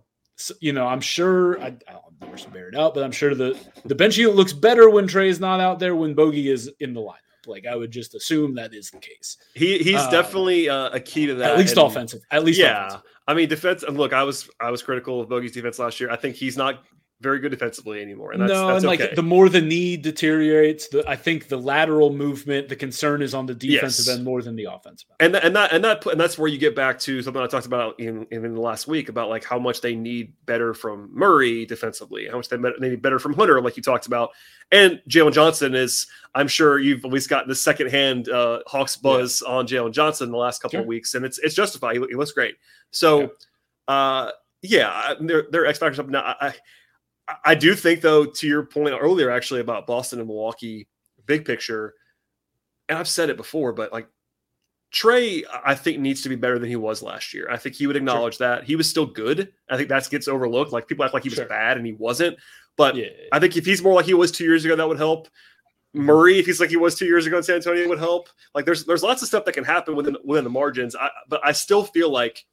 You 0.60 0.74
know, 0.74 0.88
I'm 0.88 1.02
sure 1.02 1.60
I, 1.62 1.68
I 1.68 1.94
don't 1.94 2.22
never 2.22 2.50
bear 2.50 2.70
it 2.70 2.76
out, 2.76 2.94
but 2.94 3.04
I'm 3.04 3.12
sure 3.12 3.36
the 3.36 3.58
the 3.86 3.96
bench 3.96 4.18
unit 4.18 4.36
looks 4.36 4.54
better 4.54 4.90
when 4.90 5.08
Trae 5.08 5.28
is 5.28 5.40
not 5.40 5.60
out 5.60 5.80
there 5.80 5.96
when 5.96 6.14
Bogey 6.14 6.50
is 6.50 6.72
in 6.80 6.94
the 6.94 7.02
lineup. 7.02 7.25
Like 7.48 7.66
I 7.66 7.76
would 7.76 7.92
just 7.92 8.16
assume 8.16 8.56
that 8.56 8.74
is 8.74 8.92
the 8.92 8.98
case. 8.98 9.38
He 9.54 9.80
he's 9.80 10.02
um, 10.02 10.12
definitely 10.12 10.70
uh, 10.70 10.90
a 10.90 11.00
key 11.00 11.26
to 11.28 11.36
that. 11.36 11.52
At 11.52 11.58
least 11.58 11.78
and, 11.78 11.88
offensive. 11.88 12.22
At 12.32 12.44
least 12.44 12.60
yeah. 12.60 12.88
Offensive. 12.88 13.02
I 13.28 13.34
mean 13.34 13.50
defense. 13.50 13.84
And 13.84 13.98
look, 13.98 14.14
I 14.14 14.24
was 14.24 14.50
I 14.60 14.72
was 14.72 14.82
critical 14.82 15.22
of 15.22 15.30
Bogey's 15.30 15.52
defense 15.52 15.80
last 15.80 16.00
year. 16.00 16.10
I 16.12 16.16
think 16.16 16.36
he's 16.36 16.58
not 16.58 16.84
very 17.22 17.40
good 17.40 17.50
defensively 17.50 18.02
anymore. 18.02 18.34
And 18.34 18.42
that's, 18.42 18.52
no, 18.52 18.68
that's 18.68 18.84
and 18.84 18.94
okay. 18.94 19.04
like 19.06 19.16
the 19.16 19.24
more 19.24 19.48
the 19.48 19.62
need 19.62 20.02
deteriorates, 20.02 20.90
the 20.90 21.10
I 21.10 21.16
think 21.16 21.48
the 21.48 21.58
lateral 21.58 22.12
movement, 22.12 22.68
the 22.68 22.76
concern 22.76 23.22
is 23.22 23.34
on 23.34 23.46
the 23.46 23.54
defensive 23.54 24.06
yes. 24.08 24.16
end 24.16 24.26
more 24.26 24.42
than 24.42 24.56
the 24.56 24.66
offensive 24.66 25.08
end. 25.20 25.36
And 25.36 25.44
and 25.44 25.56
that 25.56 25.72
and 25.72 25.84
that 25.84 26.06
and 26.06 26.20
that's 26.20 26.38
where 26.38 26.50
you 26.50 26.58
get 26.58 26.76
back 26.76 27.00
to 27.00 27.22
something 27.22 27.42
I 27.42 27.48
talked 27.48 27.66
about 27.66 28.00
in, 28.00 28.28
in 28.32 28.54
the 28.54 28.60
last 28.62 28.88
week 28.88 29.08
about 29.08 29.30
like 29.30 29.46
how 29.46 29.58
much 29.58 29.80
they 29.80 29.96
need 29.96 30.34
better 30.46 30.74
from 30.74 31.10
Murray 31.14 31.66
defensively, 31.66 32.28
how 32.28 32.38
much 32.38 32.50
they, 32.50 32.58
they 32.58 32.90
need 32.90 33.02
better 33.02 33.20
from 33.20 33.34
Hunter, 33.34 33.62
like 33.62 33.78
you 33.78 33.84
talked 33.84 34.08
about. 34.08 34.32
And 34.72 35.02
Jalen 35.10 35.34
Johnson 35.34 35.74
is, 35.74 36.08
I'm 36.34 36.50
sure 36.50 36.80
you've 36.80 37.06
always 37.06 37.28
gotten 37.28 37.48
the 37.48 37.56
secondhand 37.56 38.28
uh, 38.28 38.60
Hawks 38.68 38.98
buzz 38.98 39.42
yeah. 39.46 39.54
on 39.54 39.68
Jalen 39.68 39.94
Johnson 39.94 40.32
the 40.32 40.38
last 40.38 40.62
couple 40.62 40.78
sure. 40.78 40.82
of 40.82 40.88
weeks, 40.88 41.16
and 41.16 41.24
it's 41.24 41.40
it's 41.40 41.56
justified. 41.56 41.96
He, 41.96 42.06
he 42.10 42.16
looks 42.16 42.32
great. 42.32 42.56
So. 42.92 43.22
Yeah. 43.22 43.28
Uh, 43.88 44.32
yeah, 44.68 45.14
they're, 45.20 45.46
they're 45.52 45.68
X 45.68 45.78
factors 45.78 46.00
up 46.00 46.10
now. 46.10 46.22
I, 46.22 46.48
I 46.48 46.56
do 47.56 47.76
think, 47.76 48.02
though, 48.02 48.26
to 48.26 48.48
your 48.48 48.64
point 48.64 48.96
earlier, 49.00 49.32
actually 49.32 49.62
about 49.62 49.88
Boston 49.88 50.20
and 50.20 50.28
Milwaukee, 50.28 50.88
big 51.26 51.46
picture, 51.46 51.94
and 52.88 52.98
I've 52.98 53.08
said 53.08 53.30
it 53.30 53.38
before, 53.38 53.74
but 53.74 53.92
like 53.92 54.08
Trae, 54.94 55.44
I 55.66 55.76
think 55.76 56.00
needs 56.00 56.22
to 56.22 56.30
be 56.30 56.36
better 56.36 56.60
than 56.60 56.70
he 56.70 56.76
was 56.76 57.02
last 57.02 57.34
year. 57.34 57.50
I 57.52 57.58
think 57.58 57.76
he 57.76 57.88
would 57.88 57.96
acknowledge 57.96 58.38
sure. 58.38 58.48
that 58.48 58.64
he 58.64 58.76
was 58.76 58.90
still 58.90 59.06
good. 59.06 59.52
I 59.70 59.78
think 59.78 59.90
that 59.90 60.10
gets 60.10 60.28
overlooked. 60.28 60.72
Like 60.72 60.88
people 60.88 61.04
act 61.04 61.14
like 61.14 61.24
he 61.24 61.30
was 61.30 61.36
sure. 61.38 61.48
bad 61.48 61.78
and 61.78 61.86
he 61.86 61.94
wasn't. 61.94 62.38
But 62.78 62.96
yeah. 62.96 63.08
I 63.32 63.40
think 63.40 63.58
if 63.58 63.66
he's 63.66 63.82
more 63.82 63.94
like 63.94 64.06
he 64.06 64.14
was 64.14 64.32
two 64.32 64.44
years 64.44 64.64
ago, 64.64 64.76
that 64.76 64.88
would 64.88 64.98
help. 64.98 65.28
Mm-hmm. 65.28 66.06
Murray, 66.06 66.40
if 66.40 66.46
he's 66.46 66.60
like 66.60 66.70
he 66.70 66.78
was 66.78 66.96
two 66.96 67.06
years 67.06 67.26
ago 67.26 67.38
in 67.38 67.44
San 67.44 67.56
Antonio, 67.56 67.88
would 67.90 68.00
help. 68.00 68.30
Like 68.54 68.66
there's 68.66 68.86
there's 68.86 69.04
lots 69.04 69.22
of 69.22 69.28
stuff 69.28 69.46
that 69.46 69.54
can 69.54 69.64
happen 69.64 69.96
within 69.96 70.16
within 70.24 70.44
the 70.44 70.50
margins. 70.50 70.96
I, 70.96 71.10
but 71.28 71.42
I 71.44 71.52
still 71.52 71.84
feel 71.84 72.10
like 72.10 72.46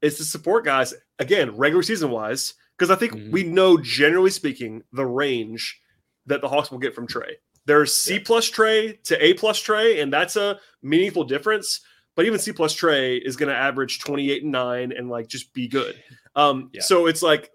it's 0.00 0.18
the 0.18 0.24
support 0.24 0.64
guys 0.64 0.94
again, 1.18 1.56
regular 1.56 1.82
season 1.82 2.10
wise 2.10 2.54
because 2.76 2.90
I 2.90 2.96
think 2.96 3.14
mm-hmm. 3.14 3.30
we 3.30 3.42
know, 3.44 3.76
generally 3.78 4.30
speaking, 4.30 4.82
the 4.92 5.06
range 5.06 5.80
that 6.26 6.40
the 6.40 6.48
Hawks 6.48 6.70
will 6.70 6.78
get 6.78 6.94
from 6.94 7.06
Trae. 7.06 7.34
There's 7.64 7.94
C 7.94 8.18
plus 8.18 8.50
Trae 8.50 9.02
to 9.04 9.24
A 9.24 9.34
plus 9.34 9.62
Trae, 9.62 10.00
and 10.02 10.12
that's 10.12 10.36
a 10.36 10.58
meaningful 10.82 11.24
difference. 11.24 11.80
But 12.14 12.24
even 12.24 12.38
C 12.38 12.52
plus 12.52 12.74
Trae 12.74 13.20
is 13.20 13.36
going 13.36 13.48
to 13.50 13.54
average 13.54 14.00
28 14.00 14.42
and 14.42 14.52
9 14.52 14.92
and 14.92 15.10
like 15.10 15.28
just 15.28 15.52
be 15.52 15.68
good. 15.68 16.00
Um, 16.34 16.70
yeah. 16.72 16.80
So 16.82 17.06
it's 17.06 17.22
like, 17.22 17.50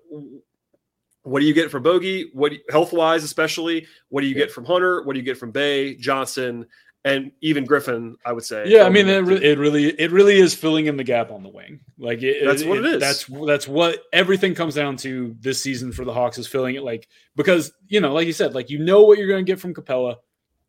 what 1.23 1.39
do 1.39 1.45
you 1.45 1.53
get 1.53 1.71
from 1.71 1.83
Bogey? 1.83 2.29
What 2.33 2.53
health 2.69 2.93
wise, 2.93 3.23
especially? 3.23 3.87
What 4.09 4.21
do 4.21 4.27
you 4.27 4.35
yeah. 4.35 4.41
get 4.45 4.51
from 4.51 4.65
Hunter? 4.65 5.03
What 5.03 5.13
do 5.13 5.19
you 5.19 5.25
get 5.25 5.37
from 5.37 5.51
Bey 5.51 5.95
Johnson? 5.95 6.67
And 7.03 7.31
even 7.41 7.65
Griffin, 7.65 8.15
I 8.25 8.31
would 8.31 8.45
say. 8.45 8.65
Yeah, 8.67 8.83
I 8.83 8.89
mean, 8.89 9.07
it, 9.07 9.21
re- 9.21 9.43
it, 9.43 9.57
really, 9.57 9.87
it 9.99 10.11
really 10.11 10.37
is 10.37 10.53
filling 10.53 10.85
in 10.85 10.97
the 10.97 11.03
gap 11.03 11.31
on 11.31 11.41
the 11.41 11.49
wing. 11.49 11.79
Like 11.97 12.21
it, 12.21 12.45
that's 12.45 12.63
what 12.63 12.77
it, 12.77 12.85
it 12.85 12.93
is. 12.93 12.99
That's 12.99 13.25
that's 13.47 13.67
what 13.67 14.03
everything 14.13 14.53
comes 14.53 14.75
down 14.75 14.97
to 14.97 15.35
this 15.39 15.63
season 15.63 15.91
for 15.91 16.05
the 16.05 16.13
Hawks 16.13 16.37
is 16.37 16.45
filling 16.45 16.75
it. 16.75 16.83
Like 16.83 17.07
because 17.35 17.71
you 17.87 18.01
know, 18.01 18.13
like 18.13 18.27
you 18.27 18.33
said, 18.33 18.53
like 18.53 18.69
you 18.69 18.77
know 18.77 19.01
what 19.01 19.17
you're 19.17 19.27
going 19.27 19.43
to 19.43 19.51
get 19.51 19.59
from 19.59 19.73
Capela, 19.73 20.17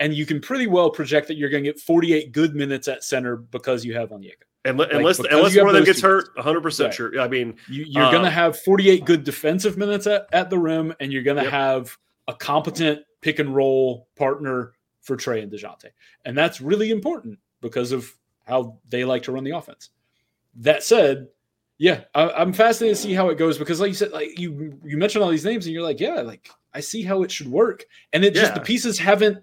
and 0.01 0.15
you 0.15 0.25
can 0.25 0.41
pretty 0.41 0.67
well 0.67 0.89
project 0.89 1.29
that 1.29 1.37
you're 1.37 1.51
going 1.51 1.65
to 1.65 1.71
get 1.71 1.81
48 1.81 2.33
good 2.33 2.55
minutes 2.55 2.89
at 2.89 3.05
center 3.05 3.37
because 3.37 3.85
you 3.85 3.95
have 3.95 4.09
Onyeka. 4.09 4.45
And, 4.65 4.79
like, 4.79 4.93
unless 4.93 5.19
unless 5.19 5.57
one 5.57 5.69
of 5.69 5.75
them 5.75 5.85
gets 5.85 6.01
hurt, 6.01 6.29
100 6.37 6.57
right. 6.57 6.63
percent 6.63 6.95
sure. 6.95 7.21
I 7.21 7.29
mean, 7.29 7.57
you, 7.69 8.01
are 8.01 8.07
uh, 8.07 8.11
going 8.11 8.23
to 8.23 8.31
have 8.31 8.59
48 8.61 9.05
good 9.05 9.25
defensive 9.25 9.77
minutes 9.77 10.07
at, 10.07 10.29
at 10.33 10.51
the 10.51 10.59
rim, 10.59 10.95
and 11.01 11.13
you're 11.13 11.25
going 11.25 11.37
to 11.37 11.43
yep. 11.43 11.53
have 11.53 11.99
a 12.29 12.35
competent 12.35 13.01
pick 13.21 13.39
and 13.39 13.55
roll 13.55 14.09
partner 14.17 14.73
for 15.03 15.17
Trae 15.17 15.43
and 15.43 15.53
Dejounte. 15.53 15.91
And 16.25 16.37
that's 16.37 16.61
really 16.61 16.91
important 16.91 17.39
because 17.61 17.93
of 17.93 18.11
how 18.45 18.79
they 18.89 19.05
like 19.05 19.25
to 19.25 19.33
run 19.33 19.45
the 19.45 19.51
offense. 19.51 19.91
That 20.57 20.83
said, 20.83 21.29
yeah, 21.79 22.03
I, 22.15 22.43
am 22.43 22.53
fascinated 22.53 22.97
to 22.97 23.03
see 23.03 23.15
how 23.15 23.29
it 23.29 23.39
goes 23.39 23.59
because, 23.59 23.81
like 23.81 23.89
you 23.89 23.95
said, 23.95 24.13
like 24.13 24.39
you 24.39 24.79
you 24.85 24.97
mentioned 24.97 25.25
all 25.25 25.31
these 25.31 25.45
names, 25.45 25.67
and 25.67 25.75
you're 25.75 25.83
like, 25.83 26.01
yeah, 26.01 26.21
like 26.21 26.49
I 26.73 26.81
see 26.81 27.03
how 27.03 27.23
it 27.23 27.31
should 27.31 27.49
work, 27.49 27.85
and 28.13 28.25
it 28.25 28.35
yeah. 28.35 28.43
just 28.43 28.55
the 28.55 28.61
pieces 28.61 28.99
haven't. 28.99 29.43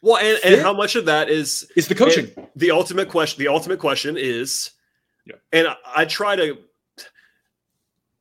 Well, 0.00 0.16
and, 0.16 0.38
and 0.44 0.62
how 0.62 0.72
much 0.72 0.94
of 0.94 1.06
that 1.06 1.28
is 1.28 1.70
is 1.76 1.88
the 1.88 1.94
coaching? 1.94 2.30
The 2.54 2.70
ultimate 2.70 3.08
question. 3.08 3.40
The 3.40 3.48
ultimate 3.48 3.80
question 3.80 4.16
is, 4.16 4.70
yeah. 5.26 5.36
and 5.52 5.66
I, 5.66 5.76
I 5.96 6.04
try 6.04 6.36
to 6.36 6.58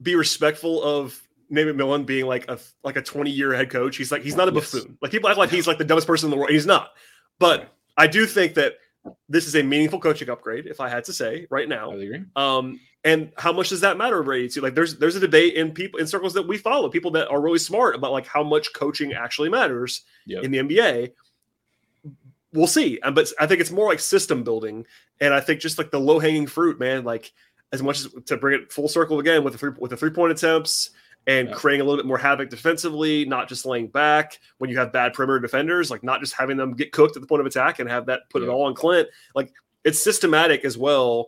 be 0.01 0.15
respectful 0.15 0.83
of 0.83 1.21
Nate 1.49 1.67
McMillan 1.67 2.05
being 2.05 2.25
like 2.25 2.49
a 2.49 2.59
like 2.83 2.97
a 2.97 3.01
20 3.01 3.31
year 3.31 3.53
head 3.53 3.69
coach. 3.69 3.97
He's 3.97 4.11
like 4.11 4.21
he's 4.21 4.35
not 4.35 4.47
a 4.47 4.51
buffoon. 4.51 4.83
Yes. 4.87 4.97
Like 5.01 5.11
people 5.11 5.29
act 5.29 5.37
like 5.37 5.49
he's 5.49 5.67
like 5.67 5.77
the 5.77 5.85
dumbest 5.85 6.07
person 6.07 6.27
in 6.27 6.31
the 6.31 6.37
world. 6.37 6.51
He's 6.51 6.65
not. 6.65 6.91
But 7.39 7.73
I 7.97 8.07
do 8.07 8.25
think 8.25 8.55
that 8.55 8.75
this 9.29 9.47
is 9.47 9.55
a 9.55 9.63
meaningful 9.63 9.99
coaching 9.99 10.29
upgrade, 10.29 10.65
if 10.65 10.79
I 10.79 10.89
had 10.89 11.03
to 11.05 11.13
say 11.13 11.47
right 11.49 11.67
now. 11.67 11.93
Um, 12.35 12.79
and 13.03 13.31
how 13.37 13.53
much 13.53 13.69
does 13.69 13.81
that 13.81 13.97
matter 13.97 14.19
over 14.19 14.33
82? 14.33 14.59
Like 14.61 14.75
there's 14.75 14.97
there's 14.97 15.15
a 15.15 15.19
debate 15.19 15.55
in 15.55 15.71
people 15.71 15.99
in 15.99 16.07
circles 16.07 16.33
that 16.33 16.47
we 16.47 16.57
follow, 16.57 16.89
people 16.89 17.11
that 17.11 17.29
are 17.29 17.41
really 17.41 17.59
smart 17.59 17.95
about 17.95 18.11
like 18.11 18.27
how 18.27 18.43
much 18.43 18.73
coaching 18.73 19.13
actually 19.13 19.49
matters 19.49 20.01
yep. 20.25 20.43
in 20.43 20.51
the 20.51 20.59
NBA. 20.59 21.13
We'll 22.53 22.67
see. 22.67 22.99
But 23.03 23.31
I 23.39 23.47
think 23.47 23.61
it's 23.61 23.71
more 23.71 23.87
like 23.87 23.99
system 23.99 24.43
building. 24.43 24.85
And 25.21 25.33
I 25.33 25.39
think 25.39 25.61
just 25.61 25.77
like 25.77 25.91
the 25.91 25.99
low 25.99 26.19
hanging 26.19 26.47
fruit, 26.47 26.79
man, 26.79 27.03
like 27.03 27.31
as 27.71 27.83
much 27.83 27.99
as 27.99 28.09
to 28.25 28.37
bring 28.37 28.61
it 28.61 28.71
full 28.71 28.87
circle 28.87 29.19
again 29.19 29.43
with 29.43 29.53
the 29.53 29.59
three 29.59 29.71
with 29.77 29.91
the 29.91 29.97
three 29.97 30.09
point 30.09 30.31
attempts 30.31 30.91
and 31.27 31.49
yeah. 31.49 31.53
creating 31.53 31.81
a 31.81 31.83
little 31.83 31.97
bit 31.97 32.07
more 32.07 32.17
havoc 32.17 32.49
defensively, 32.49 33.25
not 33.25 33.49
just 33.49 33.65
laying 33.65 33.87
back 33.87 34.39
when 34.57 34.69
you 34.69 34.77
have 34.77 34.93
bad 34.93 35.13
perimeter 35.13 35.39
defenders, 35.39 35.91
like 35.91 36.01
not 36.01 36.21
just 36.21 36.33
having 36.33 36.55
them 36.55 36.73
get 36.73 36.93
cooked 36.93 37.17
at 37.17 37.21
the 37.21 37.27
point 37.27 37.41
of 37.41 37.45
attack 37.45 37.79
and 37.79 37.89
have 37.89 38.05
that 38.05 38.21
put 38.29 38.41
yeah. 38.41 38.47
it 38.47 38.51
all 38.51 38.63
on 38.63 38.73
Clint. 38.73 39.09
Like 39.35 39.51
it's 39.83 40.01
systematic 40.01 40.63
as 40.63 40.77
well. 40.77 41.27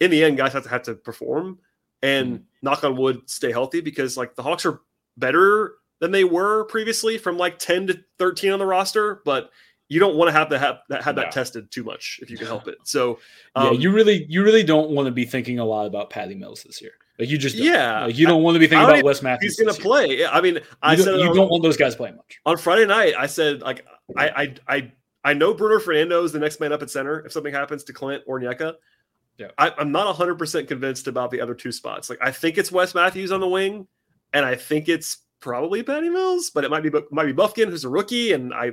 In 0.00 0.10
the 0.10 0.24
end, 0.24 0.38
guys 0.38 0.54
have 0.54 0.64
to 0.64 0.68
have 0.70 0.82
to 0.84 0.94
perform 0.94 1.58
and 2.02 2.38
mm. 2.38 2.42
knock 2.62 2.82
on 2.84 2.96
wood, 2.96 3.20
stay 3.26 3.52
healthy 3.52 3.80
because 3.80 4.16
like 4.16 4.34
the 4.34 4.42
Hawks 4.42 4.64
are 4.66 4.80
better 5.16 5.74
than 6.00 6.10
they 6.10 6.24
were 6.24 6.64
previously 6.64 7.18
from 7.18 7.36
like 7.36 7.58
10 7.58 7.86
to 7.88 8.04
13 8.18 8.52
on 8.52 8.58
the 8.58 8.66
roster, 8.66 9.20
but 9.24 9.50
you 9.88 10.00
don't 10.00 10.16
want 10.16 10.28
to 10.28 10.32
have 10.32 10.48
to 10.48 10.58
have 10.58 10.78
that 10.88 11.04
have 11.04 11.16
that 11.16 11.30
tested 11.30 11.70
too 11.70 11.84
much 11.84 12.18
if 12.22 12.30
you 12.30 12.38
can 12.38 12.46
help 12.46 12.66
it. 12.66 12.78
So 12.84 13.18
um, 13.54 13.74
yeah, 13.74 13.80
you 13.80 13.92
really 13.92 14.24
you 14.28 14.42
really 14.42 14.62
don't 14.62 14.90
want 14.90 15.06
to 15.06 15.12
be 15.12 15.26
thinking 15.26 15.58
a 15.58 15.64
lot 15.64 15.86
about 15.86 16.08
Patty 16.08 16.34
Mills 16.34 16.62
this 16.62 16.80
year. 16.80 16.92
Like 17.18 17.28
you 17.28 17.38
just 17.38 17.56
don't. 17.56 17.66
yeah, 17.66 18.06
like 18.06 18.18
you 18.18 18.26
don't 18.26 18.42
want 18.42 18.56
to 18.56 18.58
be 18.58 18.66
thinking 18.66 18.88
about 18.88 19.04
Wes 19.04 19.22
Matthews. 19.22 19.56
He's 19.56 19.64
going 19.64 19.74
to 19.74 19.80
play. 19.80 20.26
I 20.26 20.40
mean, 20.40 20.58
I 20.82 20.94
you 20.94 21.02
said 21.02 21.12
don't, 21.12 21.20
you 21.20 21.34
don't 21.34 21.48
want 21.48 21.62
those 21.62 21.76
guys 21.76 21.94
playing 21.94 22.16
much 22.16 22.40
on 22.44 22.56
Friday 22.56 22.86
night. 22.86 23.14
I 23.16 23.26
said 23.26 23.60
like 23.62 23.86
I 24.16 24.28
I 24.28 24.54
I 24.76 24.92
I 25.22 25.32
know 25.34 25.54
Bruno 25.54 25.78
Fernando 25.78 26.24
is 26.24 26.32
the 26.32 26.40
next 26.40 26.60
man 26.60 26.72
up 26.72 26.82
at 26.82 26.90
center 26.90 27.24
if 27.24 27.32
something 27.32 27.54
happens 27.54 27.84
to 27.84 27.92
Clint 27.92 28.24
or 28.26 28.40
Nyeka. 28.40 28.74
Yeah, 29.38 29.48
I, 29.58 29.72
am 29.78 29.92
not 29.92 30.06
100 30.06 30.36
percent 30.36 30.66
convinced 30.66 31.06
about 31.06 31.30
the 31.30 31.40
other 31.40 31.54
two 31.54 31.70
spots. 31.70 32.10
Like 32.10 32.18
I 32.20 32.32
think 32.32 32.58
it's 32.58 32.72
Wes 32.72 32.94
Matthews 32.94 33.30
on 33.30 33.40
the 33.40 33.48
wing, 33.48 33.86
and 34.32 34.44
I 34.44 34.56
think 34.56 34.88
it's 34.88 35.18
probably 35.38 35.82
Patty 35.82 36.08
Mills, 36.08 36.50
but 36.50 36.64
it 36.64 36.70
might 36.70 36.82
be 36.82 36.90
might 37.12 37.26
be 37.26 37.32
Bufkin 37.32 37.68
who's 37.68 37.84
a 37.84 37.88
rookie, 37.88 38.32
and 38.32 38.52
I 38.52 38.72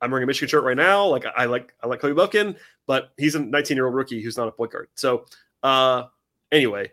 I'm 0.00 0.10
wearing 0.10 0.24
a 0.24 0.26
Michigan 0.26 0.48
shirt 0.48 0.64
right 0.64 0.76
now. 0.76 1.06
Like 1.06 1.26
I 1.36 1.44
like 1.44 1.74
I 1.82 1.86
like 1.86 2.00
Kobe 2.00 2.20
Bufkin, 2.20 2.56
but 2.86 3.10
he's 3.16 3.34
a 3.34 3.40
19 3.40 3.76
year 3.76 3.86
old 3.86 3.94
rookie 3.94 4.22
who's 4.22 4.36
not 4.36 4.48
a 4.48 4.52
point 4.52 4.72
guard. 4.72 4.88
So 4.94 5.26
uh 5.62 6.04
anyway, 6.52 6.92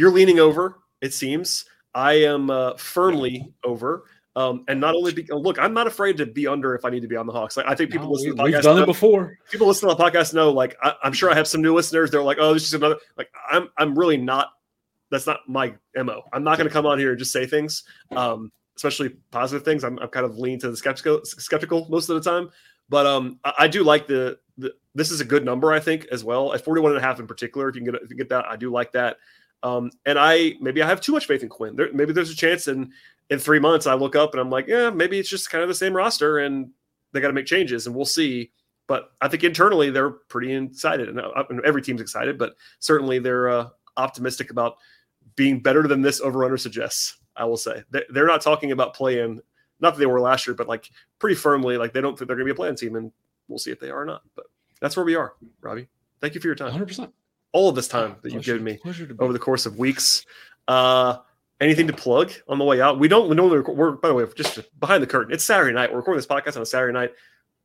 you're 0.00 0.10
leaning 0.10 0.40
over, 0.40 0.78
it 1.02 1.12
seems. 1.12 1.66
I 1.94 2.14
am 2.14 2.48
uh, 2.48 2.74
firmly 2.78 3.52
over. 3.62 4.04
Um, 4.34 4.64
and 4.66 4.80
not 4.80 4.94
only 4.94 5.12
be, 5.12 5.26
look, 5.28 5.58
I'm 5.58 5.74
not 5.74 5.86
afraid 5.86 6.16
to 6.16 6.26
be 6.26 6.46
under 6.46 6.74
if 6.74 6.86
I 6.86 6.90
need 6.90 7.02
to 7.02 7.08
be 7.08 7.16
on 7.16 7.26
the 7.26 7.32
Hawks. 7.32 7.56
Like 7.58 7.66
I 7.66 7.74
think 7.74 7.90
people 7.90 8.06
no, 8.06 8.12
listen 8.12 8.30
to 8.30 8.34
the 8.36 8.42
podcast. 8.42 8.52
We've 8.52 8.62
done 8.62 8.76
know, 8.76 8.82
it 8.82 8.86
before. 8.86 9.38
People 9.50 9.66
listen 9.66 9.88
to 9.90 9.94
the 9.94 10.02
podcast 10.02 10.32
know. 10.32 10.50
Like 10.50 10.74
I, 10.82 10.94
am 11.04 11.12
sure 11.12 11.30
I 11.30 11.34
have 11.34 11.46
some 11.46 11.60
new 11.60 11.74
listeners. 11.74 12.10
They're 12.10 12.22
like, 12.22 12.38
oh, 12.40 12.54
this 12.54 12.64
is 12.64 12.72
another. 12.72 12.96
Like 13.18 13.28
I'm 13.50 13.68
I'm 13.76 13.98
really 13.98 14.16
not. 14.16 14.52
That's 15.10 15.26
not 15.26 15.40
my 15.46 15.74
mo. 15.96 16.22
I'm 16.32 16.44
not 16.44 16.56
going 16.56 16.68
to 16.68 16.72
come 16.72 16.86
on 16.86 16.98
here 16.98 17.10
and 17.10 17.18
just 17.18 17.32
say 17.32 17.44
things, 17.44 17.82
um, 18.12 18.50
especially 18.76 19.10
positive 19.32 19.64
things. 19.64 19.84
I'm, 19.84 19.98
I'm 19.98 20.08
kind 20.08 20.24
of 20.24 20.38
lean 20.38 20.58
to 20.60 20.70
the 20.70 20.76
skeptical 20.76 21.20
skeptical 21.24 21.86
most 21.90 22.08
of 22.08 22.22
the 22.22 22.30
time. 22.30 22.50
But 22.88 23.06
um, 23.06 23.38
I, 23.44 23.52
I 23.58 23.68
do 23.68 23.82
like 23.82 24.06
the, 24.06 24.38
the 24.56 24.72
this 24.94 25.10
is 25.10 25.20
a 25.20 25.24
good 25.24 25.44
number 25.44 25.72
I 25.72 25.80
think 25.80 26.06
as 26.12 26.24
well 26.24 26.54
at 26.54 26.64
41 26.64 26.92
and 26.92 26.98
a 26.98 27.02
half 27.02 27.20
in 27.20 27.26
particular. 27.26 27.68
If 27.68 27.74
you 27.74 27.82
can 27.82 27.92
get 27.92 28.02
if 28.02 28.10
you 28.10 28.16
get 28.16 28.28
that, 28.30 28.46
I 28.46 28.56
do 28.56 28.70
like 28.70 28.92
that. 28.92 29.18
Um, 29.62 29.90
and 30.06 30.18
I 30.18 30.54
maybe 30.60 30.82
I 30.82 30.86
have 30.86 31.00
too 31.00 31.12
much 31.12 31.26
faith 31.26 31.42
in 31.42 31.48
Quinn. 31.48 31.76
There, 31.76 31.92
maybe 31.92 32.12
there's 32.12 32.30
a 32.30 32.36
chance 32.36 32.68
in 32.68 32.92
in 33.28 33.38
three 33.38 33.58
months 33.58 33.86
I 33.86 33.94
look 33.94 34.16
up 34.16 34.32
and 34.32 34.40
I'm 34.40 34.50
like, 34.50 34.66
yeah, 34.66 34.90
maybe 34.90 35.18
it's 35.18 35.28
just 35.28 35.50
kind 35.50 35.62
of 35.62 35.68
the 35.68 35.74
same 35.74 35.94
roster 35.94 36.38
and 36.38 36.70
they 37.12 37.20
got 37.20 37.28
to 37.28 37.32
make 37.32 37.46
changes 37.46 37.86
and 37.86 37.94
we'll 37.94 38.04
see. 38.04 38.50
But 38.86 39.12
I 39.20 39.28
think 39.28 39.44
internally 39.44 39.90
they're 39.90 40.10
pretty 40.10 40.52
excited 40.52 41.08
and 41.08 41.20
uh, 41.20 41.44
every 41.64 41.80
team's 41.80 42.00
excited, 42.00 42.38
but 42.38 42.56
certainly 42.80 43.20
they're 43.20 43.48
uh, 43.48 43.68
optimistic 43.96 44.50
about 44.50 44.76
being 45.36 45.60
better 45.60 45.86
than 45.86 46.02
this 46.02 46.20
over 46.20 46.44
under 46.44 46.56
suggests. 46.56 47.16
I 47.36 47.44
will 47.44 47.56
say 47.56 47.84
they're 47.90 48.26
not 48.26 48.42
talking 48.42 48.72
about 48.72 48.94
playing, 48.94 49.40
not 49.78 49.94
that 49.94 50.00
they 50.00 50.06
were 50.06 50.20
last 50.20 50.46
year, 50.46 50.54
but 50.54 50.68
like 50.68 50.90
pretty 51.18 51.36
firmly, 51.36 51.76
like 51.76 51.92
they 51.92 52.00
don't 52.00 52.18
think 52.18 52.26
they're 52.26 52.36
going 52.36 52.46
to 52.46 52.52
be 52.52 52.56
a 52.56 52.60
playing 52.60 52.76
team, 52.76 52.96
and 52.96 53.12
we'll 53.48 53.58
see 53.58 53.70
if 53.70 53.80
they 53.80 53.90
are 53.90 54.02
or 54.02 54.04
not. 54.04 54.22
But 54.34 54.46
that's 54.80 54.96
where 54.96 55.06
we 55.06 55.14
are, 55.14 55.34
Robby. 55.60 55.88
Thank 56.20 56.34
you 56.34 56.40
for 56.40 56.48
your 56.48 56.56
time. 56.56 56.72
100%. 56.72 57.12
All 57.52 57.68
of 57.68 57.74
this 57.74 57.88
time 57.88 58.16
that 58.22 58.32
you've 58.32 58.44
given 58.44 58.62
me 58.62 58.76
pleasure 58.76 59.06
to 59.06 59.14
be 59.14 59.20
over 59.20 59.32
the 59.32 59.38
course 59.38 59.66
of 59.66 59.78
weeks. 59.78 60.24
Uh, 60.68 61.16
anything 61.60 61.86
to 61.88 61.92
plug 61.92 62.32
on 62.48 62.58
the 62.58 62.64
way 62.64 62.80
out? 62.80 62.98
We 62.98 63.08
don't 63.08 63.28
we 63.28 63.34
normally 63.34 63.58
record, 63.58 63.76
we're 63.76 63.92
by 63.92 64.08
the 64.08 64.14
way 64.14 64.24
just 64.36 64.58
behind 64.78 65.02
the 65.02 65.06
curtain. 65.06 65.32
It's 65.32 65.44
Saturday 65.44 65.72
night. 65.74 65.90
We're 65.90 65.98
recording 65.98 66.18
this 66.18 66.26
podcast 66.26 66.56
on 66.56 66.62
a 66.62 66.66
Saturday 66.66 66.92
night. 66.92 67.12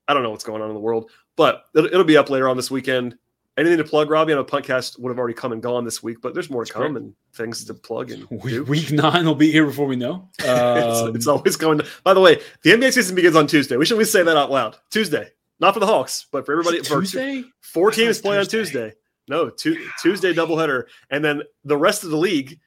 I 0.08 0.14
don't 0.14 0.24
know 0.24 0.32
what's 0.32 0.44
going 0.44 0.62
on 0.62 0.70
in 0.70 0.74
the 0.74 0.80
world, 0.82 1.12
but 1.36 1.66
it'll, 1.76 1.88
it'll 1.88 2.04
be 2.04 2.18
up 2.18 2.30
later 2.30 2.48
on 2.50 2.58
this 2.58 2.70
weekend. 2.70 3.18
Anything 3.58 3.78
to 3.78 3.86
plug, 3.86 4.10
Robby? 4.10 4.34
I 4.34 4.36
know 4.36 4.44
podcast 4.44 5.00
would 5.00 5.10
have 5.10 5.18
already 5.18 5.34
come 5.34 5.54
and 5.54 5.64
gone 5.64 5.86
this 5.86 6.04
week, 6.04 6.18
but 6.22 6.34
there's 6.34 6.50
more 6.50 6.66
to 6.66 6.74
That's 6.74 6.84
come 6.84 6.98
and 6.98 7.14
things 7.34 7.64
to 7.64 7.74
plug 7.74 8.12
and 8.12 8.28
Week, 8.30 8.68
week 8.68 8.92
nine 8.92 9.26
will 9.26 9.34
be 9.34 9.50
here 9.50 9.66
before 9.66 9.86
we 9.88 9.96
know. 9.96 10.28
it's, 10.40 10.48
Um, 10.48 11.16
it's 11.16 11.28
always 11.28 11.56
going 11.56 11.78
to. 11.78 11.86
By 12.04 12.14
the 12.14 12.20
way, 12.20 12.42
the 12.64 12.72
NBA 12.72 12.92
season 12.92 13.16
begins 13.16 13.36
on 13.36 13.48
Tuesday. 13.48 13.78
We 13.78 13.86
should 13.86 13.94
always 13.94 14.12
say 14.12 14.24
that 14.24 14.36
out 14.36 14.52
loud. 14.52 14.76
Tuesday, 14.92 15.30
not 15.62 15.74
for 15.74 15.80
the 15.80 15.86
Hawks, 15.86 16.26
but 16.32 16.46
for 16.46 16.52
everybody. 16.52 16.82
Tuesday. 16.82 17.46
four 17.62 17.92
teams 17.92 18.20
play 18.20 18.38
on 18.38 18.46
Tuesday. 18.46 18.94
No, 19.28 19.50
tu- 19.50 19.90
Tuesday 20.02 20.34
doubleheader, 20.34 20.84
and 21.10 21.24
then 21.24 21.42
the 21.64 21.78
rest 21.78 22.04
of 22.04 22.12
the 22.12 22.18
league, 22.18 22.60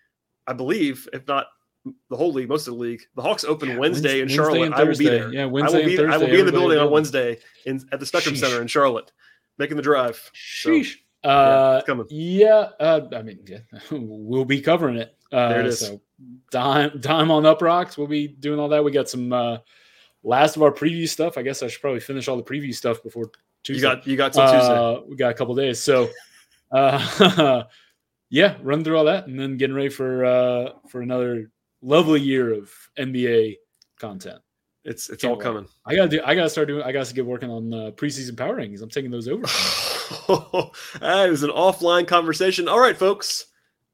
I 0.47 0.53
believe, 0.53 1.09
if 1.13 1.27
not 1.29 1.47
the 2.11 2.17
whole 2.17 2.33
league, 2.33 2.49
most 2.49 2.67
of 2.67 2.75
the 2.75 2.81
league, 2.81 3.03
the 3.15 3.23
Hawks 3.23 3.45
open 3.45 3.69
Yeah, 3.71 3.77
Wednesday 3.79 4.15
in 4.21 4.23
Wednesday 4.23 4.37
Charlotte. 4.37 4.63
and 4.63 4.75
I 4.75 4.85
will 4.85 4.97
be 4.97 5.05
there. 5.09 5.33
Yeah, 5.33 5.43
I 5.45 5.47
Wednesday 5.47 5.79
will 5.79 5.87
be. 5.87 5.97
and 5.97 6.13
I 6.13 6.17
will 6.17 6.21
Thursday, 6.27 6.33
be 6.35 6.41
in 6.41 6.47
the 6.47 6.53
building 6.53 6.79
on. 6.79 6.91
Wednesday 6.91 7.39
in 7.65 7.81
at 7.93 8.01
the 8.01 8.07
Spectrum 8.07 8.35
Sheesh. 8.35 8.39
Center 8.41 8.61
in 8.61 8.67
Charlotte, 8.69 9.13
making 9.59 9.77
the 9.77 9.83
drive. 9.83 10.31
Sheesh. 10.35 10.97
yeah, 11.25 11.31
Uh, 11.31 11.77
it's 11.79 11.87
coming. 11.87 12.07
yeah, 12.11 12.69
uh, 12.81 13.09
I 13.15 13.23
mean, 13.23 13.39
yeah, 13.47 13.59
we'll 13.93 14.45
be 14.45 14.61
covering 14.61 14.97
it. 14.97 15.15
Uh, 15.33 15.49
There 15.51 15.61
it 15.61 15.67
is. 15.67 15.79
So 15.81 16.01
dime, 16.51 16.99
dime 17.01 17.31
on 17.31 17.45
UPROXX. 17.45 17.97
We'll 17.97 18.07
be 18.09 18.27
doing 18.29 18.59
all 18.59 18.69
that. 18.71 18.83
We 18.85 18.91
got 18.91 19.09
some 19.09 19.33
uh, 19.33 19.59
last 20.25 20.57
of 20.57 20.63
our 20.63 20.73
preview 20.73 21.09
stuff. 21.09 21.39
I 21.39 21.43
guess 21.43 21.63
I 21.63 21.69
should 21.69 21.81
probably 21.81 22.01
finish 22.01 22.27
all 22.29 22.37
the 22.37 22.43
preview 22.43 22.75
stuff 22.75 23.03
before 23.03 23.31
Tuesday. 23.63 23.87
You 23.89 23.95
got 23.95 24.07
you 24.07 24.17
got 24.17 24.33
till 24.33 24.43
Tuesday. 24.45 24.75
Uh, 24.75 25.01
we 25.09 25.17
got 25.17 25.31
a 25.31 25.35
couple 25.35 25.55
days, 25.55 25.81
so 25.81 26.09
uh, 26.71 27.65
yeah, 28.31 28.57
run 28.63 28.85
through 28.85 28.99
all 28.99 29.05
that, 29.05 29.27
and 29.27 29.39
then 29.39 29.57
getting 29.57 29.77
ready 29.77 29.89
for 29.89 30.25
uh, 30.25 30.71
for 30.89 31.01
another 31.01 31.51
lovely 31.83 32.21
year 32.21 32.53
of 32.53 32.71
NBA 32.99 33.57
content. 34.01 34.41
It's 34.85 35.11
it's 35.11 35.23
can't 35.23 35.33
all 35.33 35.39
wait. 35.39 35.45
coming. 35.45 35.69
I 35.87 35.95
gotta 35.95 36.09
do. 36.09 36.21
I 36.25 36.35
gotta 36.35 36.51
start 36.51 36.69
doing. 36.69 36.83
I 36.83 36.93
gotta 36.93 37.13
get 37.13 37.27
working 37.27 37.51
on 37.51 37.73
uh, 37.73 37.91
preseason 37.93 38.37
power 38.37 38.57
rankings. 38.57 38.83
I'm 38.83 38.89
taking 38.89 39.11
those 39.11 39.29
over. 39.29 39.43
that 41.01 41.29
is 41.31 41.43
an 41.43 41.51
offline 41.51 42.07
conversation. 42.07 42.69
All 42.69 42.81
right, 42.81 42.97
folks. 42.97 43.47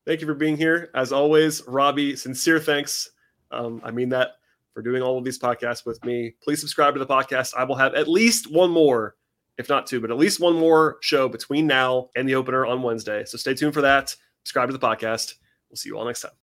Thank 0.07 0.21
you 0.21 0.27
for 0.27 0.35
being 0.35 0.57
here. 0.57 0.91
As 0.95 1.13
always, 1.13 1.67
Robby, 1.67 2.15
sincere 2.15 2.61
thanks. 2.61 3.11
Um, 3.51 3.81
I 3.85 3.91
mean 3.91 4.11
that 4.11 4.33
for 4.75 4.83
doing 4.83 5.03
all 5.03 5.17
of 5.17 5.25
these 5.25 5.39
podcasts 5.39 5.87
with 5.87 6.05
me. 6.05 6.35
Please 6.43 6.61
subscribe 6.61 6.95
to 6.95 7.01
the 7.01 7.07
podcast. 7.07 7.55
I 7.57 7.65
will 7.65 7.77
have 7.77 7.95
at 7.95 8.09
least 8.09 8.53
one 8.53 8.71
more, 8.71 9.15
if 9.59 9.69
not 9.69 9.87
two, 9.87 10.01
but 10.01 10.11
at 10.11 10.17
least 10.17 10.41
one 10.41 10.59
more 10.59 10.99
show 11.01 11.29
between 11.29 11.67
now 11.67 12.09
and 12.17 12.29
the 12.29 12.35
opener 12.35 12.67
on 12.67 12.83
Wednesday. 12.83 13.25
So 13.25 13.39
stay 13.39 13.55
tuned 13.55 13.75
for 13.75 13.83
that. 13.83 14.15
Subscribe 14.45 14.69
to 14.69 14.77
the 14.77 14.87
podcast. 14.87 15.35
We'll 15.71 15.77
see 15.77 15.89
you 15.89 15.99
all 15.99 16.05
next 16.05 16.23
time. 16.23 16.44